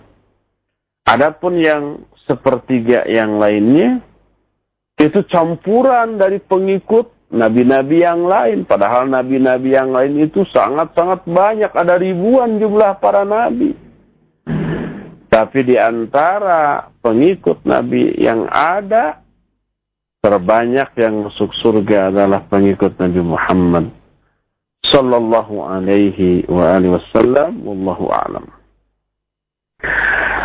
Adapun 1.07 1.63
yang 1.63 2.03
sepertiga 2.27 3.07
yang 3.07 3.39
lainnya 3.39 4.03
itu 5.05 5.21
campuran 5.29 6.17
dari 6.17 6.41
pengikut 6.41 7.31
nabi-nabi 7.35 8.05
yang 8.05 8.25
lain. 8.25 8.65
Padahal 8.65 9.11
nabi-nabi 9.11 9.75
yang 9.75 9.91
lain 9.91 10.21
itu 10.25 10.47
sangat-sangat 10.51 11.27
banyak. 11.29 11.73
Ada 11.73 12.01
ribuan 12.01 12.57
jumlah 12.63 13.03
para 13.03 13.27
nabi. 13.27 13.75
Tapi 15.29 15.59
di 15.67 15.75
antara 15.75 16.95
pengikut 17.03 17.67
nabi 17.67 18.15
yang 18.23 18.47
ada 18.47 19.25
terbanyak 20.23 20.95
yang 20.97 21.29
masuk 21.29 21.53
surga 21.61 22.09
adalah 22.09 22.49
pengikut 22.49 22.97
Nabi 22.97 23.21
Muhammad 23.21 23.93
sallallahu 24.89 25.69
alaihi 25.69 26.49
wa 26.49 26.81
alihi 26.81 26.97
wasallam 26.97 27.61
wallahu 27.61 28.09
a'lam. 28.09 28.47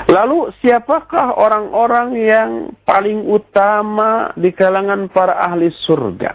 Lalu 0.09 0.49
siapakah 0.57 1.37
orang-orang 1.37 2.17
yang 2.17 2.51
paling 2.81 3.29
utama 3.29 4.33
di 4.33 4.49
kalangan 4.49 5.05
para 5.13 5.37
ahli 5.37 5.69
surga? 5.85 6.33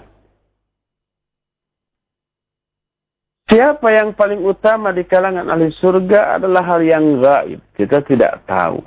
Siapa 3.50 3.86
yang 3.90 4.14
paling 4.14 4.46
utama 4.46 4.94
di 4.94 5.02
kalangan 5.02 5.50
ahli 5.50 5.74
surga 5.82 6.38
adalah 6.38 6.62
hal 6.62 6.86
yang 6.86 7.18
gaib. 7.18 7.60
Kita 7.74 7.98
tidak 8.06 8.46
tahu. 8.46 8.78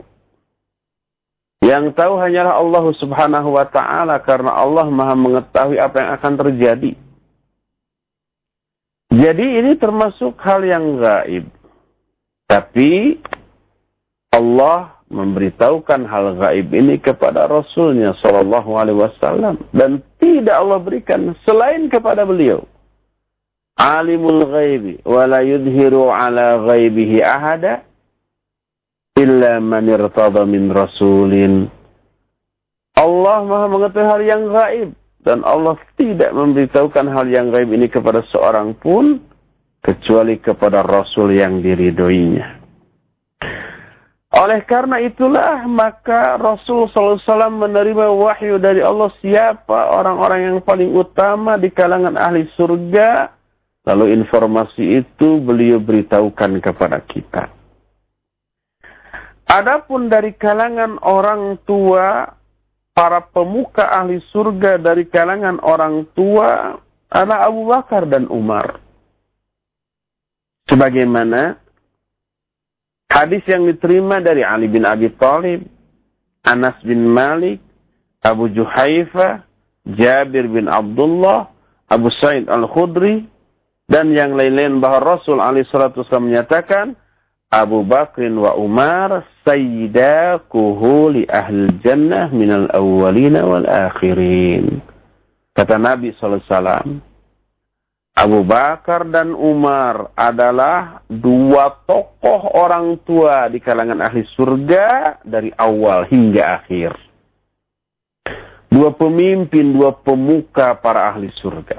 Yang 1.68 1.92
tahu 2.00 2.16
hanyalah 2.16 2.56
Allah 2.56 2.86
subhanahu 2.96 3.60
wa 3.60 3.68
ta'ala 3.68 4.24
karena 4.24 4.56
Allah 4.56 4.88
maha 4.88 5.20
mengetahui 5.20 5.84
apa 5.84 5.96
yang 6.00 6.12
akan 6.16 6.34
terjadi. 6.48 6.92
Jadi 9.12 9.46
ini 9.60 9.76
termasuk 9.76 10.40
hal 10.40 10.64
yang 10.64 10.96
gaib. 10.96 11.44
Tapi 12.48 13.20
Allah 14.36 14.98
memberitahukan 15.08 16.04
hal 16.04 16.36
gaib 16.36 16.68
ini 16.76 17.00
kepada 17.00 17.48
Rasulnya 17.48 18.12
Sallallahu 18.20 18.76
Alaihi 18.76 19.00
Wasallam 19.00 19.56
dan 19.72 20.04
tidak 20.20 20.56
Allah 20.56 20.80
berikan 20.84 21.32
selain 21.48 21.88
kepada 21.88 22.28
beliau. 22.28 22.68
Alimul 23.78 24.44
ghaibi 24.50 25.00
wa 25.06 25.24
la 25.30 25.46
yudhiru 25.46 26.10
ala 26.12 26.60
ghaibihi 26.66 27.24
ahada 27.24 27.86
illa 29.16 29.64
man 29.64 29.88
irtada 29.88 30.44
min 30.44 30.74
rasulin. 30.74 31.70
Allah 32.98 33.46
Maha 33.46 33.66
mengetahui 33.70 34.10
hal 34.10 34.22
yang 34.26 34.44
gaib 34.50 34.90
dan 35.22 35.46
Allah 35.46 35.78
tidak 35.96 36.34
memberitahukan 36.34 37.06
hal 37.14 37.26
yang 37.30 37.54
gaib 37.54 37.70
ini 37.70 37.88
kepada 37.88 38.26
seorang 38.34 38.74
pun 38.76 39.22
kecuali 39.86 40.42
kepada 40.42 40.82
rasul 40.84 41.32
yang 41.32 41.62
diridoinya. 41.62 42.67
Oleh 44.38 44.62
karena 44.70 45.02
itulah 45.02 45.66
maka 45.66 46.38
Rasul 46.38 46.86
SAW 46.94 47.18
menerima 47.58 48.06
wahyu 48.14 48.62
dari 48.62 48.86
Allah 48.86 49.10
siapa 49.18 49.90
orang-orang 49.90 50.54
yang 50.54 50.58
paling 50.62 50.94
utama 50.94 51.58
di 51.58 51.74
kalangan 51.74 52.14
ahli 52.14 52.46
surga. 52.54 53.34
Lalu 53.88 54.14
informasi 54.20 55.02
itu 55.02 55.42
beliau 55.42 55.82
beritahukan 55.82 56.60
kepada 56.62 57.02
kita. 57.08 57.50
Adapun 59.48 60.12
dari 60.12 60.36
kalangan 60.36 61.00
orang 61.02 61.56
tua, 61.64 62.28
para 62.92 63.24
pemuka 63.24 63.90
ahli 63.90 64.20
surga 64.30 64.76
dari 64.76 65.08
kalangan 65.08 65.58
orang 65.64 66.04
tua 66.12 66.76
adalah 67.08 67.48
Abu 67.48 67.64
Bakar 67.72 68.04
dan 68.12 68.28
Umar. 68.28 68.84
Sebagaimana 70.68 71.67
hadis 73.18 73.42
yang 73.50 73.66
diterima 73.66 74.22
dari 74.22 74.46
Ali 74.46 74.70
bin 74.70 74.86
Abi 74.86 75.10
Thalib, 75.18 75.66
Anas 76.46 76.78
bin 76.86 77.02
Malik, 77.10 77.58
Abu 78.22 78.54
Juhaifa, 78.54 79.42
Jabir 79.98 80.46
bin 80.46 80.70
Abdullah, 80.70 81.50
Abu 81.90 82.14
Sa'id 82.22 82.46
Al-Khudri, 82.46 83.26
dan 83.88 84.12
yang 84.12 84.36
lain-lain 84.36 84.84
bahwa 84.84 85.18
Rasul 85.18 85.40
alaihi 85.40 85.66
menyatakan, 86.20 86.94
Abu 87.48 87.88
Bakr 87.88 88.28
wa 88.36 88.60
Umar 88.60 89.24
sayyidakuhu 89.48 91.16
li 91.16 91.24
ahli 91.32 91.80
jannah 91.80 92.28
minal 92.36 92.68
awwalina 92.76 93.48
wal 93.48 93.64
akhirin. 93.64 94.84
Kata 95.56 95.80
Nabi 95.80 96.12
SAW, 96.20 97.00
Abu 98.18 98.42
Bakar 98.42 99.06
dan 99.14 99.38
Umar 99.38 100.10
adalah 100.18 101.06
dua 101.06 101.70
tokoh 101.86 102.50
orang 102.58 102.98
tua 103.06 103.46
di 103.46 103.62
kalangan 103.62 104.02
ahli 104.02 104.26
surga 104.34 105.22
dari 105.22 105.54
awal 105.54 106.10
hingga 106.10 106.58
akhir. 106.58 106.98
Dua 108.74 108.90
pemimpin, 108.98 109.70
dua 109.70 109.94
pemuka 110.02 110.74
para 110.82 111.14
ahli 111.14 111.30
surga. 111.30 111.78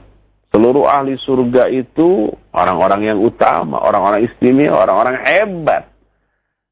Seluruh 0.55 0.87
ahli 0.87 1.19
surga 1.19 1.75
itu 1.75 2.31
orang-orang 2.55 3.11
yang 3.11 3.19
utama, 3.19 3.83
orang-orang 3.83 4.31
istimewa, 4.31 4.87
orang-orang 4.87 5.19
hebat. 5.27 5.91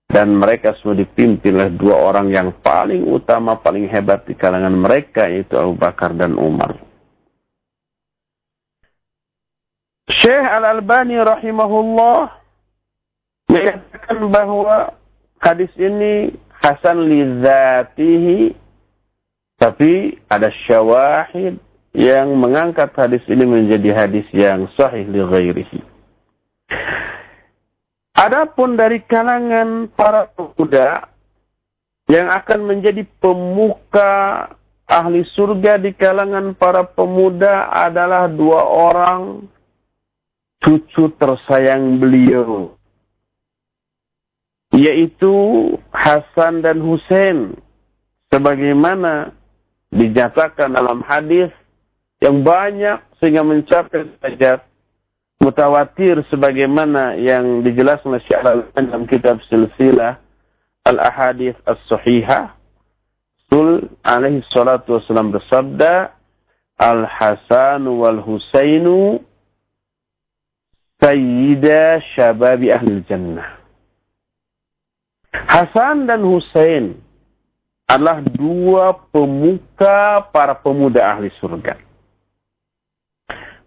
Dan 0.07 0.39
mereka 0.39 0.79
semua 0.79 0.95
dipimpin 0.95 1.59
oleh 1.59 1.75
dua 1.75 2.15
orang 2.15 2.31
yang 2.31 2.55
paling 2.63 3.03
utama, 3.03 3.59
paling 3.59 3.91
hebat 3.91 4.23
di 4.31 4.39
kalangan 4.39 4.79
mereka, 4.79 5.27
yaitu 5.27 5.59
Abu 5.59 5.75
Bakar 5.75 6.15
dan 6.15 6.39
Umar. 6.39 6.86
Syekh 10.07 10.47
Al-Albani 10.47 11.19
rahimahullah 11.19 12.31
mengatakan 13.51 14.19
bahwa 14.31 14.95
hadis 15.43 15.71
ini 15.75 16.31
hasan 16.63 17.11
li 17.11 17.21
zatihi 17.43 18.39
tapi 19.59 20.15
ada 20.31 20.53
syawahid 20.69 21.59
yang 21.97 22.39
mengangkat 22.39 22.93
hadis 22.95 23.25
ini 23.27 23.43
menjadi 23.49 24.07
hadis 24.07 24.27
yang 24.31 24.71
sahih 24.79 25.03
li 25.11 25.19
ghairihi. 25.19 25.81
Adapun 28.17 28.79
dari 28.79 29.03
kalangan 29.05 29.91
para 29.91 30.31
pemuda 30.33 31.09
yang 32.07 32.31
akan 32.31 32.63
menjadi 32.63 33.03
pemuka 33.19 34.47
ahli 34.87 35.27
surga 35.35 35.83
di 35.83 35.91
kalangan 35.99 36.55
para 36.55 36.87
pemuda 36.87 37.67
adalah 37.75 38.31
dua 38.31 38.63
orang 38.63 39.51
cucu 40.65 41.13
tersayang 41.21 42.01
beliau 42.01 42.77
yaitu 44.77 45.33
Hasan 45.95 46.61
dan 46.61 46.85
Hussein 46.85 47.57
sebagaimana 48.29 49.33
dinyatakan 49.95 50.77
dalam 50.77 51.01
hadis 51.07 51.49
yang 52.21 52.45
banyak 52.45 53.01
sehingga 53.21 53.45
mencapai 53.45 54.09
derajat 54.21 54.65
mutawatir 55.41 56.21
sebagaimana 56.33 57.17
yang 57.17 57.61
dijelaskan 57.65 58.17
oleh 58.17 58.25
Syekh 58.25 58.41
dalam 58.73 59.05
kitab 59.09 59.41
silsilah 59.49 60.21
Al-Ahadith 60.85 61.57
As-Sahihah 61.65 62.57
Sul 63.47 63.87
alaihi 64.03 64.43
salatu 64.51 64.99
wassalam 64.99 65.31
bersabda 65.31 66.11
Al-Hasan 66.77 67.87
wal 67.87 68.21
Husainu 68.21 69.23
Sayyida 70.97 72.01
Syababi 72.13 72.73
Ahli 72.73 73.05
Jannah. 73.05 73.57
Hasan 75.47 76.09
dan 76.09 76.25
Husain 76.25 76.97
adalah 77.87 78.25
dua 78.25 78.97
pemuka 79.13 80.27
para 80.35 80.59
pemuda 80.59 81.07
ahli 81.07 81.31
surga. 81.39 81.79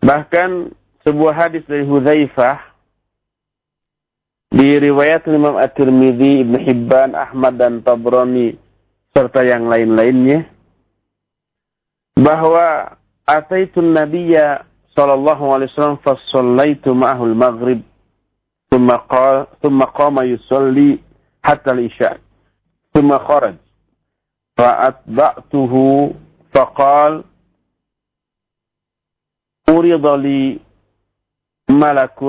Bahkan 0.04 0.76
sebuah 1.08 1.34
hadis 1.48 1.64
dari 1.70 1.88
Hudzaifah 1.88 2.58
di 4.50 4.76
riwayat 4.82 5.24
Imam 5.30 5.56
At-Tirmidzi, 5.56 6.44
Ibn 6.44 6.56
Hibban, 6.58 7.10
Ahmad 7.16 7.62
dan 7.62 7.86
Tabrani 7.86 8.58
serta 9.14 9.46
yang 9.46 9.70
lain-lainnya 9.72 10.50
bahwa 12.20 12.98
ataitun 13.24 13.96
nabiyya 13.96 14.69
صلى 15.00 15.14
الله 15.14 15.54
عليه 15.54 15.66
وسلم 15.66 15.96
فصليت 15.96 16.88
معه 16.88 17.24
المغرب 17.26 17.82
ثم 18.72 18.92
قال 18.92 19.48
ثم 19.64 19.84
قام 19.84 20.20
يصلي 20.20 21.00
حتى 21.44 21.72
العشاء 21.72 22.20
ثم 22.94 23.18
خرج. 23.18 23.56
فأتبعته 24.58 25.74
فقال 26.54 27.24
أريد 29.70 30.06
لي 30.06 30.60
ملك 31.70 32.20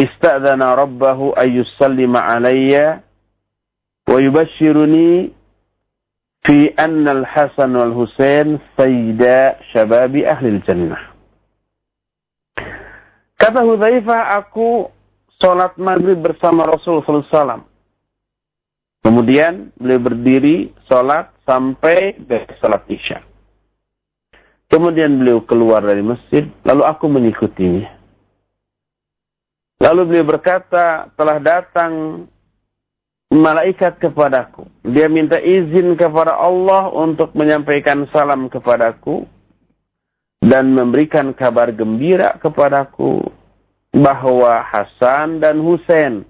استأذن 0.00 0.62
ربه 0.62 1.18
أن 1.42 1.48
يسلم 1.60 2.16
علي 2.16 3.00
ويبشرني 4.08 5.32
في 6.46 6.66
أن 6.78 7.08
الحسن 7.08 7.76
والحسين 7.76 8.58
سيدا 8.76 9.56
شباب 9.72 10.16
أهل 10.16 10.46
الجنة. 10.46 11.07
Kata 13.38 13.62
Hudzaifah, 13.62 14.34
aku 14.42 14.90
sholat 15.38 15.78
maghrib 15.78 16.18
bersama 16.18 16.66
Rasul 16.66 17.06
SAW. 17.06 17.62
Kemudian 18.98 19.70
beliau 19.78 20.02
berdiri 20.02 20.74
sholat 20.90 21.30
sampai 21.46 22.18
sholat 22.58 22.82
isya. 22.90 23.22
Kemudian 24.68 25.22
beliau 25.22 25.40
keluar 25.46 25.80
dari 25.86 26.02
masjid, 26.02 26.50
lalu 26.66 26.82
aku 26.82 27.06
mengikutinya. 27.06 27.88
Lalu 29.78 30.00
beliau 30.10 30.26
berkata, 30.34 31.08
telah 31.14 31.38
datang 31.38 32.26
malaikat 33.30 34.02
kepadaku. 34.02 34.66
Dia 34.82 35.06
minta 35.06 35.38
izin 35.38 35.94
kepada 35.94 36.34
Allah 36.34 36.90
untuk 36.90 37.30
menyampaikan 37.38 38.10
salam 38.10 38.50
kepadaku 38.50 39.24
dan 40.42 40.70
memberikan 40.70 41.34
kabar 41.34 41.74
gembira 41.74 42.38
kepadaku 42.38 43.26
bahwa 43.90 44.62
Hasan 44.62 45.42
dan 45.42 45.58
Husain 45.58 46.22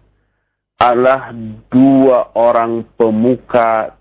adalah 0.78 1.34
dua 1.68 2.32
orang 2.38 2.86
pemuka 2.94 3.98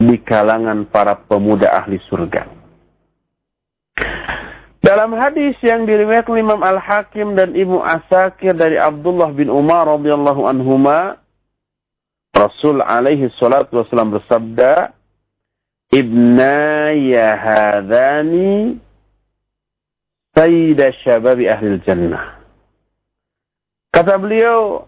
di 0.00 0.16
kalangan 0.22 0.88
para 0.88 1.18
pemuda 1.18 1.68
ahli 1.76 2.00
surga. 2.08 2.48
Dalam 4.80 5.12
hadis 5.12 5.60
yang 5.60 5.84
diriwayatkan 5.84 6.40
Imam 6.40 6.64
Al-Hakim 6.64 7.36
dan 7.36 7.52
Ibnu 7.52 7.84
Asakir 7.84 8.56
dari 8.56 8.80
Abdullah 8.80 9.28
bin 9.28 9.52
Umar 9.52 9.84
radhiyallahu 9.84 10.48
anhuma, 10.48 11.20
Rasul 12.32 12.80
alaihi 12.80 13.28
salatu 13.36 13.76
wasallam 13.76 14.16
bersabda, 14.16 14.96
"Ibna 15.92 16.96
ya 16.96 17.28
hadani 17.36 18.80
Sayyida 20.30 20.94
syababi 21.02 21.50
ahli 21.50 21.82
jannah. 21.82 22.38
Kata 23.90 24.14
beliau, 24.16 24.86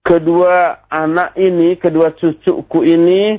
kedua 0.00 0.88
anak 0.88 1.36
ini, 1.36 1.76
kedua 1.76 2.16
cucuku 2.16 2.88
ini 2.88 3.36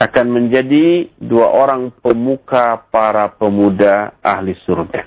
akan 0.00 0.26
menjadi 0.26 1.06
dua 1.20 1.52
orang 1.52 1.92
pemuka 2.02 2.82
para 2.88 3.28
pemuda 3.30 4.16
ahli 4.24 4.56
surga. 4.64 5.06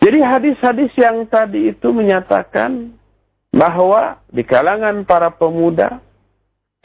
Jadi 0.00 0.18
hadis-hadis 0.22 0.92
yang 0.94 1.26
tadi 1.26 1.74
itu 1.74 1.90
menyatakan 1.90 2.94
bahwa 3.50 4.22
di 4.30 4.46
kalangan 4.46 5.02
para 5.02 5.34
pemuda 5.34 5.98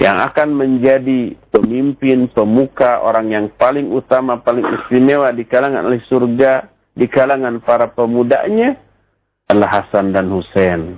yang 0.02 0.18
akan 0.18 0.58
menjadi 0.58 1.38
pemimpin, 1.54 2.26
pemuka, 2.34 3.06
orang 3.06 3.30
yang 3.30 3.46
paling 3.54 3.86
utama, 3.94 4.42
paling 4.42 4.66
istimewa 4.66 5.30
di 5.30 5.46
kalangan 5.46 5.86
ahli 5.86 6.02
surga, 6.10 6.66
di 6.98 7.06
kalangan 7.06 7.62
para 7.62 7.86
pemudanya 7.94 8.82
adalah 9.46 9.86
Hasan 9.86 10.10
dan 10.10 10.34
Hussein. 10.34 10.98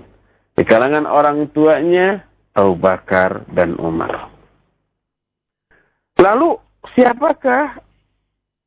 Di 0.56 0.64
kalangan 0.64 1.04
orang 1.04 1.51
tuanya 1.51 2.24
Abu 2.56 2.80
Bakar 2.80 3.43
dan 3.51 3.76
Umar. 3.76 4.32
Lalu 6.16 6.56
siapakah 6.95 7.84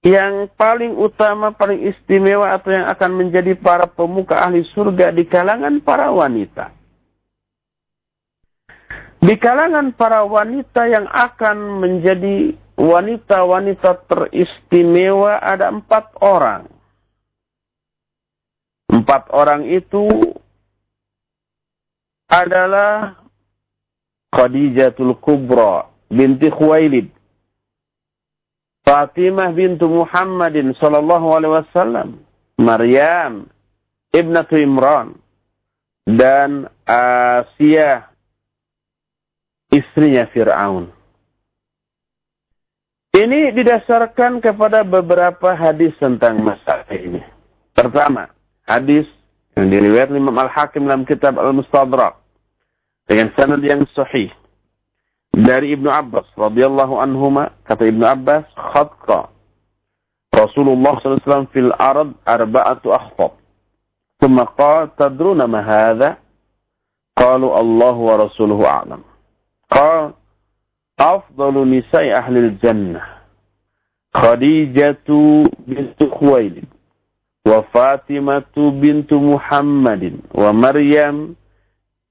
yang 0.04 0.52
paling 0.52 1.00
utama, 1.00 1.48
paling 1.56 1.80
istimewa 1.80 2.52
atau 2.52 2.76
yang 2.76 2.84
akan 2.92 3.24
menjadi 3.24 3.56
para 3.56 3.88
pemuka 3.88 4.36
ahli 4.36 4.68
surga 4.76 5.16
di 5.16 5.24
kalangan 5.24 5.80
para 5.80 6.12
wanita? 6.12 6.75
Di 9.20 9.34
kalangan 9.40 9.96
para 9.96 10.22
wanita 10.22 10.86
yang 10.86 11.08
akan 11.08 11.82
menjadi 11.82 12.54
wanita-wanita 12.76 14.06
teristimewa 14.06 15.40
ada 15.40 15.72
empat 15.72 16.12
orang. 16.20 16.68
Empat 18.92 19.32
orang 19.32 19.66
itu 19.66 20.06
adalah 22.30 23.18
Khadijatul 24.30 25.16
Kubra 25.18 25.88
binti 26.12 26.52
Khuwailid. 26.52 27.08
Fatimah 28.86 29.50
bintu 29.50 29.90
Muhammadin 29.90 30.76
sallallahu 30.78 31.26
alaihi 31.34 31.54
wasallam. 31.58 32.08
Maryam 32.56 33.50
ibnatu 34.14 34.56
Imran 34.56 35.18
dan 36.06 36.70
Asia 36.86 38.06
istrinya 39.75 40.27
Fir'aun. 40.31 40.91
Ini 43.11 43.51
didasarkan 43.51 44.39
kepada 44.39 44.87
beberapa 44.87 45.51
hadis 45.51 45.91
tentang 45.99 46.39
masalah 46.39 46.87
ini. 46.95 47.19
Pertama, 47.75 48.31
hadis 48.63 49.03
yang 49.59 49.67
diriwayat 49.67 50.15
Imam 50.15 50.35
Al-Hakim 50.35 50.87
dalam 50.87 51.03
kitab 51.03 51.35
Al-Mustadrak 51.35 52.15
dengan 53.11 53.27
sanad 53.35 53.59
yang 53.59 53.83
sahih 53.91 54.31
dari 55.35 55.75
Ibnu 55.75 55.91
Abbas 55.91 56.27
radhiyallahu 56.39 56.99
anhuma 57.03 57.51
kata 57.67 57.83
Ibnu 57.87 58.03
Abbas 58.07 58.47
khatta 58.55 59.27
Rasulullah 60.31 60.95
SAW 61.03 61.51
fil 61.51 61.75
arad 61.75 62.15
arba'atu 62.23 62.95
akhtab 62.95 63.41
ثم 64.21 64.37
قال 64.37 64.93
تدرون 65.01 65.41
ما 65.49 65.65
هذا 65.65 66.13
قالوا 67.17 67.51
الله 67.57 67.95
ورسوله 67.97 68.59
أعلم 68.65 69.01
قال 69.70 70.14
أفضل 71.00 71.54
nisa'i 71.66 72.14
ahli 72.14 72.56
jannah 72.62 73.04
خديجة 74.16 75.08
bintu 75.66 76.04
Khuwailid 76.08 76.68
وفاطمة 77.46 78.56
بنت 78.56 79.10
bintu 79.10 79.16
Muhammadin 79.20 80.24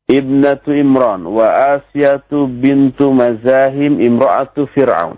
ابنة 0.06 0.66
Maryam 0.86 1.22
وآسية 1.26 2.30
Imran 2.32 3.02
مزاهم 3.02 3.94
امرأة 4.02 4.56
bintu 4.56 5.18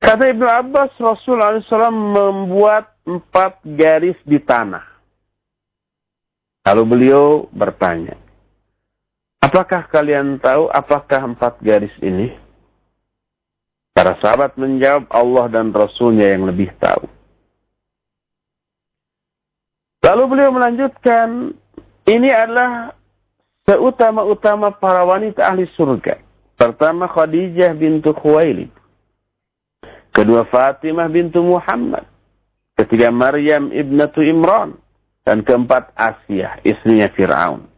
Kata 0.00 0.32
Ibnu 0.32 0.48
Abbas, 0.48 0.96
Rasulullah 0.96 1.60
SAW 1.60 1.92
membuat 1.92 2.96
empat 3.04 3.60
garis 3.76 4.16
di 4.24 4.40
tanah. 4.40 4.80
Lalu 6.64 6.82
beliau 6.88 7.44
bertanya, 7.52 8.16
apakah 9.42 9.88
kalian 9.90 10.38
tahu 10.38 10.70
apakah 10.70 11.26
empat 11.26 11.58
garis 11.64 11.92
ini? 12.04 12.32
Para 13.90 14.16
sahabat 14.22 14.54
menjawab, 14.54 15.10
Allah 15.10 15.50
dan 15.50 15.74
Rasulnya 15.74 16.32
yang 16.32 16.46
lebih 16.46 16.70
tahu. 16.78 17.04
Lalu 20.00 20.22
beliau 20.30 20.50
melanjutkan, 20.54 21.52
ini 22.08 22.30
adalah 22.32 22.96
seutama-utama 23.68 24.72
para 24.72 25.04
wanita 25.04 25.44
ahli 25.44 25.68
surga. 25.76 26.18
Pertama 26.58 27.06
Khadijah 27.06 27.76
bintu 27.76 28.10
Khuwailid. 28.16 28.72
Kedua 30.10 30.42
Fatimah 30.50 31.06
bintu 31.06 31.38
Muhammad. 31.44 32.02
Ketiga 32.74 33.14
Maryam 33.14 33.70
ibnatu 33.70 34.24
Imran. 34.24 34.74
Dan 35.22 35.46
keempat 35.46 35.94
Asia, 35.94 36.58
istrinya 36.66 37.06
Fir'aun. 37.14 37.69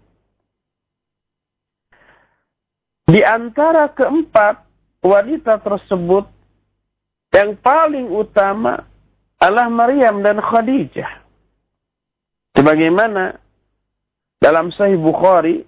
Di 3.13 3.21
antara 3.21 3.93
keempat 3.93 4.65
wanita 5.05 5.61
tersebut, 5.61 6.25
yang 7.37 7.61
paling 7.61 8.09
utama 8.09 8.89
adalah 9.37 9.69
Maryam 9.69 10.25
dan 10.25 10.41
Khadijah. 10.41 11.21
Sebagaimana 12.57 13.37
dalam 14.41 14.73
Sahih 14.73 14.97
Bukhari 14.97 15.61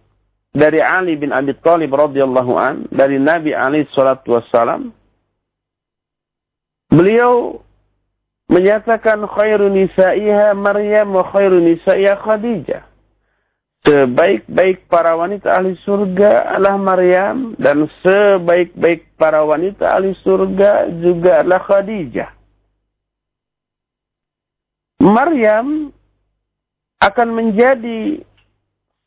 dari 0.57 0.80
Ali 0.80 1.20
bin 1.20 1.36
Abi 1.36 1.53
Thalib 1.61 1.92
radhiyallahu 1.92 2.53
an 2.57 2.88
dari 2.88 3.20
Nabi 3.20 3.53
Ali 3.53 3.84
salatu 3.92 4.38
wassalam 4.38 4.95
beliau 6.92 7.61
menyatakan 8.47 9.26
khairu 9.26 9.68
nisaiha 9.68 10.55
Maryam 10.55 11.12
wa 11.12 11.24
khairu 11.28 11.61
nisaiha 11.61 12.14
Khadijah. 12.22 12.93
Sebaik-baik 13.85 14.89
para 14.89 15.12
wanita 15.12 15.61
ahli 15.61 15.76
surga 15.85 16.57
adalah 16.57 16.80
Maryam 16.80 17.53
dan 17.61 17.85
sebaik-baik 18.01 19.12
para 19.20 19.45
wanita 19.45 20.01
ahli 20.01 20.16
surga 20.24 20.89
juga 21.05 21.45
adalah 21.45 21.61
Khadijah. 21.68 22.32
Maryam 25.05 25.93
akan 26.97 27.28
menjadi 27.37 28.24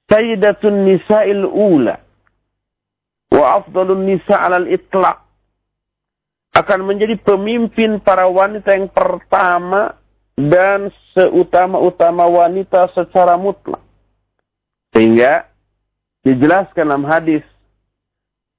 Sayyidatun 0.06 0.86
Nisa'il 0.86 1.42
Ula 1.42 1.98
wa 3.34 3.46
afdalun 3.58 4.06
nisa 4.06 4.38
alal 4.38 4.70
itlaq 4.70 5.26
akan 6.54 6.80
menjadi 6.86 7.18
pemimpin 7.22 7.98
para 7.98 8.30
wanita 8.30 8.78
yang 8.78 8.94
pertama 8.94 9.98
dan 10.38 10.94
seutama-utama 11.18 12.30
wanita 12.30 12.94
secara 12.94 13.38
mutlak. 13.38 13.87
Sehingga 14.98 15.46
dijelaskan 16.26 16.90
dalam 16.90 17.06
hadis 17.06 17.46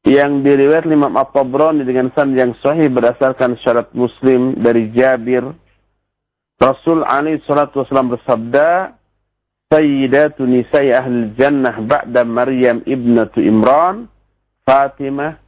yang 0.07 0.47
diriwayat 0.47 0.87
Imam 0.87 1.19
At-Tabrani 1.19 1.83
dengan 1.83 2.15
sanad 2.15 2.39
yang 2.39 2.55
sahih 2.63 2.87
berdasarkan 2.95 3.59
syarat 3.59 3.91
Muslim 3.91 4.55
dari 4.63 4.87
Jabir 4.95 5.51
Rasul 6.63 7.03
alaihi 7.03 7.43
salatu 7.43 7.83
wasallam 7.83 8.15
bersabda 8.15 8.95
sayyidatu 9.67 10.47
nisa'i 10.47 10.95
ahli 10.95 11.35
jannah 11.35 11.75
ba'da 11.75 12.23
Maryam 12.23 12.87
ibnatu 12.87 13.43
Imran, 13.43 14.07
Fatimah, 14.63 15.43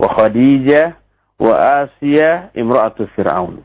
wa 0.00 0.08
Khadijah, 0.12 0.96
wa 1.40 1.84
Asia 1.84 2.48
imra'atu 2.56 3.04
Fir'aun. 3.12 3.60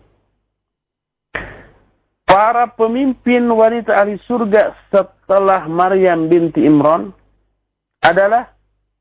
Para 2.38 2.70
pemimpin 2.70 3.50
wanita 3.50 3.98
ahli 3.98 4.22
surga 4.30 4.70
setelah 4.94 5.66
Maryam 5.66 6.30
binti 6.30 6.62
Imran 6.62 7.10
adalah 7.98 8.54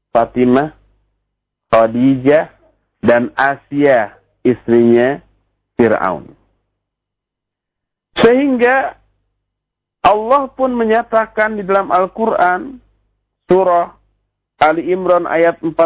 Fatimah, 0.08 0.72
Khadijah, 1.68 2.48
dan 3.04 3.28
Asia 3.36 4.16
istrinya 4.40 5.20
Fir'aun. 5.76 6.32
Sehingga 8.24 8.96
Allah 10.00 10.48
pun 10.56 10.72
menyatakan 10.72 11.60
di 11.60 11.62
dalam 11.68 11.92
Al-Quran 11.92 12.80
surah 13.52 14.00
Ali 14.64 14.88
Imran 14.88 15.28
ayat 15.28 15.60
42 15.60 15.76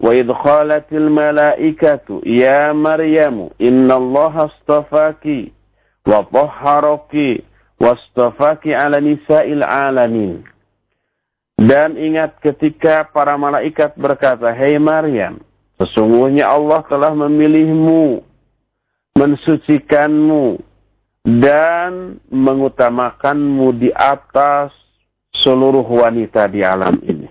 Wa 0.00 0.12
idh 0.16 0.32
khalatil 0.32 1.12
malaikatu 1.12 2.24
ya 2.24 2.72
Maryamu 2.72 3.52
innallaha 3.60 4.48
astafaki 4.48 5.59
wa 6.06 6.24
tahharaki 6.28 7.44
wastafaki 7.80 8.76
ala 8.76 9.00
nisa'il 9.00 9.64
alamin. 9.64 10.44
Dan 11.60 12.00
ingat 12.00 12.40
ketika 12.40 13.04
para 13.04 13.36
malaikat 13.36 13.92
berkata, 13.96 14.48
Hei 14.56 14.80
Maryam, 14.80 15.44
sesungguhnya 15.76 16.48
Allah 16.48 16.80
telah 16.88 17.12
memilihmu, 17.12 18.24
mensucikanmu, 19.12 20.56
dan 21.20 22.16
mengutamakanmu 22.32 23.76
di 23.76 23.92
atas 23.92 24.72
seluruh 25.36 25.84
wanita 25.84 26.48
di 26.48 26.64
alam 26.64 26.96
ini. 27.04 27.28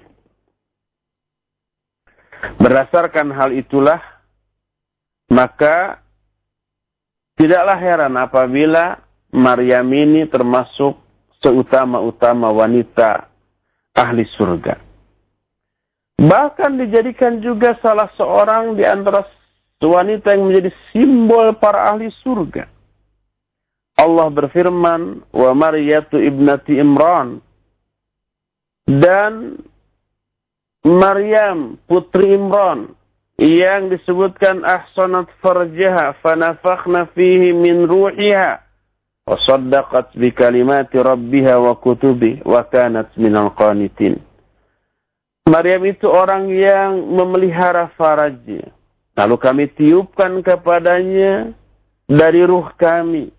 Berdasarkan 2.62 3.34
hal 3.34 3.50
itulah, 3.58 4.00
maka 5.34 6.06
tidaklah 7.40 7.80
heran 7.80 8.20
apabila 8.20 9.00
Maryam 9.32 9.88
ini 9.96 10.28
termasuk 10.28 11.00
seutama-utama 11.40 12.52
wanita 12.52 13.32
ahli 13.96 14.28
surga. 14.36 14.76
Bahkan 16.20 16.72
dijadikan 16.84 17.40
juga 17.40 17.80
salah 17.80 18.12
seorang 18.20 18.76
di 18.76 18.84
antara 18.84 19.24
wanita 19.80 20.36
yang 20.36 20.52
menjadi 20.52 20.72
simbol 20.92 21.56
para 21.56 21.96
ahli 21.96 22.12
surga. 22.20 22.68
Allah 23.96 24.28
berfirman, 24.28 25.24
"Wa 25.32 25.56
Maryatu 25.56 26.20
ibnati 26.20 26.76
Imran" 26.76 27.40
dan 28.84 29.64
Maryam 30.84 31.80
putri 31.88 32.36
Imran 32.36 32.99
yang 33.40 33.88
disebutkan 33.88 34.68
ahsanat 34.68 35.32
farjaha 35.40 36.20
fanafakhna 36.20 37.08
fihi 37.16 37.56
min 37.56 37.88
ruhiha 37.88 38.60
wa 39.24 39.36
saddaqat 39.48 40.12
bi 40.20 40.36
kalimati 40.36 41.00
rabbiha 41.00 41.56
wa 41.56 41.80
kutubi 41.80 42.44
wa 42.44 42.68
kanat 42.68 43.08
minal 43.16 43.56
qanitin. 43.56 44.20
Maryam 45.48 45.88
itu 45.88 46.06
orang 46.06 46.52
yang 46.52 47.10
memelihara 47.16 47.90
farajnya. 47.96 48.70
Lalu 49.16 49.36
kami 49.40 49.66
tiupkan 49.74 50.44
kepadanya 50.46 51.56
dari 52.06 52.44
ruh 52.44 52.70
kami 52.76 53.32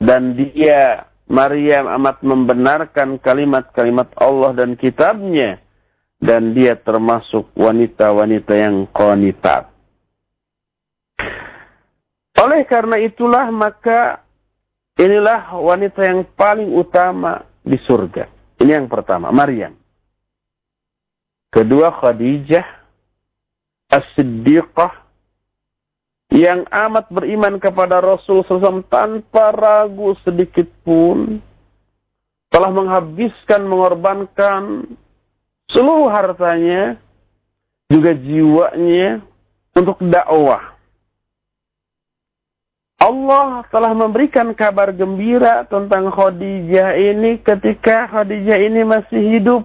dan 0.00 0.34
dia 0.34 1.04
Maryam 1.28 1.84
amat 2.00 2.24
membenarkan 2.24 3.20
kalimat-kalimat 3.20 4.08
Allah 4.16 4.56
dan 4.56 4.74
kitabnya 4.74 5.60
dan 6.18 6.50
dia 6.52 6.74
termasuk 6.74 7.46
wanita-wanita 7.54 8.52
yang 8.54 8.86
qanitat. 8.90 9.70
Oleh 12.38 12.62
karena 12.66 12.98
itulah 13.02 13.50
maka 13.50 14.22
inilah 14.98 15.58
wanita 15.58 16.00
yang 16.02 16.22
paling 16.34 16.70
utama 16.74 17.42
di 17.62 17.78
surga. 17.82 18.30
Ini 18.58 18.82
yang 18.82 18.90
pertama, 18.90 19.30
Maryam. 19.30 19.74
Kedua 21.48 21.94
Khadijah, 21.94 22.66
As-Siddiqah, 23.88 25.08
yang 26.34 26.68
amat 26.68 27.08
beriman 27.08 27.56
kepada 27.56 28.04
Rasul 28.04 28.44
SAW 28.44 28.84
tanpa 28.92 29.48
ragu 29.56 30.12
sedikit 30.22 30.68
pun 30.84 31.40
telah 32.52 32.68
menghabiskan, 32.68 33.64
mengorbankan 33.64 34.84
seluruh 35.72 36.08
hartanya, 36.10 36.96
juga 37.88 38.12
jiwanya 38.12 39.24
untuk 39.72 39.96
dakwah. 40.04 40.76
Allah 42.98 43.62
telah 43.70 43.94
memberikan 43.94 44.50
kabar 44.52 44.90
gembira 44.90 45.62
tentang 45.70 46.10
Khadijah 46.10 46.98
ini 46.98 47.38
ketika 47.40 48.10
Khadijah 48.10 48.58
ini 48.58 48.82
masih 48.82 49.22
hidup. 49.38 49.62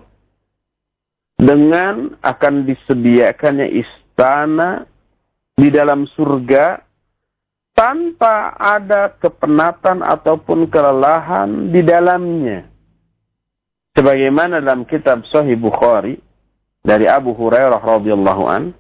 Dengan 1.42 2.14
akan 2.24 2.64
disediakannya 2.64 3.68
istana 3.74 4.86
di 5.58 5.68
dalam 5.74 6.06
surga 6.14 6.80
tanpa 7.74 8.54
ada 8.56 9.12
kepenatan 9.18 10.06
ataupun 10.06 10.70
kelelahan 10.70 11.74
di 11.74 11.82
dalamnya. 11.82 12.73
Sebagaimana 13.94 14.58
dalam 14.58 14.90
kitab 14.90 15.22
Sahih 15.30 15.54
Bukhari 15.54 16.18
dari 16.82 17.06
Abu 17.06 17.38
Hurairah 17.38 17.78
radhiyallahu 17.78 18.44
an, 18.50 18.74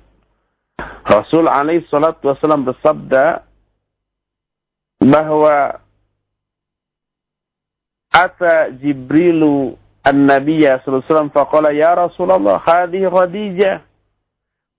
Rasul 1.05 1.45
alaihi 1.45 1.85
wasallam 1.85 2.65
bersabda, 2.65 3.45
bahwa 5.03 5.77
ata 8.09 8.73
Jibrilu 8.79 9.75
an-Nabiyya 10.01 10.81
sallallahu 10.81 11.03
alaihi 11.03 11.11
wasallam 11.11 11.33
faqala 11.35 11.69
ya 11.75 11.91
Rasulullah 11.93 12.57
hadhihi 12.61 13.07
Khadijah 13.07 13.75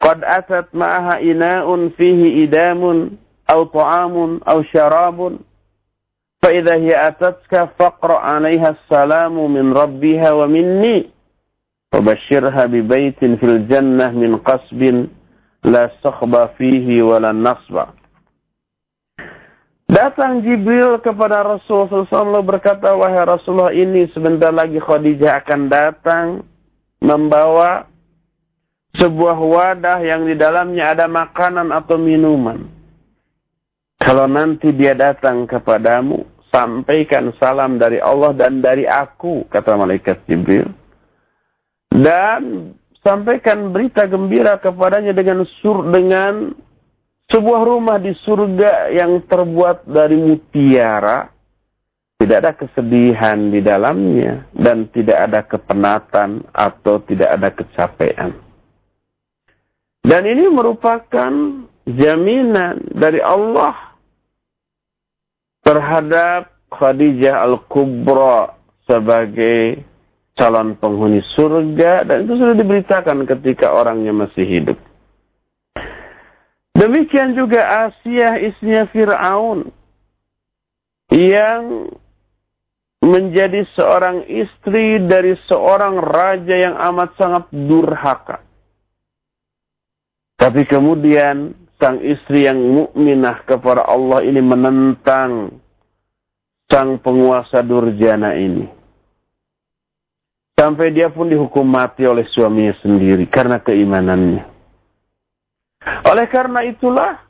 qad 0.01 0.18
atat 0.20 0.72
ma'aha 0.74 1.20
ina'un 1.22 1.93
fihi 1.97 2.45
idamun 2.45 3.16
aw 3.49 3.64
ta'amun 3.68 4.43
aw 4.45 4.59
syarabun 4.68 5.41
fa 6.44 6.50
idza 6.54 6.76
hiya 6.80 7.14
atatka 7.14 7.74
faqra 7.76 8.20
'alayha 8.24 8.76
as-salamu 8.76 9.48
min 9.48 9.74
rabbiha 9.74 10.36
wa 10.36 10.48
minni 10.48 11.20
وبشرها 11.90 12.66
ببيت 12.66 13.18
في 13.18 13.46
الجنة 13.46 14.12
من 14.14 14.38
قصب 14.46 14.82
لا 15.66 15.84
صخب 16.06 16.34
فيه 16.58 17.02
ولا 17.02 17.34
نصب 17.34 17.98
Datang 19.90 20.46
Jibril 20.46 21.02
kepada 21.02 21.42
Rasulullah 21.42 22.06
SAW 22.06 22.46
berkata, 22.46 22.94
Wahai 22.94 23.26
Rasulullah 23.26 23.74
ini 23.74 24.06
sebentar 24.14 24.54
lagi 24.54 24.78
Khadijah 24.78 25.42
akan 25.42 25.66
datang 25.66 26.46
membawa 27.02 27.90
sebuah 29.02 29.34
wadah 29.42 29.98
yang 30.06 30.30
di 30.30 30.38
dalamnya 30.38 30.94
ada 30.94 31.10
makanan 31.10 31.74
atau 31.74 31.98
minuman. 31.98 32.70
Kalau 33.98 34.30
nanti 34.30 34.70
dia 34.78 34.94
datang 34.94 35.50
kepadamu, 35.50 36.22
sampaikan 36.55 37.35
salam 37.43 37.83
dari 37.83 37.99
Allah 37.99 38.31
dan 38.39 38.63
dari 38.63 38.87
aku, 38.87 39.51
kata 39.51 39.75
malaikat 39.75 40.23
Jibril. 40.31 40.71
Dan 41.91 42.71
sampaikan 43.03 43.75
berita 43.75 44.07
gembira 44.07 44.63
kepadanya 44.63 45.11
dengan 45.11 45.43
sur 45.59 45.83
dengan 45.91 46.55
sebuah 47.35 47.63
rumah 47.67 47.99
di 47.99 48.15
surga 48.23 48.95
yang 48.95 49.27
terbuat 49.27 49.83
dari 49.91 50.15
mutiara, 50.15 51.27
tidak 52.23 52.37
ada 52.39 52.53
kesedihan 52.55 53.51
di 53.51 53.59
dalamnya 53.59 54.47
dan 54.55 54.87
tidak 54.95 55.19
ada 55.27 55.41
kepenatan 55.43 56.47
atau 56.55 57.03
tidak 57.03 57.35
ada 57.35 57.49
kecapean. 57.51 58.31
Dan 60.05 60.23
ini 60.29 60.47
merupakan 60.53 61.33
jaminan 61.89 62.77
dari 62.93 63.21
Allah 63.21 63.84
terhadap 65.65 66.53
Khadijah 66.69 67.43
Al-Kubra 67.49 68.55
sebagai 68.85 69.81
calon 70.37 70.77
penghuni 70.77 71.25
surga 71.35 72.05
dan 72.05 72.29
itu 72.29 72.37
sudah 72.37 72.55
diberitakan 72.59 73.25
ketika 73.25 73.73
orangnya 73.73 74.12
masih 74.12 74.45
hidup. 74.45 74.79
Demikian 76.75 77.39
juga 77.39 77.89
Asia 77.89 78.37
istrinya 78.43 78.85
Fir'aun 78.91 79.71
yang 81.15 81.87
menjadi 82.99 83.62
seorang 83.79 84.27
istri 84.27 84.99
dari 85.07 85.39
seorang 85.47 86.03
raja 86.03 86.57
yang 86.57 86.75
amat 86.93 87.15
sangat 87.15 87.45
durhaka. 87.53 88.43
Tapi 90.35 90.67
kemudian 90.67 91.55
sang 91.79 92.01
istri 92.01 92.47
yang 92.47 92.59
mukminah 92.59 93.43
kepada 93.45 93.85
Allah 93.85 94.22
ini 94.22 94.41
menentang 94.41 95.59
sang 96.70 96.99
penguasa 97.03 97.61
durjana 97.61 98.35
ini. 98.39 98.66
Sampai 100.55 100.95
dia 100.95 101.11
pun 101.11 101.27
dihukum 101.27 101.66
mati 101.66 102.07
oleh 102.07 102.25
suaminya 102.31 102.79
sendiri 102.79 103.27
karena 103.27 103.59
keimanannya. 103.59 104.43
Oleh 106.09 106.27
karena 106.31 106.64
itulah, 106.64 107.20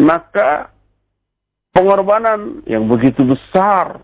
maka 0.00 0.72
pengorbanan 1.70 2.64
yang 2.66 2.88
begitu 2.88 3.22
besar 3.22 4.02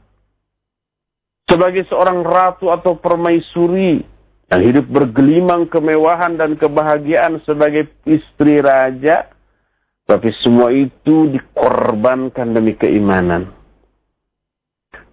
sebagai 1.50 1.82
seorang 1.90 2.22
ratu 2.22 2.70
atau 2.70 2.94
permaisuri 2.94 4.04
yang 4.52 4.62
hidup 4.62 4.86
bergelimang 4.92 5.66
kemewahan 5.66 6.38
dan 6.38 6.54
kebahagiaan 6.54 7.42
sebagai 7.42 7.90
istri 8.06 8.60
raja, 8.62 9.33
tapi 10.04 10.28
semua 10.44 10.68
itu 10.68 11.32
dikorbankan 11.32 12.52
demi 12.52 12.76
keimanan. 12.76 13.48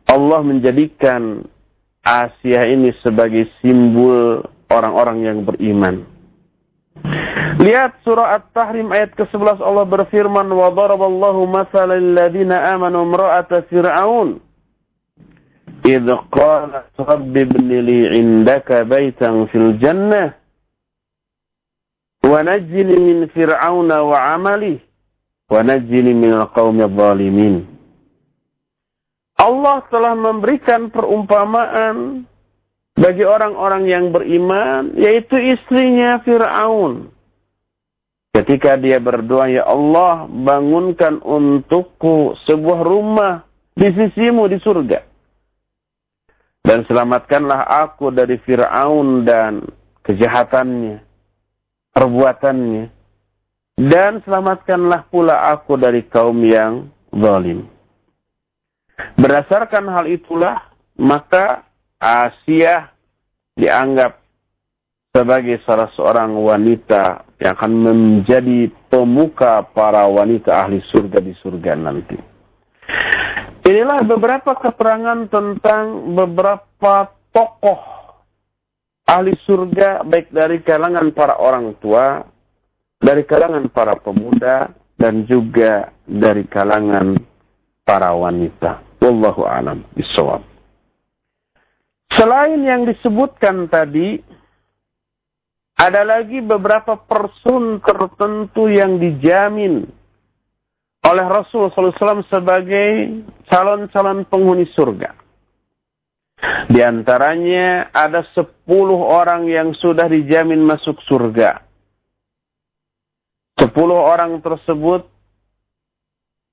Allah 0.03 0.43
menjadikan 0.43 1.47
Asia 2.03 2.67
ini 2.67 2.91
sebagai 2.99 3.47
simbol 3.63 4.43
orang-orang 4.67 5.17
yang 5.23 5.37
beriman. 5.47 6.03
Lihat 7.61 8.03
surah 8.03 8.41
At-Tahrim 8.41 8.91
ayat 8.91 9.15
ke-11 9.15 9.63
Allah 9.63 9.85
berfirman 9.85 10.49
wa 10.49 10.67
daraballahu 10.73 11.45
mathalan 11.47 12.11
alladziina 12.11 12.73
aamanu 12.73 13.05
imra'ata 13.05 13.69
fir'aun 13.69 14.41
idh 15.85 16.09
qalat 16.33 16.89
rabbi 16.97 17.45
ibni 17.45 17.77
li 17.85 17.99
'indaka 18.09 18.81
baitan 18.83 19.45
fil 19.53 19.77
jannah 19.77 20.40
Wanajini 22.21 22.95
min 23.01 23.17
fir'auna 23.33 24.05
wa 24.05 24.17
amali 24.37 24.77
Wanajini 25.51 26.15
min 26.15 26.31
qawmi 26.55 26.85
Allah 29.41 29.77
telah 29.89 30.13
memberikan 30.13 30.93
perumpamaan 30.93 32.29
bagi 32.93 33.25
orang-orang 33.25 33.89
yang 33.89 34.05
beriman, 34.13 34.93
yaitu 34.93 35.33
istrinya 35.41 36.21
Fir'aun. 36.21 37.09
Ketika 38.31 38.77
dia 38.77 39.01
berdoa, 39.01 39.49
Ya 39.51 39.67
Allah, 39.67 40.29
bangunkan 40.29 41.19
untukku 41.25 42.37
sebuah 42.47 42.79
rumah 42.85 43.43
di 43.75 43.91
sisimu 43.91 44.47
di 44.47 44.61
surga. 44.61 45.03
Dan 46.61 46.85
selamatkanlah 46.85 47.65
aku 47.89 48.13
dari 48.13 48.37
Fir'aun 48.45 49.25
dan 49.25 49.65
kejahatannya 50.05 51.10
perbuatannya. 51.95 52.85
Dan 53.81 54.21
selamatkanlah 54.21 55.09
pula 55.09 55.49
aku 55.55 55.73
dari 55.79 56.05
kaum 56.05 56.37
yang 56.45 56.91
zalim. 57.09 57.65
Berdasarkan 59.17 59.89
hal 59.89 60.05
itulah, 60.05 60.69
maka 61.01 61.65
Asia 61.97 62.93
dianggap 63.57 64.21
sebagai 65.11 65.59
salah 65.67 65.89
seorang 65.97 66.31
wanita 66.37 67.27
yang 67.41 67.57
akan 67.57 67.73
menjadi 67.73 68.69
pemuka 68.87 69.65
para 69.73 70.05
wanita 70.07 70.65
ahli 70.65 70.79
surga 70.93 71.19
di 71.19 71.33
surga 71.41 71.73
nanti. 71.75 72.17
Inilah 73.61 74.05
beberapa 74.07 74.55
keterangan 74.57 75.27
tentang 75.29 76.15
beberapa 76.15 77.11
tokoh 77.33 78.00
ahli 79.07 79.33
surga 79.45 80.05
baik 80.05 80.31
dari 80.31 80.59
kalangan 80.61 81.09
para 81.11 81.37
orang 81.39 81.75
tua, 81.81 82.21
dari 83.01 83.25
kalangan 83.25 83.67
para 83.69 83.97
pemuda, 83.97 84.71
dan 84.95 85.25
juga 85.25 85.89
dari 86.05 86.45
kalangan 86.45 87.17
para 87.81 88.13
wanita. 88.13 88.85
Wallahu 89.01 89.43
alam 89.49 89.81
bisawab. 89.97 90.45
Selain 92.13 92.61
yang 92.61 92.85
disebutkan 92.85 93.65
tadi, 93.71 94.21
ada 95.79 96.05
lagi 96.05 96.37
beberapa 96.43 96.93
person 96.93 97.81
tertentu 97.81 98.69
yang 98.69 99.01
dijamin 99.01 99.89
oleh 101.01 101.25
Rasul 101.25 101.73
SAW 101.73 102.21
sebagai 102.29 103.25
calon-calon 103.49 104.21
penghuni 104.29 104.69
surga. 104.77 105.17
Di 106.71 106.81
antaranya 106.81 107.93
ada 107.93 108.25
sepuluh 108.33 108.97
orang 108.97 109.45
yang 109.45 109.73
sudah 109.77 110.09
dijamin 110.09 110.61
masuk 110.61 110.97
surga. 111.05 111.61
Sepuluh 113.59 113.97
orang 113.97 114.41
tersebut 114.41 115.11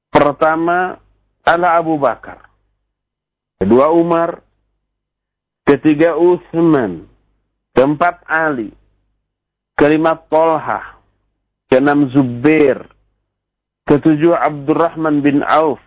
Pertama 0.09 0.99
adalah 1.45 1.79
Abu 1.79 1.95
Bakar. 1.95 2.49
Kedua 3.63 3.95
Umar. 3.95 4.43
Ketiga 5.63 6.19
Utsman. 6.19 7.07
Keempat 7.77 8.27
Ali. 8.27 8.75
Kelima 9.79 10.19
Tolha. 10.27 10.99
Keenam 11.71 12.11
Zubair. 12.11 12.89
Ketujuh 13.87 14.35
Abdurrahman 14.35 15.23
bin 15.23 15.45
Auf. 15.47 15.79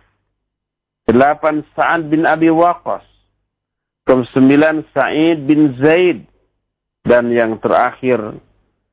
Delapan 1.04 1.66
Sa'ad 1.74 2.08
bin 2.08 2.22
Abi 2.24 2.48
Waqqas. 2.48 3.04
Kesembilan 4.04 4.86
Sa'id 4.90 5.46
bin 5.46 5.78
Zaid. 5.78 6.26
Dan 7.02 7.34
yang 7.34 7.58
terakhir 7.58 8.18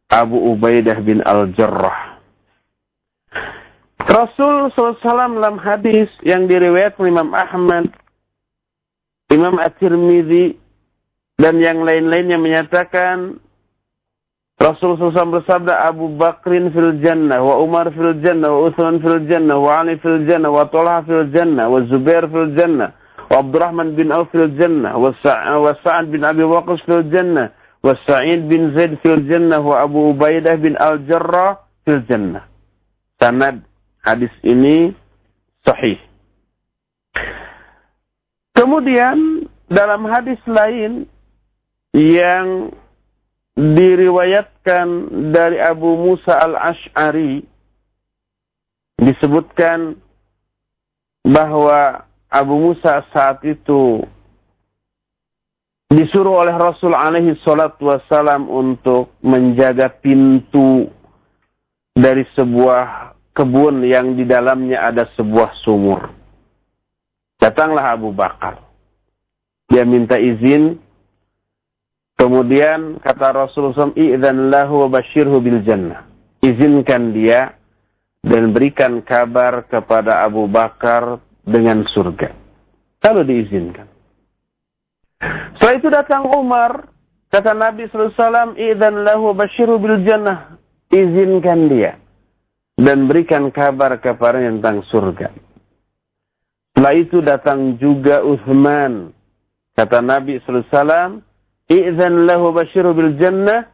Abu 0.10 0.38
Ubaidah 0.58 0.98
bin 1.06 1.22
Al-Jarrah. 1.22 2.18
Rasul 4.10 4.74
SAW 4.74 5.38
dalam 5.38 5.62
hadis 5.62 6.10
yang 6.26 6.50
diriwayatkan 6.50 7.06
Imam 7.06 7.30
Ahmad, 7.38 7.94
Imam 9.30 9.62
At-Tirmidzi, 9.62 10.58
dan 11.38 11.62
yang 11.62 11.86
lain-lainnya 11.86 12.42
menyatakan 12.42 13.38
Rasul 14.60 15.00
SAW 15.00 15.40
bersabda 15.40 15.88
Abu 15.88 16.20
Bakrin 16.20 16.74
fil 16.74 17.00
jannah, 17.00 17.40
wa 17.40 17.64
Umar 17.64 17.94
fil 17.96 18.18
jannah, 18.20 18.52
wa 18.52 18.68
Uthman 18.68 19.00
fil 19.00 19.24
jannah, 19.30 19.56
wa 19.56 19.72
Ali 19.80 19.96
fil 20.04 20.28
jannah, 20.28 20.52
wa 20.52 20.68
Talha 20.68 21.00
fil 21.08 21.32
jannah, 21.32 21.72
wa 21.72 21.80
Zubair 21.88 22.28
fil 22.28 22.52
jannah, 22.60 22.92
Auf 23.30 24.30
fil 24.34 24.50
jannah, 24.58 24.98
wa 24.98 25.14
Sa'ad 25.22 26.10
bin 26.10 26.26
Abi 26.26 26.42
Waqqas 26.42 26.82
fil 26.86 27.06
jannah, 27.14 27.54
wa 27.86 27.94
Sa'id 28.10 28.50
bin 28.50 28.74
Zaid 28.74 28.98
fil 29.06 29.22
jannah, 29.30 29.62
wa 29.62 29.86
Abu 29.86 30.18
Ubaidah 30.18 30.58
bin 30.58 30.74
Al-Jarrah 30.74 31.62
fil 31.86 32.02
jannah. 32.10 32.50
Sanad 33.22 33.62
hadis 34.02 34.34
ini 34.42 34.98
sahih. 35.62 36.02
Kemudian 38.58 39.46
dalam 39.70 40.10
hadis 40.10 40.42
lain 40.50 41.06
yang 41.94 42.74
diriwayatkan 43.60 44.88
dari 45.30 45.62
Abu 45.62 46.00
Musa 46.00 46.34
al-Ash'ari 46.34 47.46
disebutkan 49.00 50.00
bahwa 51.28 52.09
Abu 52.30 52.62
Musa 52.62 53.02
saat 53.10 53.42
itu 53.42 54.06
disuruh 55.90 56.46
oleh 56.46 56.54
Rasul 56.54 56.94
alaihi 56.94 57.34
salatu 57.42 57.90
wassalam 57.90 58.46
untuk 58.46 59.18
menjaga 59.26 59.90
pintu 59.90 60.86
dari 61.98 62.22
sebuah 62.38 63.18
kebun 63.34 63.82
yang 63.82 64.14
di 64.14 64.30
dalamnya 64.30 64.94
ada 64.94 65.10
sebuah 65.18 65.58
sumur. 65.66 66.14
Datanglah 67.42 67.98
Abu 67.98 68.14
Bakar. 68.14 68.62
Dia 69.66 69.82
minta 69.88 70.22
izin. 70.22 70.78
Kemudian 72.20 73.00
kata 73.00 73.32
Rasulullah 73.32 73.90
SAW, 73.96 74.52
lahu 74.52 74.92
bil 75.40 75.64
jannah. 75.64 76.04
Izinkan 76.44 77.16
dia 77.16 77.56
dan 78.20 78.52
berikan 78.52 79.00
kabar 79.00 79.64
kepada 79.72 80.28
Abu 80.28 80.52
Bakar 80.52 81.24
dengan 81.44 81.86
surga. 81.90 82.30
Kalau 83.00 83.24
diizinkan. 83.24 83.88
Setelah 85.56 85.76
itu 85.76 85.88
datang 85.92 86.24
Umar. 86.32 86.88
Kata 87.30 87.54
Nabi 87.54 87.86
SAW, 87.94 88.58
I'zan 88.58 89.06
lahu 89.06 89.32
wa 89.32 89.46
bashirhu 89.46 89.78
bil 89.78 90.02
jannah. 90.02 90.58
Izinkan 90.90 91.70
dia 91.70 92.02
dan 92.80 93.12
berikan 93.12 93.52
kabar 93.52 94.00
kepada 94.00 94.40
tentang 94.40 94.82
surga. 94.88 95.30
Setelah 96.72 96.96
itu 96.96 97.20
datang 97.20 97.76
juga 97.76 98.24
Uthman. 98.24 99.12
Kata 99.76 100.00
Nabi 100.00 100.40
SAW, 100.44 101.20
I'zan 101.68 102.24
lahu 102.24 102.56
basyiru 102.56 102.96
bil 102.96 103.20
jannah 103.20 103.68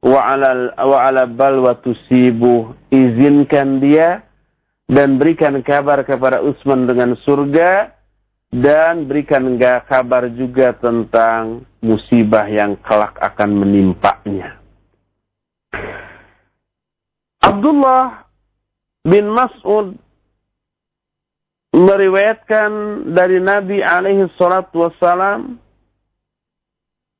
wa 0.00 0.20
ala, 0.24 0.72
wa 0.80 0.98
ala 1.04 1.28
balwa 1.28 1.76
tusibu. 1.84 2.72
Izinkan 2.88 3.84
dia 3.84 4.24
dan 4.86 5.18
berikan 5.18 5.58
kabar 5.66 6.06
kepada 6.06 6.42
Utsman 6.42 6.86
dengan 6.86 7.18
surga 7.26 7.90
dan 8.54 9.10
berikan 9.10 9.58
kabar 9.84 10.30
juga 10.30 10.70
tentang 10.78 11.66
musibah 11.82 12.46
yang 12.46 12.78
kelak 12.86 13.18
akan 13.18 13.50
menimpanya. 13.58 14.62
Abdullah 17.42 18.26
bin 19.02 19.30
Mas'ud 19.30 19.98
meriwayatkan 21.74 22.70
dari 23.12 23.42
Nabi 23.42 23.82
alaihi 23.82 24.30
salatu 24.38 24.86
wassalam 24.86 25.58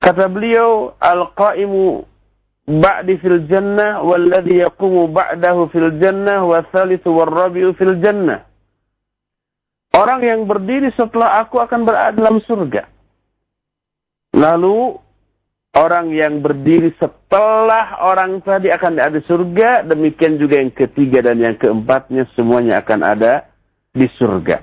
kata 0.00 0.30
beliau 0.30 0.94
al-qaimu 1.02 2.06
ba'di 2.66 3.14
fil 3.22 3.46
jannah 3.46 4.02
walladhi 4.02 4.62
yaqumu 4.62 5.06
ba'dahu 5.10 5.70
fil 5.70 5.94
jannah 6.02 6.42
wa 6.42 6.62
thalithu 6.74 7.14
wal 7.14 7.30
rabi'u 7.30 7.72
fil 7.78 7.98
jannah 8.02 8.46
Orang 9.96 10.20
yang 10.20 10.44
berdiri 10.44 10.92
setelah 10.92 11.40
aku 11.40 11.56
akan 11.56 11.88
berada 11.88 12.12
dalam 12.12 12.36
surga. 12.44 12.84
Lalu 14.36 14.92
orang 15.72 16.12
yang 16.12 16.44
berdiri 16.44 16.92
setelah 17.00 18.04
orang 18.04 18.44
tadi 18.44 18.68
akan 18.68 19.00
ada 19.00 19.16
di 19.16 19.24
surga, 19.24 19.88
demikian 19.88 20.36
juga 20.36 20.60
yang 20.60 20.68
ketiga 20.76 21.24
dan 21.24 21.40
yang 21.40 21.56
keempatnya 21.56 22.28
semuanya 22.36 22.84
akan 22.84 23.00
ada 23.08 23.48
di 23.96 24.04
surga. 24.20 24.60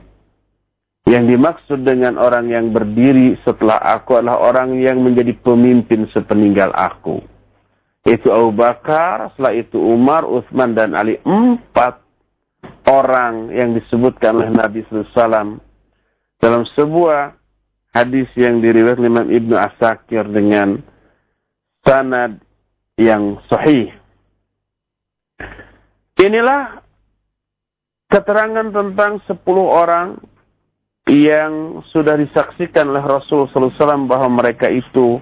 Yang 1.09 1.23
dimaksud 1.33 1.79
dengan 1.81 2.21
orang 2.21 2.53
yang 2.53 2.69
berdiri 2.69 3.33
setelah 3.41 3.81
aku 3.81 4.21
adalah 4.21 4.37
orang 4.37 4.77
yang 4.77 5.01
menjadi 5.01 5.33
pemimpin 5.41 6.05
sepeninggal 6.13 6.69
aku. 6.77 7.25
Itu 8.03 8.35
Abu 8.35 8.51
Bakar, 8.51 9.31
setelah 9.33 9.55
itu 9.55 9.79
Umar, 9.79 10.27
Uthman, 10.27 10.75
dan 10.75 10.91
Ali. 10.91 11.23
Empat 11.23 12.03
orang 12.83 13.47
yang 13.55 13.71
disebutkan 13.71 14.35
oleh 14.35 14.51
Nabi 14.51 14.83
SAW 14.91 15.59
dalam 16.43 16.63
sebuah 16.75 17.39
hadis 17.95 18.27
yang 18.35 18.59
diriwayatkan 18.59 19.07
Imam 19.07 19.27
Ibnu 19.31 19.55
Asakir 19.55 20.27
dengan 20.27 20.83
sanad 21.87 22.43
yang 22.99 23.39
sahih. 23.47 23.95
Inilah 26.19 26.83
keterangan 28.11 28.67
tentang 28.71 29.23
10 29.27 29.39
orang 29.63 30.19
yang 31.07 31.83
sudah 31.91 32.15
disaksikan 32.15 32.91
oleh 32.91 33.03
Rasul 33.03 33.47
SAW 33.51 34.07
bahwa 34.07 34.39
mereka 34.43 34.71
itu 34.71 35.19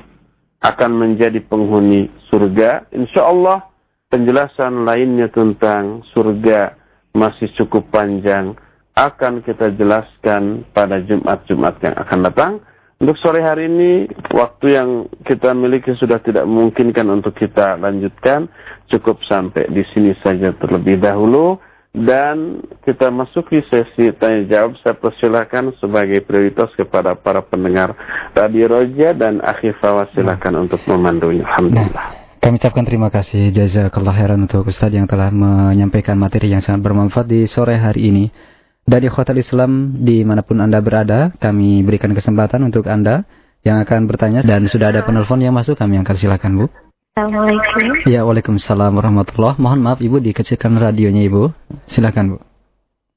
akan 0.61 0.91
menjadi 0.93 1.41
penghuni 1.41 2.05
surga. 2.32 2.89
Insya 2.95 3.27
Allah 3.27 3.67
penjelasan 4.07 4.88
lainnya 4.88 5.27
tentang 5.29 6.01
surga 6.15 6.79
masih 7.11 7.51
cukup 7.59 7.91
panjang 7.91 8.55
akan 8.95 9.39
kita 9.43 9.71
jelaskan 9.79 10.67
pada 10.75 10.99
Jumat-Jumat 11.03 11.75
yang 11.79 11.95
akan 11.95 12.19
datang. 12.27 12.53
Untuk 13.01 13.17
sore 13.17 13.41
hari 13.41 13.65
ini, 13.65 14.05
waktu 14.29 14.77
yang 14.77 14.89
kita 15.25 15.57
miliki 15.57 15.97
sudah 15.97 16.21
tidak 16.21 16.45
memungkinkan 16.45 17.09
untuk 17.09 17.34
kita 17.34 17.82
lanjutkan. 17.82 18.45
Cukup 18.93 19.17
sampai 19.25 19.73
di 19.73 19.82
sini 19.89 20.13
saja 20.21 20.53
terlebih 20.53 21.01
dahulu. 21.01 21.57
Dan 21.91 22.61
kita 22.88 23.09
masuki 23.09 23.65
sesi 23.67 24.13
tanya 24.21 24.45
jawab. 24.45 24.77
Saya 24.86 24.95
persilakan 25.01 25.73
sebagai 25.82 26.21
prioritas 26.21 26.69
kepada 26.77 27.17
para 27.17 27.41
pendengar 27.41 27.97
Radio 28.38 28.69
Roja 28.69 29.17
dan 29.17 29.41
akhir 29.41 29.82
Fawaz 29.82 30.13
silakan 30.13 30.69
untuk 30.69 30.79
memandunya. 30.86 31.43
Alhamdulillah. 31.43 32.20
Kami 32.41 32.57
ucapkan 32.57 32.81
terima 32.81 33.13
kasih 33.13 33.53
jazakallah 33.53 34.17
khairan 34.17 34.49
untuk 34.49 34.65
Ustaz 34.65 34.89
yang 34.89 35.05
telah 35.05 35.29
menyampaikan 35.29 36.17
materi 36.17 36.49
yang 36.49 36.65
sangat 36.65 36.81
bermanfaat 36.81 37.29
di 37.29 37.45
sore 37.45 37.77
hari 37.77 38.09
ini. 38.09 38.33
Dari 38.81 39.05
Hotel 39.13 39.45
Islam 39.45 40.01
di 40.01 40.25
mana 40.25 40.41
pun 40.41 40.57
Anda 40.57 40.81
berada, 40.81 41.29
kami 41.37 41.85
berikan 41.85 42.09
kesempatan 42.17 42.65
untuk 42.65 42.89
Anda 42.89 43.29
yang 43.61 43.77
akan 43.85 44.09
bertanya 44.09 44.41
dan 44.41 44.65
sudah 44.65 44.89
ada 44.89 45.05
penelpon 45.05 45.37
yang 45.37 45.53
masuk, 45.53 45.77
kami 45.77 46.01
akan 46.01 46.15
silakan 46.17 46.51
Bu. 46.57 46.65
Assalamualaikum. 47.13 48.09
Ya, 48.09 48.25
Waalaikumsalam 48.25 48.89
warahmatullah. 48.89 49.61
Mohon 49.61 49.79
maaf 49.85 49.99
Ibu 50.01 50.17
dikecilkan 50.17 50.81
radionya 50.81 51.21
Ibu. 51.29 51.53
Silakan 51.85 52.25
Bu. 52.33 52.37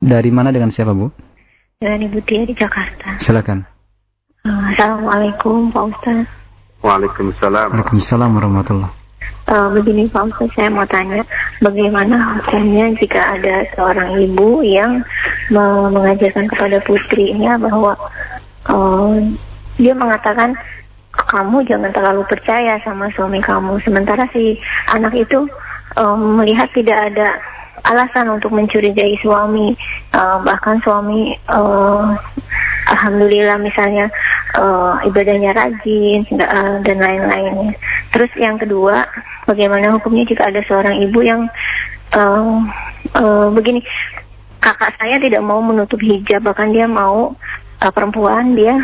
Dari 0.04 0.28
mana 0.28 0.52
dengan 0.52 0.68
siapa 0.68 0.92
Bu? 0.92 1.08
Dengan 1.80 2.12
Ibu 2.12 2.20
Tia 2.28 2.44
di 2.44 2.52
Jakarta. 2.52 3.16
Silakan. 3.24 3.64
Assalamualaikum 4.44 5.72
Pak 5.72 5.84
Ustaz. 5.96 6.28
Waalaikumsalam. 6.84 7.72
Waalaikumsalam 7.72 8.28
warahmatullah. 8.36 9.03
Uh, 9.44 9.68
begini 9.76 10.08
Pak 10.08 10.40
saya 10.56 10.72
mau 10.72 10.88
tanya 10.88 11.20
bagaimana 11.60 12.40
hukumnya 12.40 12.96
jika 12.96 13.36
ada 13.36 13.68
seorang 13.76 14.16
ibu 14.16 14.64
yang 14.64 15.04
mengajarkan 15.92 16.48
kepada 16.48 16.80
putrinya 16.80 17.60
bahwa 17.60 17.92
uh, 18.72 19.20
dia 19.76 19.92
mengatakan 19.92 20.56
kamu 21.12 21.60
jangan 21.68 21.92
terlalu 21.92 22.24
percaya 22.24 22.80
sama 22.82 23.12
suami 23.12 23.44
kamu. 23.44 23.78
Sementara 23.84 24.26
si 24.32 24.58
anak 24.90 25.14
itu 25.14 25.46
um, 26.00 26.40
melihat 26.40 26.72
tidak 26.74 27.12
ada 27.12 27.38
alasan 27.84 28.32
untuk 28.32 28.50
mencurigai 28.52 29.16
suami 29.20 29.76
uh, 30.16 30.40
bahkan 30.40 30.80
suami 30.80 31.36
uh, 31.52 32.16
alhamdulillah 32.88 33.60
misalnya 33.60 34.08
uh, 34.56 35.00
ibadahnya 35.04 35.52
rajin 35.52 36.24
dan 36.84 36.96
lain-lainnya 36.98 37.76
terus 38.12 38.32
yang 38.40 38.56
kedua 38.56 39.04
bagaimana 39.44 39.92
hukumnya 39.92 40.24
jika 40.24 40.48
ada 40.48 40.64
seorang 40.64 41.00
ibu 41.04 41.20
yang 41.20 41.44
uh, 42.16 42.60
uh, 43.16 43.48
begini 43.52 43.84
kakak 44.64 44.96
saya 44.96 45.20
tidak 45.20 45.44
mau 45.44 45.60
menutup 45.60 46.00
hijab 46.00 46.40
bahkan 46.40 46.72
dia 46.72 46.88
mau 46.88 47.36
uh, 47.82 47.92
perempuan 47.94 48.54
dia 48.54 48.76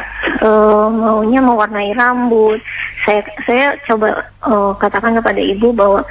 uh, 0.43 0.89
maunya 0.91 1.39
mewarnai 1.45 1.95
rambut. 1.95 2.59
Saya 3.07 3.21
saya 3.47 3.67
coba 3.87 4.31
uh, 4.47 4.73
katakan 4.79 5.19
kepada 5.19 5.39
ibu 5.39 5.71
bahwa 5.71 6.03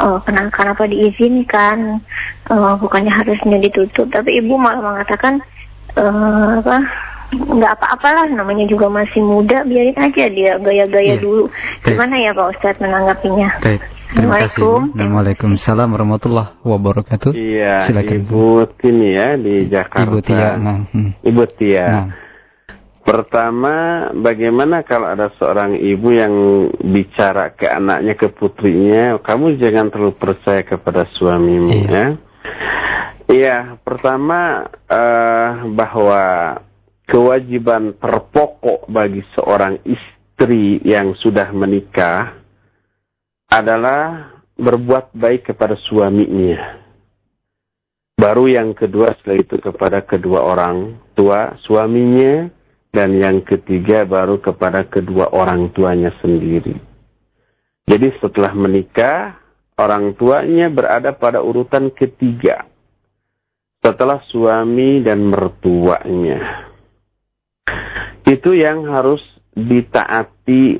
uh, 0.00 0.18
kenapa, 0.24 0.50
kenapa 0.52 0.88
diizinkan. 0.88 2.00
Uh, 2.50 2.74
bukannya 2.74 3.14
harusnya 3.14 3.54
ditutup 3.62 4.10
tapi 4.10 4.42
ibu 4.42 4.58
malah 4.58 4.82
mengatakan 4.82 5.38
uh, 5.94 6.58
apa 6.58 6.82
nggak 7.32 7.72
apa-apalah 7.80 8.28
namanya 8.28 8.68
juga 8.68 8.92
masih 8.92 9.24
muda 9.24 9.64
biarin 9.64 9.96
aja 9.96 10.24
dia 10.28 10.52
gaya-gaya 10.60 11.16
yeah. 11.16 11.20
dulu. 11.22 11.48
Gimana 11.80 12.20
ya 12.20 12.36
Pak 12.36 12.58
Ustadz 12.58 12.82
menanggapinya? 12.82 13.48
Baik. 13.64 13.80
Terima 14.12 14.44
kasih. 14.44 14.92
Waalaikumsalam 14.92 15.88
warahmatullahi 15.96 16.60
wabarakatuh. 16.60 17.32
Iya, 17.32 17.88
Silakan. 17.88 18.28
Ibu 18.28 18.44
Tini 18.76 19.08
ya 19.16 19.28
di 19.40 19.54
Jakarta. 19.72 20.04
Ibu 20.04 20.18
Tia. 20.20 20.50
Nah, 20.60 20.78
hmm. 20.92 21.10
Ibu 21.24 21.42
Tia. 21.56 21.86
Nah. 21.88 22.08
Pertama, 23.02 23.74
bagaimana 24.14 24.86
kalau 24.86 25.10
ada 25.10 25.34
seorang 25.34 25.74
ibu 25.74 26.14
yang 26.14 26.34
bicara 26.86 27.50
ke 27.50 27.66
anaknya, 27.66 28.14
ke 28.14 28.30
putrinya, 28.30 29.18
kamu 29.18 29.58
jangan 29.58 29.90
terlalu 29.90 30.14
percaya 30.14 30.62
kepada 30.62 31.10
suamimu 31.18 31.72
iya. 31.72 31.90
ya. 31.90 32.06
Iya, 33.32 33.56
pertama 33.82 34.70
uh, 34.86 35.50
bahwa 35.74 36.22
kewajiban 37.10 37.98
terpokok 37.98 38.86
bagi 38.86 39.26
seorang 39.34 39.82
istri 39.82 40.78
yang 40.86 41.18
sudah 41.18 41.50
menikah 41.50 42.41
adalah 43.52 44.32
berbuat 44.56 45.12
baik 45.12 45.52
kepada 45.52 45.76
suaminya. 45.76 46.80
Baru 48.16 48.48
yang 48.48 48.72
kedua 48.72 49.12
setelah 49.20 49.44
itu 49.44 49.60
kepada 49.60 50.00
kedua 50.00 50.40
orang 50.40 50.96
tua 51.12 51.60
suaminya 51.68 52.48
dan 52.88 53.12
yang 53.12 53.44
ketiga 53.44 54.08
baru 54.08 54.40
kepada 54.40 54.88
kedua 54.88 55.28
orang 55.36 55.68
tuanya 55.76 56.16
sendiri. 56.24 56.80
Jadi 57.84 58.08
setelah 58.24 58.56
menikah 58.56 59.36
orang 59.76 60.16
tuanya 60.16 60.72
berada 60.72 61.12
pada 61.12 61.44
urutan 61.44 61.92
ketiga 61.92 62.64
setelah 63.84 64.22
suami 64.32 65.04
dan 65.04 65.28
mertuanya. 65.28 66.70
Itu 68.22 68.54
yang 68.54 68.86
harus 68.86 69.20
ditaati 69.52 70.31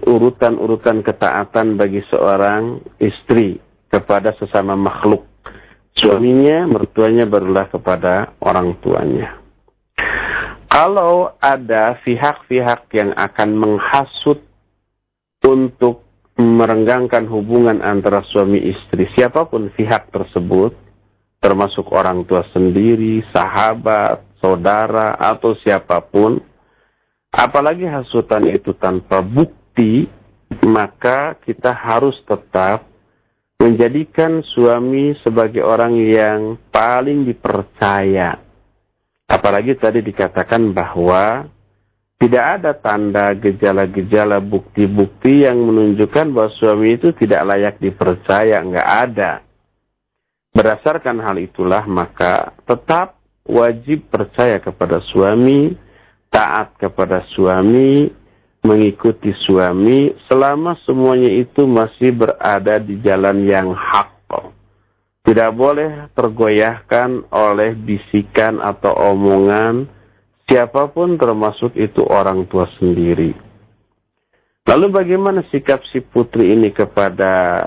urutan-urutan 0.02 1.06
ketaatan 1.06 1.78
bagi 1.78 2.02
seorang 2.10 2.82
istri 2.98 3.62
kepada 3.86 4.34
sesama 4.40 4.74
makhluk. 4.74 5.22
Suaminya, 5.92 6.64
mertuanya 6.66 7.28
barulah 7.28 7.68
kepada 7.68 8.32
orang 8.40 8.74
tuanya. 8.80 9.38
Kalau 10.72 11.36
ada 11.36 12.00
pihak-pihak 12.00 12.88
yang 12.96 13.12
akan 13.12 13.50
menghasut 13.60 14.40
untuk 15.44 16.00
merenggangkan 16.40 17.28
hubungan 17.28 17.84
antara 17.84 18.24
suami 18.32 18.56
istri, 18.56 19.04
siapa 19.12 19.44
pun 19.44 19.68
pihak 19.68 20.08
tersebut, 20.08 20.72
termasuk 21.44 21.92
orang 21.92 22.24
tua 22.24 22.40
sendiri, 22.56 23.20
sahabat, 23.36 24.24
saudara, 24.40 25.12
atau 25.20 25.52
siapa 25.60 26.00
pun, 26.00 26.40
Apalagi 27.32 27.88
hasutan 27.88 28.44
itu 28.52 28.76
tanpa 28.76 29.24
bukti, 29.24 30.04
maka 30.68 31.40
kita 31.40 31.72
harus 31.72 32.14
tetap 32.28 32.84
menjadikan 33.56 34.44
suami 34.44 35.16
sebagai 35.24 35.64
orang 35.64 35.96
yang 35.96 36.60
paling 36.68 37.24
dipercaya. 37.24 38.36
Apalagi 39.24 39.80
tadi 39.80 40.04
dikatakan 40.04 40.76
bahwa 40.76 41.48
tidak 42.20 42.44
ada 42.60 42.72
tanda 42.76 43.32
gejala-gejala 43.34 44.38
bukti-bukti 44.38 45.48
yang 45.48 45.56
menunjukkan 45.56 46.36
bahwa 46.36 46.50
suami 46.54 47.00
itu 47.00 47.16
tidak 47.16 47.48
layak 47.48 47.76
dipercaya, 47.80 48.60
nggak 48.60 48.88
ada. 49.08 49.32
Berdasarkan 50.52 51.18
hal 51.24 51.40
itulah 51.40 51.82
maka 51.88 52.52
tetap 52.68 53.18
wajib 53.48 54.06
percaya 54.12 54.60
kepada 54.60 55.00
suami, 55.10 55.74
taat 56.32 56.74
kepada 56.80 57.22
suami, 57.36 58.08
mengikuti 58.64 59.30
suami 59.44 60.16
selama 60.26 60.78
semuanya 60.88 61.28
itu 61.28 61.68
masih 61.68 62.16
berada 62.16 62.80
di 62.80 62.96
jalan 63.04 63.44
yang 63.44 63.76
hak. 63.76 64.10
Tidak 65.22 65.54
boleh 65.54 66.10
tergoyahkan 66.18 67.30
oleh 67.30 67.78
bisikan 67.78 68.58
atau 68.58 68.90
omongan 68.90 69.86
siapa 70.50 70.90
pun 70.90 71.14
termasuk 71.14 71.78
itu 71.78 72.02
orang 72.02 72.42
tua 72.50 72.66
sendiri. 72.82 73.30
Lalu 74.66 74.86
bagaimana 74.90 75.46
sikap 75.50 75.82
si 75.94 76.02
putri 76.02 76.54
ini 76.54 76.74
kepada 76.74 77.66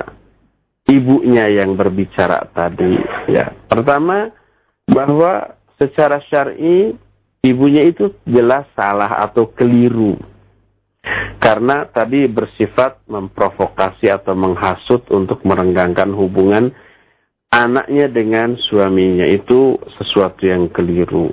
ibunya 0.87 1.47
yang 1.47 1.79
berbicara 1.79 2.43
tadi? 2.51 2.99
Ya, 3.31 3.55
pertama 3.71 4.35
bahwa 4.87 5.55
secara 5.79 6.19
syar'i 6.27 6.95
ibunya 7.45 7.85
itu 7.85 8.11
jelas 8.25 8.65
salah 8.73 9.21
atau 9.29 9.53
keliru. 9.53 10.17
Karena 11.37 11.85
tadi 11.85 12.25
bersifat 12.25 13.05
memprovokasi 13.05 14.09
atau 14.09 14.33
menghasut 14.33 15.05
untuk 15.13 15.45
merenggangkan 15.45 16.09
hubungan 16.17 16.73
anaknya 17.53 18.09
dengan 18.09 18.57
suaminya 18.57 19.23
itu 19.29 19.77
sesuatu 20.01 20.43
yang 20.43 20.67
keliru. 20.73 21.31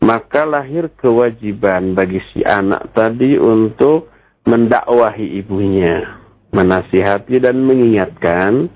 Maka 0.00 0.48
lahir 0.48 0.88
kewajiban 0.96 1.92
bagi 1.92 2.24
si 2.32 2.40
anak 2.40 2.96
tadi 2.96 3.36
untuk 3.36 4.08
mendakwahi 4.48 5.44
ibunya, 5.44 6.18
menasihati 6.56 7.36
dan 7.38 7.60
mengingatkan. 7.60 8.72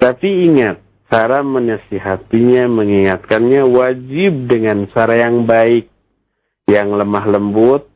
Tapi 0.00 0.48
ingat, 0.48 0.80
cara 1.12 1.44
menasihatinya, 1.44 2.64
mengingatkannya 2.66 3.62
wajib 3.68 4.48
dengan 4.48 4.88
cara 4.90 5.28
yang 5.28 5.44
baik 5.44 5.93
yang 6.64 6.96
lemah 6.96 7.26
lembut, 7.28 7.88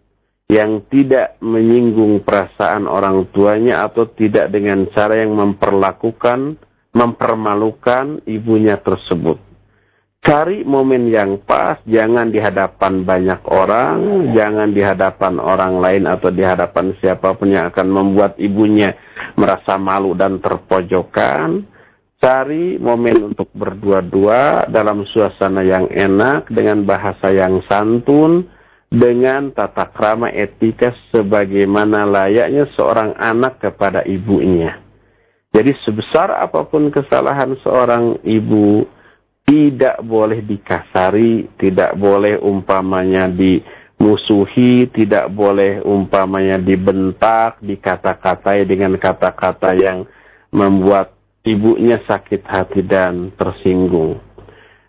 yang 0.48 0.80
tidak 0.88 1.36
menyinggung 1.44 2.24
perasaan 2.24 2.88
orang 2.88 3.28
tuanya 3.36 3.84
atau 3.84 4.08
tidak 4.08 4.48
dengan 4.48 4.88
cara 4.96 5.20
yang 5.20 5.36
memperlakukan, 5.36 6.56
mempermalukan 6.96 8.24
ibunya 8.24 8.80
tersebut. 8.80 9.36
Cari 10.18 10.66
momen 10.66 11.08
yang 11.14 11.40
pas, 11.46 11.78
jangan 11.86 12.28
di 12.28 12.42
hadapan 12.42 13.06
banyak 13.06 13.38
orang, 13.48 13.96
jangan 14.34 14.74
di 14.74 14.82
hadapan 14.82 15.38
orang 15.38 15.78
lain 15.78 16.04
atau 16.10 16.34
di 16.34 16.42
hadapan 16.42 16.90
siapa 16.98 17.38
pun 17.38 17.54
yang 17.54 17.70
akan 17.70 17.86
membuat 17.86 18.34
ibunya 18.36 18.98
merasa 19.38 19.78
malu 19.78 20.18
dan 20.18 20.42
terpojokan. 20.42 21.62
Cari 22.18 22.82
momen 22.82 23.30
untuk 23.30 23.46
berdua-dua 23.54 24.66
dalam 24.66 25.06
suasana 25.06 25.62
yang 25.62 25.86
enak, 25.86 26.50
dengan 26.50 26.82
bahasa 26.82 27.30
yang 27.30 27.62
santun, 27.70 28.42
dengan 28.88 29.52
tata 29.52 29.92
krama 29.92 30.32
etika 30.32 30.96
sebagaimana 31.12 32.08
layaknya 32.08 32.68
seorang 32.72 33.12
anak 33.20 33.60
kepada 33.60 34.00
ibunya. 34.08 34.80
Jadi 35.52 35.72
sebesar 35.84 36.32
apa 36.32 36.64
pun 36.68 36.92
kesalahan 36.92 37.56
seorang 37.64 38.20
ibu 38.24 38.84
tidak 39.48 40.04
boleh 40.04 40.44
dikasari, 40.44 41.48
tidak 41.56 41.96
boleh 41.96 42.36
umpamanya 42.36 43.32
dimusuhi, 43.32 44.92
tidak 44.92 45.32
boleh 45.32 45.80
umpamanya 45.80 46.60
dibentak, 46.60 47.56
dikata-katai 47.64 48.68
dengan 48.68 48.92
kata-kata 49.00 49.72
yang 49.72 50.04
membuat 50.52 51.16
ibunya 51.48 51.96
sakit 52.04 52.44
hati 52.44 52.84
dan 52.84 53.32
tersinggung. 53.40 54.27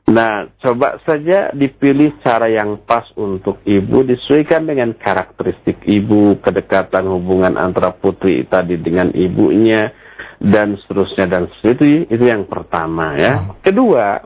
Nah, 0.09 0.49
coba 0.57 0.97
saja 1.05 1.53
dipilih 1.53 2.17
cara 2.25 2.49
yang 2.49 2.81
pas 2.81 3.05
untuk 3.13 3.61
ibu, 3.61 4.01
disesuaikan 4.01 4.65
dengan 4.65 4.97
karakteristik 4.97 5.85
ibu, 5.85 6.41
kedekatan 6.41 7.05
hubungan 7.05 7.53
antara 7.61 7.93
putri 7.93 8.41
tadi 8.49 8.81
dengan 8.81 9.13
ibunya, 9.13 9.93
dan 10.41 10.81
seterusnya 10.81 11.29
dan 11.29 11.45
seterusnya. 11.61 12.09
Itu 12.09 12.25
yang 12.25 12.49
pertama 12.49 13.13
ya. 13.21 13.33
Hmm. 13.37 13.61
Kedua, 13.61 14.25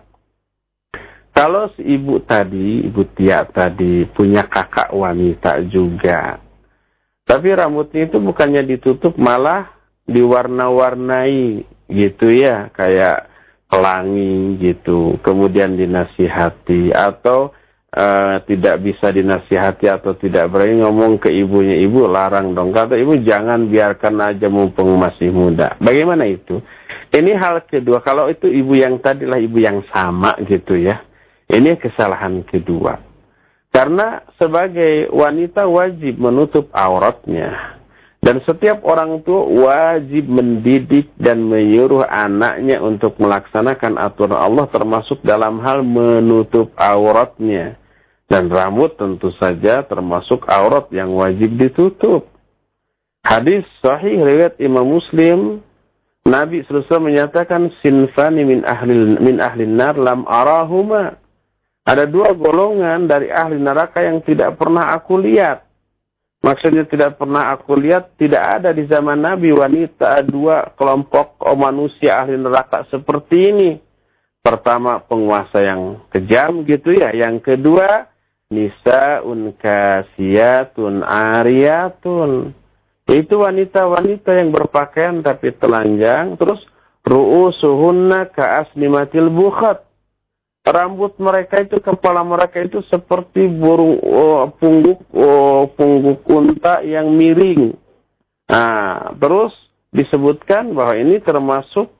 kalau 1.35 1.67
si 1.75 1.83
ibu 1.83 2.21
tadi, 2.23 2.87
ibu 2.87 3.03
Tia 3.11 3.43
tadi 3.49 4.07
punya 4.07 4.47
kakak 4.47 4.93
wanita 4.93 5.65
juga. 5.67 6.39
Tapi 7.27 7.47
rambutnya 7.51 8.07
itu 8.07 8.23
bukannya 8.23 8.63
ditutup 8.63 9.19
malah 9.19 9.67
diwarna-warnai 10.07 11.65
gitu 11.91 12.27
ya, 12.31 12.71
kayak 12.71 13.32
pelangi 13.73 14.61
gitu, 14.61 15.17
kemudian 15.25 15.73
dinasihati 15.73 16.93
atau 16.93 17.49
uh, 17.89 18.37
tidak 18.45 18.85
bisa 18.85 19.09
dinasihati 19.09 19.89
atau 19.89 20.13
tidak 20.13 20.53
berani 20.53 20.85
ngomong 20.85 21.17
ke 21.17 21.33
ibunya, 21.33 21.81
ibu 21.81 22.05
larang 22.05 22.53
dong. 22.53 22.69
Kata 22.69 22.93
ibu 22.93 23.17
jangan 23.25 23.65
biarkan 23.73 24.21
aja 24.21 24.45
mumpung 24.45 24.93
masih 25.01 25.33
muda. 25.33 25.73
Bagaimana 25.81 26.29
itu? 26.29 26.61
Ini 27.09 27.33
hal 27.33 27.65
kedua. 27.65 28.05
Kalau 28.05 28.29
itu 28.29 28.45
ibu 28.45 28.77
yang 28.77 29.01
tadilah 29.01 29.41
ibu 29.41 29.57
yang 29.57 29.81
sama 29.89 30.37
gitu 30.45 30.77
ya. 30.77 31.01
Ini 31.49 31.77
kesalahan 31.81 32.45
kedua. 32.45 33.01
Karena 33.73 34.21
sebagai 34.37 35.09
wanita 35.09 35.65
wajib 35.65 36.21
menutup 36.21 36.69
auratnya. 36.77 37.81
Dan 38.23 38.39
setiap 38.47 38.87
orang 38.87 39.19
tua 39.27 39.43
wajib 39.43 40.31
mendidik 40.31 41.11
dan 41.19 41.43
menyuruh 41.43 42.07
anaknya 42.07 42.79
untuk 42.79 43.19
melaksanakan 43.19 43.99
aturan 43.99 44.39
Allah 44.39 44.63
termasuk 44.71 45.19
dalam 45.27 45.59
hal 45.59 45.83
menutup 45.83 46.71
auratnya. 46.79 47.75
Dan 48.31 48.47
rambut 48.47 48.95
tentu 48.95 49.27
saja 49.35 49.83
termasuk 49.83 50.47
aurat 50.47 50.87
yang 50.95 51.11
wajib 51.11 51.51
ditutup. 51.59 52.31
Hadis 53.27 53.67
sahih 53.83 54.23
riwayat 54.23 54.55
Imam 54.63 54.87
Muslim 54.87 55.59
Nabi 56.23 56.63
SAW 56.63 57.03
menyatakan 57.03 57.67
sinfani 57.83 58.47
min 58.47 58.63
ahli 58.63 59.19
min 59.19 59.43
ahli 59.43 59.67
nar 59.67 59.99
lam 59.99 60.23
arahuma. 60.23 61.19
Ada 61.83 62.07
dua 62.07 62.31
golongan 62.31 63.11
dari 63.11 63.27
ahli 63.27 63.59
neraka 63.59 63.99
yang 63.99 64.23
tidak 64.23 64.55
pernah 64.55 64.95
aku 64.95 65.19
lihat. 65.19 65.67
Maksudnya 66.43 66.83
tidak 66.83 67.15
pernah 67.15 67.55
aku 67.55 67.71
lihat, 67.79 68.19
tidak 68.19 68.43
ada 68.59 68.75
di 68.75 68.83
zaman 68.83 69.23
Nabi 69.23 69.55
wanita 69.55 70.19
dua 70.27 70.75
kelompok 70.75 71.39
manusia 71.55 72.19
ahli 72.19 72.35
neraka 72.35 72.83
seperti 72.91 73.37
ini. 73.47 73.71
Pertama 74.43 74.99
penguasa 74.99 75.63
yang 75.63 76.03
kejam 76.11 76.67
gitu 76.67 76.91
ya. 76.91 77.15
Yang 77.15 77.47
kedua 77.47 78.11
nisaun 78.51 79.55
kasiyatun 79.55 80.99
ariyatun. 81.07 82.51
Itu 83.07 83.39
wanita-wanita 83.39 84.35
yang 84.35 84.51
berpakaian 84.51 85.23
tapi 85.23 85.55
telanjang. 85.55 86.35
Terus 86.35 86.59
ru'usuhunna 87.07 88.35
ka'asnimatil 88.35 89.31
bukhat 89.31 89.79
rambut 90.63 91.19
mereka 91.19 91.59
itu 91.59 91.83
kepala 91.83 92.23
mereka 92.23 92.63
itu 92.63 92.79
seperti 92.87 93.51
burung 93.51 93.99
oh, 93.99 94.47
pungguk 94.55 94.99
oh, 95.11 95.67
pungguk 95.75 96.23
unta 96.23 96.79
yang 96.81 97.11
miring. 97.11 97.75
Nah, 98.47 99.11
terus 99.19 99.51
disebutkan 99.91 100.71
bahwa 100.71 100.95
ini 100.95 101.19
termasuk 101.19 101.91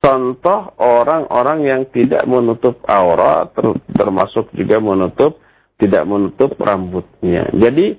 contoh 0.00 0.60
orang-orang 0.78 1.66
yang 1.66 1.82
tidak 1.90 2.24
menutup 2.24 2.80
aurat, 2.86 3.50
ter 3.52 3.66
termasuk 3.98 4.48
juga 4.54 4.78
menutup 4.78 5.42
tidak 5.80 6.04
menutup 6.06 6.54
rambutnya. 6.60 7.50
Jadi 7.56 7.96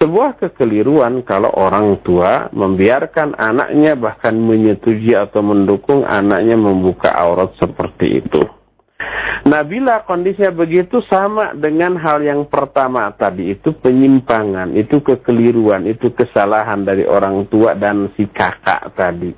sebuah 0.00 0.36
kekeliruan 0.40 1.22
kalau 1.24 1.52
orang 1.54 2.00
tua 2.04 2.48
membiarkan 2.52 3.36
anaknya 3.36 3.96
bahkan 3.96 4.34
menyetujui 4.36 5.12
atau 5.12 5.40
mendukung 5.40 6.04
anaknya 6.04 6.56
membuka 6.56 7.08
aurat 7.12 7.54
seperti 7.56 8.24
itu. 8.24 8.59
Nah 9.40 9.64
bila 9.64 10.04
kondisinya 10.04 10.52
begitu 10.52 11.00
sama 11.08 11.56
dengan 11.56 11.96
hal 11.96 12.20
yang 12.20 12.44
pertama 12.44 13.08
tadi 13.16 13.56
itu 13.56 13.72
penyimpangan, 13.72 14.76
itu 14.76 15.00
kekeliruan, 15.00 15.88
itu 15.88 16.12
kesalahan 16.12 16.84
dari 16.84 17.08
orang 17.08 17.48
tua 17.48 17.72
dan 17.72 18.12
si 18.14 18.28
kakak 18.28 18.92
tadi. 18.92 19.32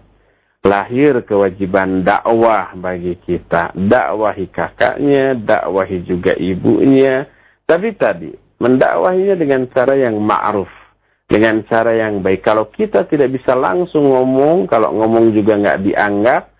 Lahir 0.63 1.27
kewajiban 1.27 2.07
dakwah 2.07 2.71
bagi 2.79 3.19
kita. 3.19 3.75
Dakwahi 3.75 4.47
kakaknya, 4.47 5.35
dakwahi 5.35 6.07
juga 6.07 6.39
ibunya. 6.39 7.27
Tapi 7.67 7.99
tadi, 7.99 8.31
mendakwahinya 8.63 9.35
dengan 9.35 9.67
cara 9.75 9.99
yang 9.99 10.23
ma'ruf. 10.23 10.71
Dengan 11.27 11.67
cara 11.67 11.99
yang 11.99 12.23
baik. 12.23 12.47
Kalau 12.47 12.71
kita 12.71 13.11
tidak 13.11 13.35
bisa 13.35 13.59
langsung 13.59 14.07
ngomong, 14.07 14.71
kalau 14.71 14.95
ngomong 14.95 15.35
juga 15.35 15.59
nggak 15.59 15.83
dianggap, 15.83 16.52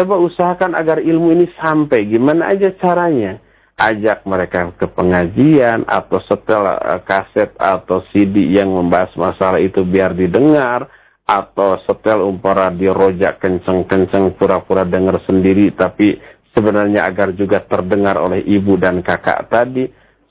Coba 0.00 0.16
usahakan 0.16 0.72
agar 0.72 1.04
ilmu 1.04 1.28
ini 1.36 1.44
sampai. 1.60 2.08
Gimana 2.08 2.56
aja 2.56 2.72
caranya? 2.80 3.36
Ajak 3.76 4.24
mereka 4.24 4.72
ke 4.72 4.88
pengajian 4.88 5.84
atau 5.84 6.24
setel 6.24 6.64
uh, 6.64 7.04
kaset 7.04 7.52
atau 7.60 8.00
CD 8.08 8.48
yang 8.48 8.72
membahas 8.72 9.12
masalah 9.20 9.60
itu 9.60 9.84
biar 9.84 10.16
didengar. 10.16 10.88
Atau 11.28 11.84
setel 11.84 12.24
umpar 12.24 12.56
radio 12.56 12.96
rojak 12.96 13.44
kenceng-kenceng 13.44 14.40
pura-pura 14.40 14.88
dengar 14.88 15.20
sendiri. 15.28 15.68
Tapi 15.76 16.16
sebenarnya 16.56 17.04
agar 17.04 17.36
juga 17.36 17.60
terdengar 17.60 18.16
oleh 18.16 18.40
ibu 18.40 18.80
dan 18.80 19.04
kakak 19.04 19.52
tadi. 19.52 19.84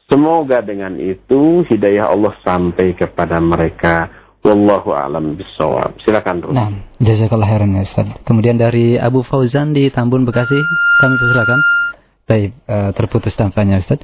Semoga 0.09 0.65
dengan 0.65 0.97
itu 0.97 1.61
hidayah 1.69 2.09
Allah 2.09 2.33
sampai 2.41 2.97
kepada 2.97 3.37
mereka. 3.37 4.09
Wallahu 4.39 4.95
a'lam 4.95 5.35
bisawab. 5.35 5.99
Silakan 5.99 6.39
Ruh. 6.39 6.55
Nah, 6.55 6.71
jazakallah 7.03 7.43
khairan 7.43 7.75
ya 7.75 7.83
Ustaz. 7.83 8.07
Kemudian 8.23 8.55
dari 8.55 8.95
Abu 8.95 9.19
Fauzan 9.27 9.75
di 9.75 9.91
Tambun 9.91 10.23
Bekasi, 10.23 10.55
kami 11.03 11.15
persilakan. 11.19 11.59
Baik, 12.23 12.51
uh, 12.71 12.89
terputus 12.95 13.35
tampaknya 13.35 13.83
Ustaz. 13.83 13.99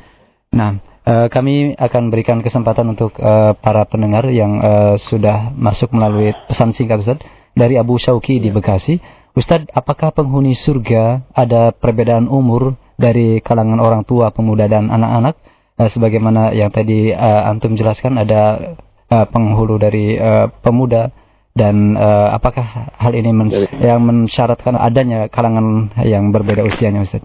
Nah, 0.51 0.75
uh, 1.07 1.31
kami 1.31 1.79
akan 1.79 2.11
berikan 2.11 2.43
kesempatan 2.43 2.91
untuk 2.91 3.15
uh, 3.23 3.55
para 3.55 3.87
pendengar 3.87 4.27
yang 4.27 4.59
uh, 4.59 4.95
sudah 4.99 5.55
masuk 5.55 5.95
melalui 5.95 6.35
pesan 6.51 6.75
singkat 6.75 7.07
Ustaz 7.07 7.23
dari 7.55 7.79
Abu 7.79 7.95
Syauki 7.95 8.43
di 8.43 8.51
Bekasi. 8.51 8.99
Ustaz, 9.39 9.63
apakah 9.71 10.11
penghuni 10.11 10.51
surga 10.51 11.31
ada 11.31 11.71
perbedaan 11.71 12.27
umur 12.27 12.75
dari 12.99 13.39
kalangan 13.39 13.79
orang 13.79 14.03
tua, 14.03 14.35
pemuda 14.35 14.67
dan 14.67 14.91
anak-anak? 14.91 15.39
Uh, 15.79 15.87
sebagaimana 15.87 16.51
yang 16.51 16.71
tadi 16.75 17.15
uh, 17.15 17.47
antum 17.47 17.75
jelaskan 17.75 18.19
ada 18.19 18.75
uh, 19.11 19.25
penghulu 19.29 19.77
dari 19.77 20.17
uh, 20.17 20.49
pemuda 20.61 21.11
dan 21.55 21.95
uh, 21.95 22.35
apakah 22.35 22.91
hal 22.99 23.15
ini 23.15 23.31
men 23.31 23.47
yang 23.79 24.03
mensyaratkan 24.03 24.75
adanya 24.75 25.31
kalangan 25.31 25.87
yang 26.03 26.35
berbeda 26.35 26.67
usianya 26.67 27.07
Ustaz? 27.07 27.23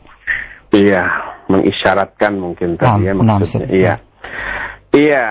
Iya, 0.71 1.11
mengisyaratkan 1.51 2.39
mungkin 2.39 2.79
tadi 2.79 3.11
nah, 3.11 3.11
ya 3.11 3.13
maksudnya. 3.19 3.67
Nah, 3.67 3.75
iya. 3.75 3.95
Iya, 4.91 5.27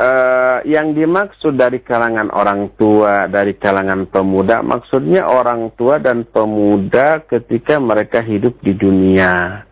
uh, 0.00 0.58
yang 0.64 0.96
dimaksud 0.96 1.60
dari 1.60 1.84
kalangan 1.84 2.32
orang 2.32 2.72
tua, 2.80 3.28
dari 3.28 3.56
kalangan 3.60 4.08
pemuda, 4.08 4.64
maksudnya 4.64 5.28
orang 5.28 5.76
tua 5.76 6.00
dan 6.00 6.24
pemuda 6.24 7.20
ketika 7.28 7.76
mereka 7.76 8.24
hidup 8.24 8.56
di 8.64 8.72
dunia. 8.72 9.64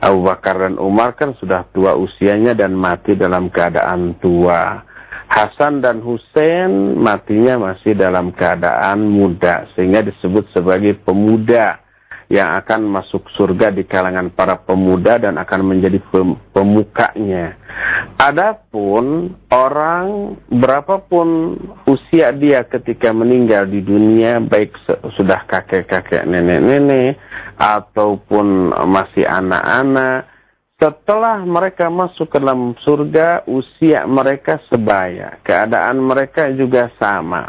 Abu 0.00 0.24
Bakar 0.24 0.66
dan 0.66 0.80
Umar 0.80 1.14
kan 1.14 1.36
sudah 1.36 1.68
tua 1.70 1.94
usianya 1.94 2.56
dan 2.56 2.74
mati 2.74 3.12
dalam 3.14 3.52
keadaan 3.52 4.16
tua. 4.18 4.82
Hasan 5.26 5.82
dan 5.82 6.00
Hussein 6.00 6.96
matinya 6.96 7.72
masih 7.74 7.98
dalam 7.98 8.30
keadaan 8.30 9.10
muda 9.10 9.66
sehingga 9.74 10.06
disebut 10.06 10.48
sebagai 10.54 10.94
pemuda 11.02 11.82
yang 12.26 12.58
akan 12.58 12.90
masuk 12.90 13.22
surga 13.38 13.70
di 13.70 13.86
kalangan 13.86 14.34
para 14.34 14.58
pemuda 14.58 15.18
dan 15.18 15.38
akan 15.38 15.60
menjadi 15.62 16.02
pemukanya. 16.50 17.54
Adapun 18.18 19.36
orang 19.52 20.34
berapapun 20.50 21.54
usia 21.86 22.34
dia 22.34 22.66
ketika 22.66 23.14
meninggal 23.14 23.70
di 23.70 23.78
dunia 23.78 24.42
baik 24.42 24.74
sudah 25.14 25.46
kakek-kakek 25.46 26.26
nenek-nenek 26.26 27.20
ataupun 27.60 28.74
masih 28.90 29.22
anak-anak 29.22 30.35
setelah 30.76 31.40
mereka 31.40 31.88
masuk 31.88 32.28
ke 32.28 32.36
dalam 32.36 32.76
surga, 32.84 33.48
usia 33.48 34.04
mereka 34.04 34.60
sebaya. 34.68 35.40
Keadaan 35.40 36.04
mereka 36.04 36.52
juga 36.52 36.92
sama. 37.00 37.48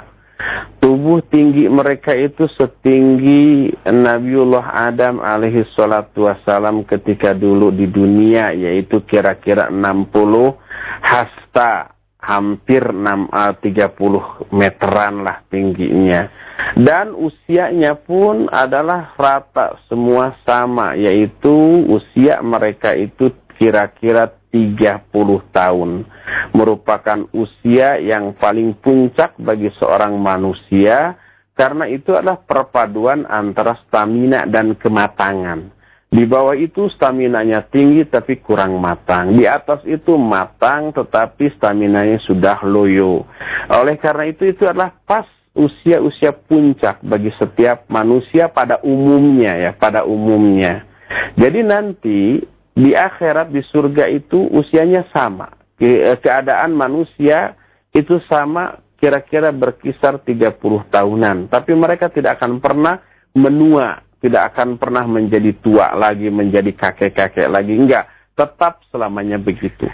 Tubuh 0.80 1.20
tinggi 1.28 1.68
mereka 1.68 2.16
itu 2.16 2.48
setinggi 2.56 3.74
Nabiullah 3.84 4.88
Adam 4.88 5.20
alaihi 5.20 5.66
salatu 5.76 6.30
wassalam 6.30 6.88
ketika 6.88 7.36
dulu 7.36 7.74
di 7.74 7.90
dunia, 7.90 8.56
yaitu 8.56 9.04
kira-kira 9.04 9.68
60 9.68 10.56
hasta, 11.04 11.97
hampir 12.28 12.84
6, 12.84 13.32
30 13.32 14.52
meteran 14.52 15.24
lah 15.24 15.48
tingginya. 15.48 16.28
Dan 16.76 17.16
usianya 17.16 17.96
pun 17.96 18.52
adalah 18.52 19.16
rata 19.16 19.80
semua 19.88 20.36
sama, 20.44 21.00
yaitu 21.00 21.88
usia 21.88 22.44
mereka 22.44 22.92
itu 22.92 23.32
kira-kira 23.56 24.28
30 24.52 25.08
tahun. 25.56 26.04
Merupakan 26.52 27.24
usia 27.32 27.96
yang 28.04 28.36
paling 28.36 28.76
puncak 28.84 29.40
bagi 29.40 29.72
seorang 29.80 30.20
manusia, 30.20 31.16
karena 31.56 31.88
itu 31.88 32.12
adalah 32.12 32.44
perpaduan 32.44 33.24
antara 33.24 33.80
stamina 33.88 34.44
dan 34.44 34.76
kematangan. 34.76 35.77
Di 36.08 36.24
bawah 36.24 36.56
itu 36.56 36.88
staminanya 36.96 37.68
tinggi 37.68 38.08
tapi 38.08 38.40
kurang 38.40 38.80
matang. 38.80 39.36
Di 39.36 39.44
atas 39.44 39.84
itu 39.84 40.16
matang 40.16 40.96
tetapi 40.96 41.52
staminanya 41.60 42.16
sudah 42.24 42.64
loyo. 42.64 43.28
Oleh 43.68 44.00
karena 44.00 44.32
itu 44.32 44.48
itu 44.48 44.64
adalah 44.64 44.96
pas 45.04 45.28
usia-usia 45.52 46.32
puncak 46.32 47.04
bagi 47.04 47.34
setiap 47.36 47.90
manusia 47.92 48.48
pada 48.48 48.80
umumnya 48.88 49.58
ya, 49.58 49.72
pada 49.76 50.08
umumnya. 50.08 50.88
Jadi 51.36 51.60
nanti 51.66 52.40
di 52.78 52.92
akhirat 52.94 53.52
di 53.52 53.60
surga 53.68 54.08
itu 54.08 54.48
usianya 54.54 55.04
sama. 55.12 55.52
Ke 55.76 56.16
keadaan 56.24 56.72
manusia 56.72 57.58
itu 57.92 58.22
sama 58.32 58.80
kira-kira 59.02 59.52
berkisar 59.52 60.24
30 60.24 60.56
tahunan. 60.94 61.52
Tapi 61.52 61.72
mereka 61.74 62.10
tidak 62.10 62.40
akan 62.42 62.62
pernah 62.62 63.02
menua, 63.34 64.02
tidak 64.18 64.54
akan 64.54 64.82
pernah 64.82 65.06
menjadi 65.06 65.54
tua 65.62 65.94
lagi, 65.94 66.28
menjadi 66.34 66.74
kakek-kakek 66.74 67.48
lagi. 67.50 67.74
Enggak, 67.78 68.10
tetap 68.34 68.82
selamanya 68.90 69.38
begitu. 69.38 69.86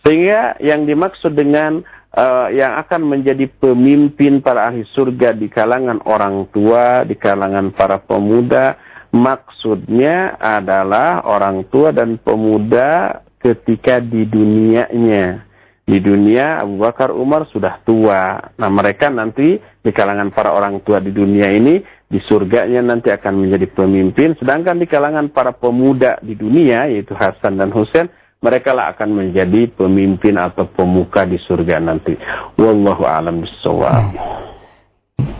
Sehingga 0.00 0.56
yang 0.60 0.88
dimaksud 0.88 1.36
dengan 1.36 1.84
uh, 2.16 2.48
yang 2.52 2.80
akan 2.80 3.04
menjadi 3.04 3.46
pemimpin 3.60 4.40
para 4.40 4.72
ahli 4.72 4.84
surga 4.96 5.36
di 5.36 5.52
kalangan 5.52 6.00
orang 6.08 6.48
tua, 6.48 7.04
di 7.04 7.16
kalangan 7.16 7.72
para 7.76 8.00
pemuda, 8.00 8.80
maksudnya 9.12 10.40
adalah 10.40 11.24
orang 11.28 11.68
tua 11.68 11.92
dan 11.92 12.16
pemuda 12.16 13.20
ketika 13.40 14.00
di 14.00 14.24
dunianya. 14.28 15.48
Di 15.90 15.98
dunia 15.98 16.62
Abu 16.62 16.78
Bakar 16.78 17.10
Umar 17.10 17.50
sudah 17.50 17.82
tua. 17.82 18.38
Nah 18.54 18.70
mereka 18.70 19.10
nanti 19.10 19.58
di 19.58 19.90
kalangan 19.90 20.30
para 20.30 20.54
orang 20.54 20.86
tua 20.86 21.02
di 21.02 21.10
dunia 21.10 21.50
ini 21.50 21.82
di 22.10 22.18
surganya 22.26 22.82
nanti 22.82 23.14
akan 23.14 23.46
menjadi 23.46 23.70
pemimpin. 23.70 24.34
Sedangkan 24.34 24.82
di 24.82 24.90
kalangan 24.90 25.30
para 25.30 25.54
pemuda 25.54 26.18
di 26.20 26.34
dunia 26.34 26.90
yaitu 26.90 27.14
Hasan 27.14 27.56
dan 27.56 27.70
Husain 27.70 28.10
mereka 28.42 28.74
lah 28.74 28.90
akan 28.96 29.14
menjadi 29.14 29.70
pemimpin 29.70 30.34
atau 30.34 30.66
pemuka 30.66 31.22
di 31.22 31.38
surga 31.46 31.78
nanti. 31.78 32.18
Wallahu 32.58 33.06
a'lam 33.06 33.46
bishawab. 33.46 34.10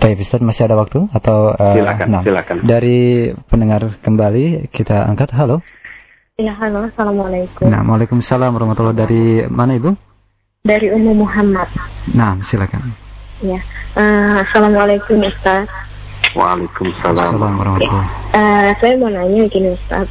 Baik 0.01 0.25
Ustaz, 0.25 0.41
masih 0.41 0.65
ada 0.65 0.81
waktu 0.81 1.11
atau 1.13 1.53
uh, 1.53 1.77
silakan, 1.77 2.07
nah, 2.09 2.23
silakan. 2.25 2.57
Dari 2.65 3.33
pendengar 3.51 4.01
kembali 4.01 4.73
kita 4.73 5.05
angkat. 5.09 5.33
Halo. 5.37 5.61
Ya, 6.41 6.57
halo. 6.57 6.89
Assalamualaikum. 6.89 7.69
Nah, 7.69 7.85
Waalaikumsalam 7.85 8.49
warahmatullahi 8.57 8.97
Dari 8.97 9.25
mana 9.49 9.77
Ibu? 9.77 9.91
dari 10.61 10.93
Ummu 10.93 11.25
Muhammad. 11.25 11.69
Nah, 12.13 12.37
silakan. 12.45 12.93
Ya, 13.41 13.61
uh, 13.97 14.45
assalamualaikum 14.45 15.25
Ustaz. 15.25 15.65
Waalaikumsalam 16.31 17.37
warahmatullahi 17.37 18.09
uh, 18.37 18.71
Saya 18.79 18.95
mau 19.01 19.11
nanya 19.11 19.51
gini 19.51 19.75
Ustaz. 19.75 20.07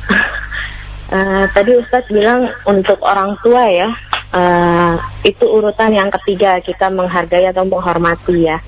Uh, 1.10 1.46
tadi 1.56 1.72
Ustaz 1.80 2.04
bilang 2.12 2.52
untuk 2.68 3.00
orang 3.02 3.40
tua 3.40 3.64
ya, 3.72 3.90
uh, 4.36 5.00
itu 5.24 5.46
urutan 5.48 5.96
yang 5.96 6.12
ketiga 6.20 6.60
kita 6.60 6.92
menghargai 6.92 7.48
atau 7.48 7.64
menghormati 7.64 8.46
ya. 8.46 8.60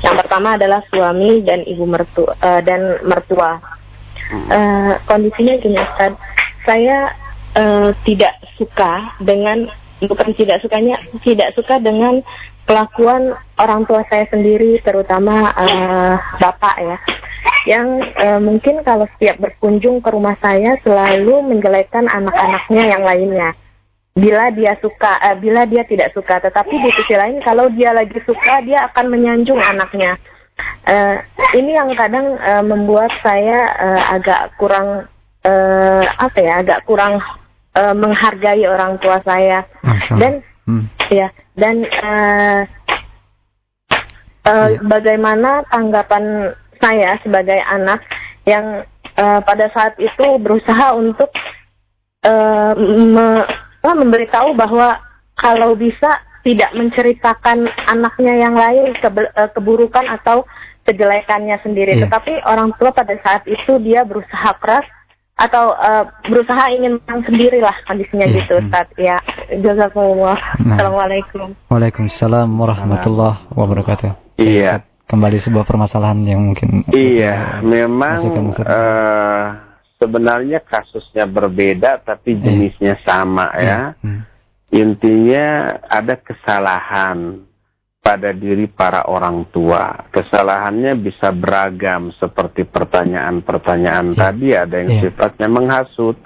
Yang 0.00 0.24
pertama 0.24 0.56
adalah 0.56 0.80
suami 0.88 1.44
dan 1.44 1.64
ibu 1.64 1.84
mertua 1.88 2.36
uh, 2.40 2.60
dan 2.60 3.00
mertua. 3.04 3.60
Uh, 4.30 4.94
kondisinya 5.10 5.58
gini 5.58 5.74
Ustaz, 5.80 6.14
saya 6.62 7.10
uh, 7.58 7.90
tidak 8.06 8.38
suka 8.54 9.16
dengan 9.18 9.66
bukan 10.06 10.32
tidak 10.32 10.62
sukanya 10.64 10.96
tidak 11.20 11.52
suka 11.52 11.76
dengan 11.82 12.24
kelakuan 12.70 13.34
orang 13.58 13.82
tua 13.82 14.06
saya 14.06 14.30
sendiri 14.30 14.78
terutama 14.86 15.50
uh, 15.58 16.14
bapak 16.38 16.76
ya 16.78 16.96
yang 17.68 18.00
uh, 18.16 18.40
mungkin 18.40 18.80
kalau 18.86 19.04
setiap 19.16 19.42
berkunjung 19.42 20.00
ke 20.00 20.08
rumah 20.08 20.38
saya 20.40 20.78
selalu 20.80 21.44
menjelekkan 21.44 22.08
anak-anaknya 22.08 22.82
yang 22.96 23.02
lainnya. 23.04 23.48
Bila 24.16 24.48
dia 24.52 24.76
suka 24.80 25.20
uh, 25.20 25.36
bila 25.36 25.68
dia 25.68 25.84
tidak 25.84 26.16
suka. 26.16 26.40
Tetapi 26.40 26.72
di 26.72 26.90
sisi 26.96 27.14
lain 27.16 27.44
kalau 27.44 27.68
dia 27.72 27.92
lagi 27.92 28.16
suka 28.24 28.64
dia 28.64 28.88
akan 28.92 29.12
menyanjung 29.12 29.60
anaknya. 29.60 30.16
Uh, 30.84 31.20
ini 31.56 31.76
yang 31.76 31.92
kadang 31.96 32.36
uh, 32.40 32.64
membuat 32.64 33.12
saya 33.24 33.72
uh, 33.76 34.02
agak 34.16 34.56
kurang 34.56 35.08
uh, 35.44 36.04
apa 36.16 36.38
ya 36.40 36.64
agak 36.64 36.84
kurang 36.88 37.20
uh, 37.76 37.94
menghargai 37.96 38.64
orang 38.64 38.96
tua 39.04 39.20
saya. 39.20 39.68
Dan 40.16 40.40
hmm. 40.70 40.84
ya 41.10 41.28
dan 41.58 41.82
uh, 41.82 42.62
uh, 44.46 44.68
ya. 44.70 44.78
bagaimana 44.86 45.66
tanggapan 45.68 46.54
saya 46.78 47.18
sebagai 47.26 47.58
anak 47.66 48.00
yang 48.46 48.86
uh, 49.18 49.40
pada 49.42 49.68
saat 49.74 49.98
itu 49.98 50.38
berusaha 50.38 50.96
untuk 50.96 51.28
uh, 52.24 52.72
me, 52.78 53.44
memberitahu 53.82 54.56
bahwa 54.56 55.02
kalau 55.36 55.76
bisa 55.76 56.20
tidak 56.40 56.72
menceritakan 56.72 57.68
anaknya 57.84 58.48
yang 58.48 58.56
lain 58.56 58.96
ke, 58.96 59.08
keburukan 59.52 60.08
atau 60.08 60.48
kejelekannya 60.88 61.60
sendiri. 61.60 62.00
Yeah. 62.00 62.08
Tetapi 62.08 62.32
orang 62.48 62.72
tua 62.80 62.96
pada 62.96 63.12
saat 63.20 63.44
itu 63.44 63.76
dia 63.84 64.08
berusaha 64.08 64.56
keras 64.56 64.88
atau 65.40 65.72
uh, 65.72 66.04
berusaha 66.28 66.68
ingin 66.68 67.00
menang 67.00 67.24
sendiri 67.24 67.64
lah 67.64 67.72
kondisinya 67.88 68.28
yeah. 68.28 68.36
gitu 68.36 68.52
Ustaz 68.60 68.86
ya 69.00 69.16
jazakumullah 69.64 70.36
nah. 70.60 70.76
assalamualaikum 70.76 71.56
waalaikumsalam 71.72 72.48
warahmatullahi 72.52 73.48
wabarakatuh 73.56 74.36
iya 74.36 74.84
kembali 75.08 75.40
sebuah 75.40 75.64
permasalahan 75.64 76.20
yang 76.28 76.44
mungkin 76.44 76.84
iya 76.92 77.64
memang 77.64 78.20
uh, 78.60 79.44
sebenarnya 79.96 80.60
kasusnya 80.60 81.24
berbeda 81.24 82.04
tapi 82.04 82.36
iya. 82.36 82.42
jenisnya 82.44 82.94
yeah. 83.00 83.04
sama 83.08 83.46
ya 83.56 83.64
yeah. 83.64 83.84
Hmm. 84.04 84.20
intinya 84.68 85.46
ada 85.88 86.20
kesalahan 86.20 87.48
pada 88.00 88.32
diri 88.32 88.66
para 88.66 89.04
orang 89.06 89.44
tua. 89.52 90.08
Kesalahannya 90.08 90.96
bisa 90.96 91.30
beragam 91.36 92.10
seperti 92.16 92.64
pertanyaan-pertanyaan 92.64 94.16
ya. 94.16 94.18
tadi 94.18 94.48
ada 94.56 94.74
yang 94.80 94.92
ya. 94.96 95.00
sifatnya 95.04 95.48
menghasut, 95.52 96.16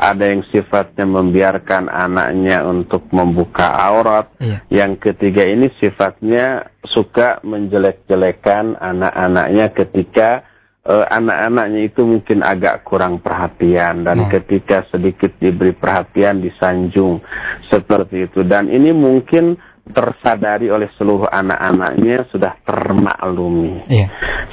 ada 0.00 0.24
yang 0.24 0.42
sifatnya 0.48 1.04
membiarkan 1.04 1.92
anaknya 1.92 2.64
untuk 2.64 3.06
membuka 3.12 3.68
aurat. 3.76 4.32
Ya. 4.40 4.64
Yang 4.72 5.12
ketiga 5.12 5.44
ini 5.44 5.68
sifatnya 5.76 6.72
suka 6.88 7.44
menjelek-jelekan 7.44 8.80
anak-anaknya 8.80 9.66
ketika 9.76 10.48
uh, 10.88 11.04
anak-anaknya 11.12 11.92
itu 11.92 12.00
mungkin 12.08 12.40
agak 12.40 12.88
kurang 12.88 13.20
perhatian 13.20 14.08
dan 14.08 14.26
ya. 14.26 14.40
ketika 14.40 14.88
sedikit 14.88 15.36
diberi 15.36 15.76
perhatian 15.76 16.40
disanjung 16.40 17.20
seperti 17.68 18.32
itu 18.32 18.40
dan 18.48 18.72
ini 18.72 18.96
mungkin 18.96 19.60
tersadari 19.92 20.68
oleh 20.68 20.88
seluruh 20.96 21.28
anak-anaknya 21.28 22.28
sudah 22.32 22.56
termaklumi. 22.64 23.88
Iya. 23.88 24.08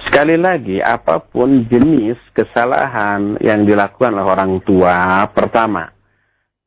Sekali 0.07 0.39
lagi, 0.39 0.79
apa 0.79 1.19
pun 1.19 1.65
jenis 1.67 2.15
kesalahan 2.31 3.39
yang 3.43 3.67
dilakukan 3.67 4.15
oleh 4.15 4.27
orang 4.27 4.53
tua, 4.63 5.27
pertama, 5.33 5.91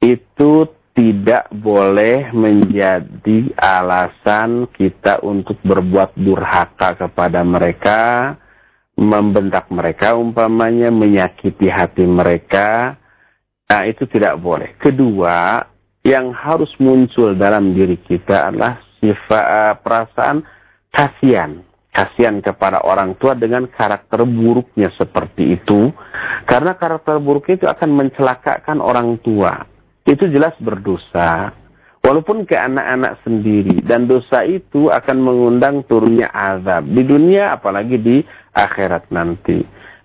itu 0.03 0.69
tidak 0.99 1.47
boleh 1.55 2.35
menjadi 2.35 3.55
alasan 3.55 4.67
kita 4.75 5.23
untuk 5.23 5.63
berbuat 5.63 6.19
durhaka 6.19 6.99
kepada 6.99 7.47
mereka, 7.47 8.35
membentak 8.99 9.71
mereka 9.71 10.19
umpamanya, 10.19 10.91
menyakiti 10.91 11.71
hati 11.71 12.03
mereka. 12.03 12.99
Nah, 13.71 13.87
itu 13.87 14.11
tidak 14.11 14.43
boleh. 14.43 14.75
Kedua, 14.75 15.63
yang 16.09 16.33
harus 16.33 16.73
muncul 16.81 17.37
dalam 17.37 17.77
diri 17.77 18.01
kita 18.01 18.49
adalah 18.49 18.81
sifat 18.97 19.45
uh, 19.45 19.75
perasaan 19.85 20.41
kasihan. 20.89 21.61
Kasihan 21.93 22.39
kepada 22.41 22.81
orang 22.87 23.19
tua 23.19 23.35
dengan 23.35 23.67
karakter 23.69 24.23
buruknya 24.23 24.89
seperti 24.97 25.59
itu. 25.59 25.91
Karena 26.47 26.79
karakter 26.79 27.19
buruk 27.19 27.51
itu 27.51 27.67
akan 27.67 27.91
mencelakakan 27.93 28.79
orang 28.79 29.19
tua. 29.21 29.67
Itu 30.07 30.31
jelas 30.31 30.55
berdosa. 30.63 31.53
Walaupun 31.99 32.47
ke 32.47 32.55
anak-anak 32.55 33.19
sendiri. 33.27 33.83
Dan 33.83 34.07
dosa 34.07 34.47
itu 34.47 34.95
akan 34.95 35.17
mengundang 35.19 35.83
turunnya 35.91 36.31
azab. 36.31 36.87
Di 36.87 37.03
dunia 37.03 37.59
apalagi 37.59 37.99
di 37.99 38.17
akhirat 38.55 39.11
nanti 39.11 39.59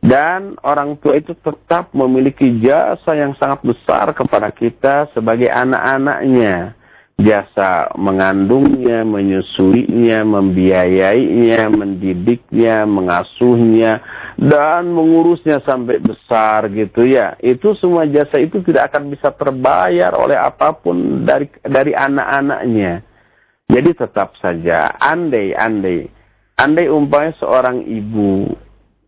dan 0.04 0.60
orang 0.68 1.00
tua 1.00 1.16
itu 1.16 1.32
tetap 1.32 1.96
memiliki 1.96 2.60
jasa 2.60 3.16
yang 3.16 3.40
sangat 3.40 3.64
besar 3.64 4.12
kepada 4.12 4.52
kita 4.52 5.08
sebagai 5.16 5.48
anak-anaknya. 5.48 6.76
Jasa 7.14 7.94
mengandungnya, 7.96 9.08
menyusuinya, 9.08 10.28
membiayainya, 10.28 11.72
mendidiknya, 11.72 12.84
mengasuhnya, 12.84 14.04
dan 14.36 14.92
mengurusnya 14.92 15.64
sampai 15.64 16.04
besar 16.04 16.68
gitu 16.74 17.08
ya. 17.08 17.40
Itu 17.40 17.78
semua 17.80 18.04
jasa 18.04 18.44
itu 18.44 18.60
tidak 18.66 18.92
akan 18.92 19.08
bisa 19.08 19.32
terbayar 19.32 20.12
oleh 20.20 20.36
apa 20.36 20.76
pun 20.76 21.24
dari 21.24 21.48
dari 21.64 21.96
anak-anaknya. 21.96 23.08
Jadi 23.72 23.90
tetap 23.96 24.36
saja, 24.42 24.92
andai, 25.00 25.56
andai, 25.56 26.12
andai 26.60 26.92
umpamanya 26.92 27.40
seorang 27.40 27.88
ibu 27.88 28.52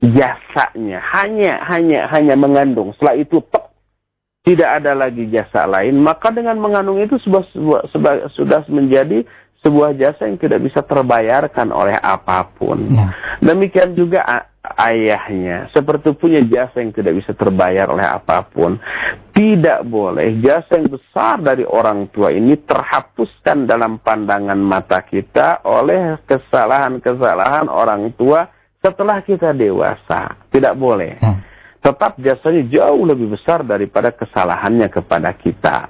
jasanya 0.03 0.99
hanya 1.13 1.63
hanya 1.67 2.07
hanya 2.11 2.35
mengandung 2.35 2.91
setelah 2.95 3.15
itu 3.15 3.39
tek, 3.47 3.65
tidak 4.43 4.83
ada 4.83 4.91
lagi 4.93 5.27
jasa 5.31 5.65
lain 5.65 5.99
maka 5.99 6.29
dengan 6.31 6.59
mengandung 6.59 6.99
itu 6.99 7.15
sudah 7.23 7.43
sudah 8.35 8.61
menjadi 8.67 9.23
sebuah 9.65 9.97
jasa 9.97 10.29
yang 10.29 10.37
tidak 10.37 10.61
bisa 10.61 10.85
terbayarkan 10.85 11.73
oleh 11.73 11.97
apa 11.97 12.45
pun. 12.53 12.85
Nah. 12.85 13.09
Demikian 13.41 13.97
juga 13.97 14.21
ayahnya, 14.77 15.73
seperti 15.73 16.13
punya 16.13 16.45
jasa 16.45 16.85
yang 16.85 16.93
tidak 16.93 17.17
bisa 17.17 17.33
terbayar 17.33 17.89
oleh 17.89 18.05
apa 18.05 18.45
pun. 18.45 18.77
Tidak 19.33 19.81
boleh 19.89 20.37
jasa 20.45 20.77
yang 20.77 20.93
besar 20.93 21.41
dari 21.41 21.65
orang 21.65 22.13
tua 22.13 22.29
ini 22.29 22.53
terhapuskan 22.61 23.65
dalam 23.65 23.97
pandangan 24.05 24.61
mata 24.61 25.01
kita 25.01 25.65
oleh 25.65 26.21
kesalahan-kesalahan 26.29 27.65
orang 27.65 28.13
tua 28.13 28.45
setelah 28.85 29.25
kita 29.25 29.49
dewasa. 29.57 30.37
Tidak 30.53 30.77
boleh. 30.77 31.17
Nah. 31.17 31.41
Tetap 31.81 32.21
jasanya 32.21 32.65
jauh 32.69 33.01
lebih 33.05 33.33
besar 33.33 33.65
daripada 33.65 34.13
kesalahannya 34.13 34.89
kepada 34.93 35.33
kita. 35.33 35.89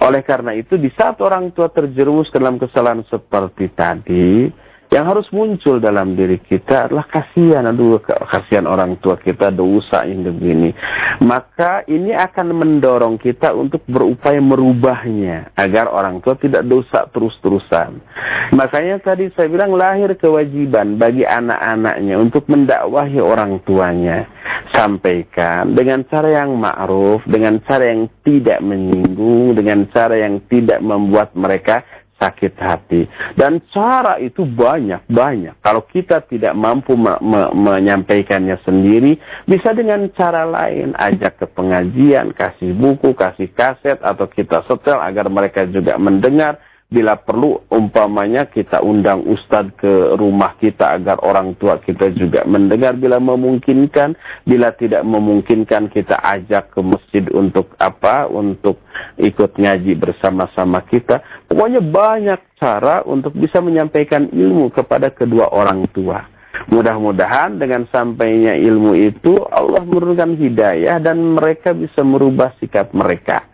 Oleh 0.00 0.24
karena 0.24 0.56
itu, 0.56 0.80
di 0.80 0.88
saat 0.96 1.20
orang 1.20 1.52
tua 1.52 1.68
terjerumus 1.68 2.32
dalam 2.32 2.56
kesalahan 2.56 3.04
seperti 3.08 3.72
tadi, 3.72 4.48
yang 4.90 5.06
harus 5.06 5.30
muncul 5.30 5.78
dalam 5.78 6.18
diri 6.18 6.42
kita 6.42 6.90
adalah 6.90 7.06
kasihan, 7.06 7.62
aduh 7.70 8.02
kasihan 8.02 8.66
orang 8.66 8.98
tua 8.98 9.14
kita 9.22 9.54
dosa 9.54 10.02
yang 10.02 10.26
begini. 10.26 10.74
Maka 11.22 11.86
ini 11.86 12.10
akan 12.10 12.58
mendorong 12.58 13.14
kita 13.22 13.54
untuk 13.54 13.86
berupaya 13.86 14.42
merubahnya 14.42 15.54
agar 15.54 15.86
orang 15.86 16.18
tua 16.18 16.34
tidak 16.34 16.66
dosa 16.66 17.06
terus-terusan. 17.06 18.02
Makanya 18.50 18.98
tadi 18.98 19.30
saya 19.38 19.46
bilang 19.46 19.78
lahir 19.78 20.10
kewajiban 20.18 20.98
bagi 20.98 21.22
anak-anaknya 21.22 22.18
untuk 22.18 22.50
mendakwahi 22.50 23.22
orang 23.22 23.62
tuanya. 23.62 24.26
Sampaikan 24.74 25.74
dengan 25.74 26.06
cara 26.06 26.42
yang 26.42 26.54
ma'ruf, 26.58 27.22
dengan 27.26 27.58
cara 27.62 27.90
yang 27.90 28.10
tidak 28.22 28.58
menyinggung, 28.62 29.54
dengan 29.54 29.86
cara 29.90 30.18
yang 30.18 30.42
tidak 30.46 30.78
membuat 30.82 31.34
mereka 31.34 31.82
sakit 32.20 32.54
hati. 32.60 33.08
Dan 33.34 33.64
cara 33.72 34.20
itu 34.20 34.44
banyak-banyak. 34.44 35.64
Kalau 35.64 35.88
kita 35.88 36.20
tidak 36.28 36.52
mampu 36.52 36.92
me 36.94 37.16
me 37.24 37.48
menyampaikannya 37.56 38.60
sendiri, 38.60 39.16
bisa 39.48 39.72
dengan 39.72 40.04
cara 40.12 40.44
lain. 40.44 40.92
Ajak 41.00 41.40
ke 41.40 41.46
pengajian, 41.48 42.36
kasih 42.36 42.76
buku, 42.76 43.16
kasih 43.16 43.48
kaset, 43.56 43.96
atau 44.04 44.28
kita 44.28 44.60
setel 44.68 45.00
agar 45.00 45.32
mereka 45.32 45.64
juga 45.64 45.96
mendengar 45.96 46.60
bila 46.90 47.14
perlu 47.14 47.70
umpamanya 47.70 48.50
kita 48.50 48.82
undang 48.82 49.22
ustadz 49.22 49.78
ke 49.78 50.18
rumah 50.18 50.58
kita 50.58 50.98
agar 50.98 51.22
orang 51.22 51.54
tua 51.54 51.78
kita 51.78 52.10
juga 52.18 52.42
mendengar. 52.42 52.98
Bila 52.98 53.22
memungkinkan 53.22 54.18
bila 54.42 54.74
tidak 54.74 55.06
memungkinkan 55.06 55.86
kita 55.86 56.18
ajak 56.18 56.74
ke 56.74 56.82
masjid 56.82 57.22
untuk 57.30 57.70
apa? 57.78 58.26
Untuk 58.26 58.82
ikut 59.22 59.54
ngaji 59.54 59.94
bersama-sama 60.02 60.82
kita. 60.90 61.22
Pokoknya 61.46 61.78
banyak 61.78 62.58
cara 62.58 63.06
untuk 63.06 63.38
bisa 63.38 63.62
menyampaikan 63.62 64.26
ilmu 64.26 64.74
kepada 64.74 65.14
kedua 65.14 65.46
orang 65.54 65.86
tua. 65.94 66.26
Mudah-mudahan 66.74 67.56
dengan 67.56 67.86
sampainya 67.88 68.58
ilmu 68.58 68.98
itu 68.98 69.38
Allah 69.48 69.86
menurunkan 69.86 70.34
hidayah 70.36 70.98
dan 70.98 71.38
mereka 71.38 71.70
bisa 71.70 72.02
merubah 72.02 72.52
sikap 72.58 72.90
mereka. 72.92 73.46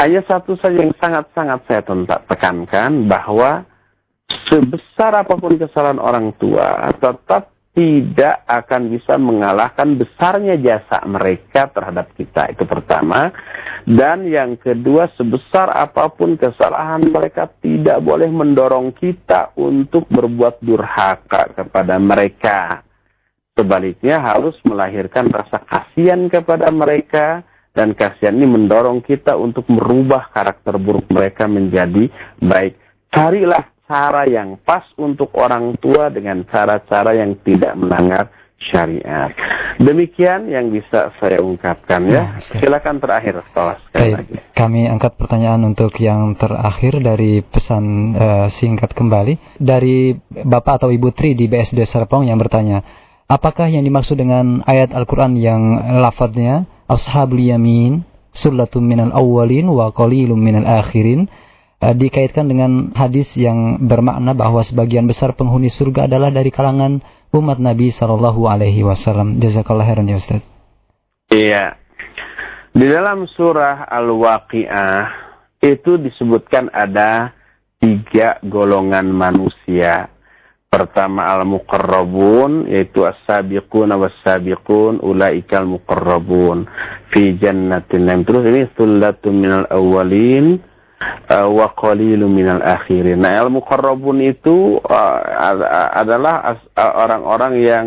Hanya 0.00 0.24
satu 0.24 0.56
saja 0.56 0.80
yang 0.80 0.96
sangat-sangat 0.96 1.60
saya 1.68 1.82
tekankan 2.24 3.04
bahwa 3.04 3.68
sebesar 4.48 5.26
apa 5.26 5.34
pun 5.36 5.58
kesalahan 5.60 6.00
orang 6.00 6.32
tua 6.38 6.88
tetap 6.96 7.52
tidak 7.70 8.42
akan 8.50 8.90
bisa 8.90 9.14
mengalahkan 9.14 9.94
besarnya 9.94 10.58
jasa 10.58 11.06
mereka 11.06 11.70
terhadap 11.70 12.10
kita. 12.18 12.50
Itu 12.50 12.66
pertama. 12.66 13.30
Dan 13.86 14.26
yang 14.26 14.58
kedua, 14.58 15.08
sebesar 15.14 15.70
apa 15.70 16.10
pun 16.10 16.34
kesalahan 16.34 17.06
mereka 17.06 17.46
tidak 17.62 18.02
boleh 18.02 18.26
mendorong 18.26 18.90
kita 18.98 19.54
untuk 19.54 20.10
berbuat 20.10 20.60
durhaka 20.60 21.54
kepada 21.54 21.96
mereka. 22.02 22.82
Sebaliknya 23.54 24.18
harus 24.18 24.58
melahirkan 24.66 25.30
rasa 25.30 25.62
kasihan 25.62 26.26
kepada 26.26 26.68
mereka 26.74 27.46
dan 27.70 27.94
kasihan 27.94 28.34
ini 28.34 28.50
mendorong 28.50 29.02
kita 29.02 29.38
untuk 29.38 29.66
merubah 29.70 30.30
karakter 30.34 30.74
buruk 30.76 31.06
mereka 31.10 31.46
menjadi 31.46 32.10
baik. 32.42 32.74
Carilah 33.10 33.70
cara 33.90 34.22
yang 34.26 34.58
pas 34.62 34.86
untuk 34.98 35.34
orang 35.34 35.74
tua 35.78 36.10
dengan 36.14 36.46
cara-cara 36.46 37.14
yang 37.14 37.38
tidak 37.42 37.74
melanggar 37.74 38.30
syariat. 38.60 39.32
Demikian 39.80 40.52
yang 40.52 40.68
bisa 40.68 41.10
saya 41.16 41.40
ungkapkan 41.40 42.04
ya. 42.06 42.36
ya 42.36 42.60
Silakan 42.60 43.00
terakhir 43.00 43.40
sekali 43.48 44.12
lagi. 44.12 44.34
Kami 44.52 44.84
angkat 44.86 45.16
pertanyaan 45.16 45.64
untuk 45.64 45.96
yang 45.96 46.36
terakhir 46.36 47.00
dari 47.00 47.40
pesan 47.40 48.12
uh, 48.12 48.46
singkat 48.52 48.92
kembali 48.92 49.56
dari 49.56 50.12
Bapak 50.28 50.84
atau 50.84 50.92
Ibu 50.92 51.16
Tri 51.16 51.32
di 51.32 51.48
BSD 51.48 51.80
Serpong 51.88 52.28
yang 52.28 52.36
bertanya, 52.36 52.84
apakah 53.24 53.72
yang 53.72 53.80
dimaksud 53.80 54.20
dengan 54.20 54.60
ayat 54.68 54.92
Al-Qur'an 54.92 55.32
yang 55.40 55.80
lafadznya 55.96 56.68
ashabul 56.90 57.38
yamin 57.38 58.02
sullatum 58.34 58.82
minal 58.82 59.14
awwalin 59.14 59.70
wa 59.70 59.94
qalilum 59.94 60.38
minal 60.38 60.66
akhirin 60.66 61.30
uh, 61.78 61.94
dikaitkan 61.94 62.50
dengan 62.50 62.90
hadis 62.98 63.30
yang 63.38 63.78
bermakna 63.86 64.34
bahwa 64.34 64.62
sebagian 64.66 65.06
besar 65.06 65.38
penghuni 65.38 65.70
surga 65.70 66.10
adalah 66.10 66.34
dari 66.34 66.50
kalangan 66.50 66.98
umat 67.30 67.62
Nabi 67.62 67.94
sallallahu 67.94 68.50
alaihi 68.50 68.82
wasallam. 68.82 69.38
Jazakallah 69.38 69.86
khairan 69.86 70.10
ya 70.10 70.18
Ustaz. 70.18 70.42
Iya. 71.30 71.78
Di 72.70 72.86
dalam 72.86 73.26
surah 73.26 73.86
Al-Waqiah 73.86 75.02
itu 75.62 75.98
disebutkan 75.98 76.70
ada 76.70 77.34
tiga 77.82 78.38
golongan 78.46 79.10
manusia 79.10 80.12
Pertama 80.70 81.34
al-muqarrabun 81.34 82.70
yaitu 82.70 83.02
as-sabiqun 83.02 83.90
was-sabiqun 83.90 85.02
ulaikal 85.02 85.66
muqarrabun 85.66 86.70
fi 87.10 87.34
jannatin 87.42 88.06
naim. 88.06 88.22
Terus 88.22 88.46
ini 88.46 88.70
sullatun 88.78 89.34
minal 89.34 89.66
awwalin 89.66 90.62
uh, 91.26 91.50
wa 91.50 91.74
qalilun 91.74 92.30
minal 92.30 92.62
akhirin. 92.62 93.18
Nah, 93.18 93.42
al-muqarrabun 93.42 94.22
itu 94.22 94.78
uh, 94.78 95.18
adalah 95.90 96.54
uh, 96.54 96.92
orang-orang 97.02 97.52
yang 97.58 97.86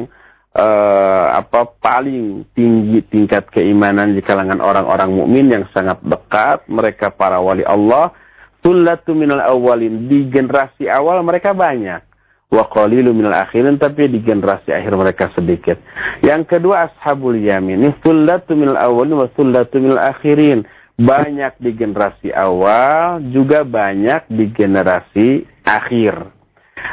uh, 0.52 1.40
apa 1.40 1.80
paling 1.80 2.44
tinggi 2.52 3.00
tingkat 3.08 3.48
keimanan 3.56 4.12
di 4.12 4.20
kalangan 4.20 4.60
orang-orang 4.60 5.24
mukmin 5.24 5.48
yang 5.48 5.64
sangat 5.72 6.04
dekat, 6.04 6.68
mereka 6.68 7.16
para 7.16 7.40
wali 7.40 7.64
Allah. 7.64 8.12
Sullatun 8.60 9.24
minal 9.24 9.40
awwalin 9.40 10.12
di 10.12 10.28
generasi 10.28 10.92
awal 10.92 11.24
mereka 11.24 11.56
banyak 11.56 12.12
wa 12.54 12.70
qalilu 12.70 13.10
minal 13.18 13.34
akhirin 13.34 13.82
tapi 13.82 14.06
di 14.06 14.22
generasi 14.22 14.70
akhir 14.70 14.94
mereka 14.94 15.34
sedikit. 15.34 15.82
Yang 16.22 16.54
kedua 16.54 16.94
ashabul 16.94 17.34
yamin. 17.42 17.82
Ini 17.82 18.54
minal 18.54 18.78
awalin 18.78 19.18
wa 19.18 19.28
sullatu 19.34 19.82
minal 19.82 19.98
akhirin. 19.98 20.62
Banyak 20.94 21.58
di 21.58 21.74
generasi 21.74 22.30
awal, 22.30 23.18
juga 23.34 23.66
banyak 23.66 24.30
di 24.30 24.46
generasi 24.54 25.42
akhir. 25.66 26.30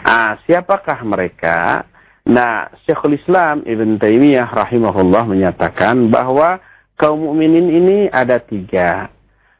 Ah, 0.08 0.40
siapakah 0.48 1.04
mereka? 1.04 1.84
Nah, 2.24 2.72
Syekhul 2.88 3.20
Islam 3.20 3.60
Ibn 3.68 4.00
Taimiyah 4.00 4.48
rahimahullah 4.48 5.28
menyatakan 5.28 6.08
bahwa 6.08 6.64
kaum 6.96 7.28
mukminin 7.28 7.68
ini 7.68 7.98
ada 8.08 8.40
tiga. 8.40 9.12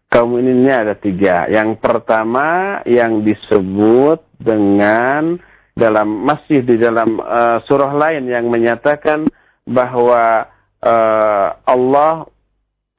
Kaum 0.09 0.32
mukminin 0.32 0.64
ini 0.64 0.72
ada 0.72 0.97
tiga. 0.97 1.44
Yang 1.52 1.77
pertama 1.77 2.81
yang 2.89 3.20
disebut 3.20 4.24
dengan 4.40 5.36
dalam 5.81 6.28
masih 6.28 6.61
di 6.61 6.77
dalam 6.77 7.16
uh, 7.16 7.65
surah 7.65 7.97
lain 7.97 8.28
yang 8.28 8.52
menyatakan 8.52 9.24
bahwa 9.65 10.44
uh, 10.85 11.57
Allah 11.65 12.28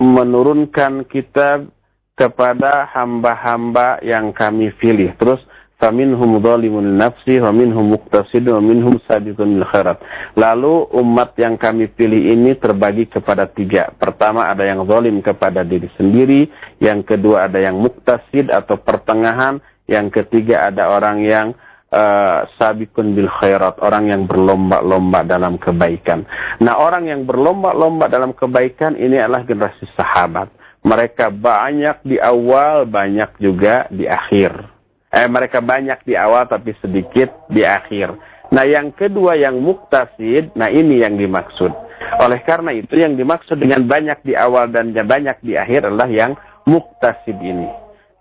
menurunkan 0.01 1.05
kitab 1.05 1.69
kepada 2.17 2.89
hamba-hamba 2.89 4.01
yang 4.01 4.33
kami 4.33 4.73
pilih. 4.81 5.13
Terus 5.21 5.41
faminhum 5.81 6.37
dhalimun 6.37 6.97
nafsi 6.97 7.41
wa 7.41 7.49
minhum 7.49 7.97
muqtasidun 7.97 8.61
wa 8.61 8.63
minhum 8.65 8.95
khairat. 9.01 9.97
Lalu 10.37 10.93
umat 10.93 11.33
yang 11.41 11.57
kami 11.57 11.89
pilih 11.89 12.33
ini 12.33 12.53
terbagi 12.53 13.09
kepada 13.09 13.49
tiga. 13.49 13.89
Pertama 13.97 14.45
ada 14.45 14.61
yang 14.61 14.85
zalim 14.85 15.25
kepada 15.25 15.65
diri 15.65 15.89
sendiri, 15.97 16.45
yang 16.77 17.01
kedua 17.01 17.49
ada 17.49 17.57
yang 17.57 17.81
muktasid 17.81 18.53
atau 18.53 18.77
pertengahan, 18.77 19.57
yang 19.89 20.13
ketiga 20.13 20.69
ada 20.69 20.93
orang 20.93 21.25
yang 21.25 21.47
uh, 21.91 22.47
sabikun 22.55 23.13
bil 23.13 23.29
khairat, 23.29 23.77
orang 23.83 24.09
yang 24.09 24.23
berlomba-lomba 24.25 25.27
dalam 25.27 25.59
kebaikan. 25.59 26.25
Nah, 26.63 26.79
orang 26.79 27.11
yang 27.11 27.27
berlomba-lomba 27.27 28.07
dalam 28.07 28.31
kebaikan 28.33 28.95
ini 28.97 29.19
adalah 29.19 29.45
generasi 29.45 29.85
sahabat. 29.93 30.49
Mereka 30.81 31.29
banyak 31.29 32.01
di 32.01 32.17
awal, 32.17 32.89
banyak 32.89 33.37
juga 33.37 33.85
di 33.93 34.09
akhir. 34.09 34.65
Eh, 35.11 35.27
mereka 35.27 35.61
banyak 35.61 36.01
di 36.07 36.15
awal 36.17 36.47
tapi 36.47 36.73
sedikit 36.81 37.29
di 37.51 37.61
akhir. 37.61 38.15
Nah, 38.51 38.65
yang 38.65 38.91
kedua 38.95 39.37
yang 39.37 39.61
muktasid, 39.61 40.55
nah 40.57 40.71
ini 40.71 41.03
yang 41.03 41.15
dimaksud. 41.19 41.71
Oleh 42.19 42.41
karena 42.43 42.75
itu 42.75 42.97
yang 42.97 43.15
dimaksud 43.15 43.61
dengan 43.61 43.85
banyak 43.87 44.25
di 44.25 44.33
awal 44.35 44.67
dan 44.73 44.91
banyak 44.91 45.37
di 45.45 45.55
akhir 45.55 45.87
adalah 45.87 46.09
yang 46.09 46.35
muktasid 46.67 47.37
ini. 47.39 47.69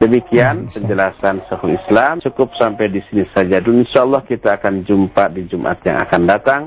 Demikian 0.01 0.65
Hmm, 0.65 0.73
penjelasan 0.73 1.45
Syekhul 1.45 1.77
Islam. 1.77 2.25
Cukup 2.25 2.57
sampai 2.57 2.89
di 2.89 3.05
sini 3.13 3.29
saja 3.37 3.61
dulu. 3.61 3.85
Insyaallah 3.85 4.25
kita 4.25 4.57
akan 4.57 4.89
jumpa 4.89 5.29
di 5.29 5.45
Jumat 5.45 5.85
yang 5.85 6.01
akan 6.01 6.23
datang. 6.25 6.63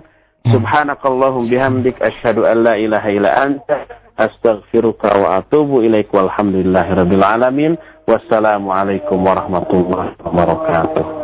Hmm. 0.45 0.53
Subhanakallahum 0.53 1.49
bihamdik 1.49 1.97
asyhadu 1.97 2.45
an 2.45 2.61
la 2.61 2.77
ilaha 2.77 3.09
illa 3.09 3.31
anta 3.33 3.89
astaghfiruka 4.21 5.09
wa 5.17 5.41
atubu 5.41 5.81
ilaik 5.81 6.13
walhamdulillahirabbil 6.13 7.25
alamin. 7.25 7.73
Wassalamualaikum 8.05 9.17
warahmatullahi 9.17 10.13
wabarakatuh. 10.21 11.22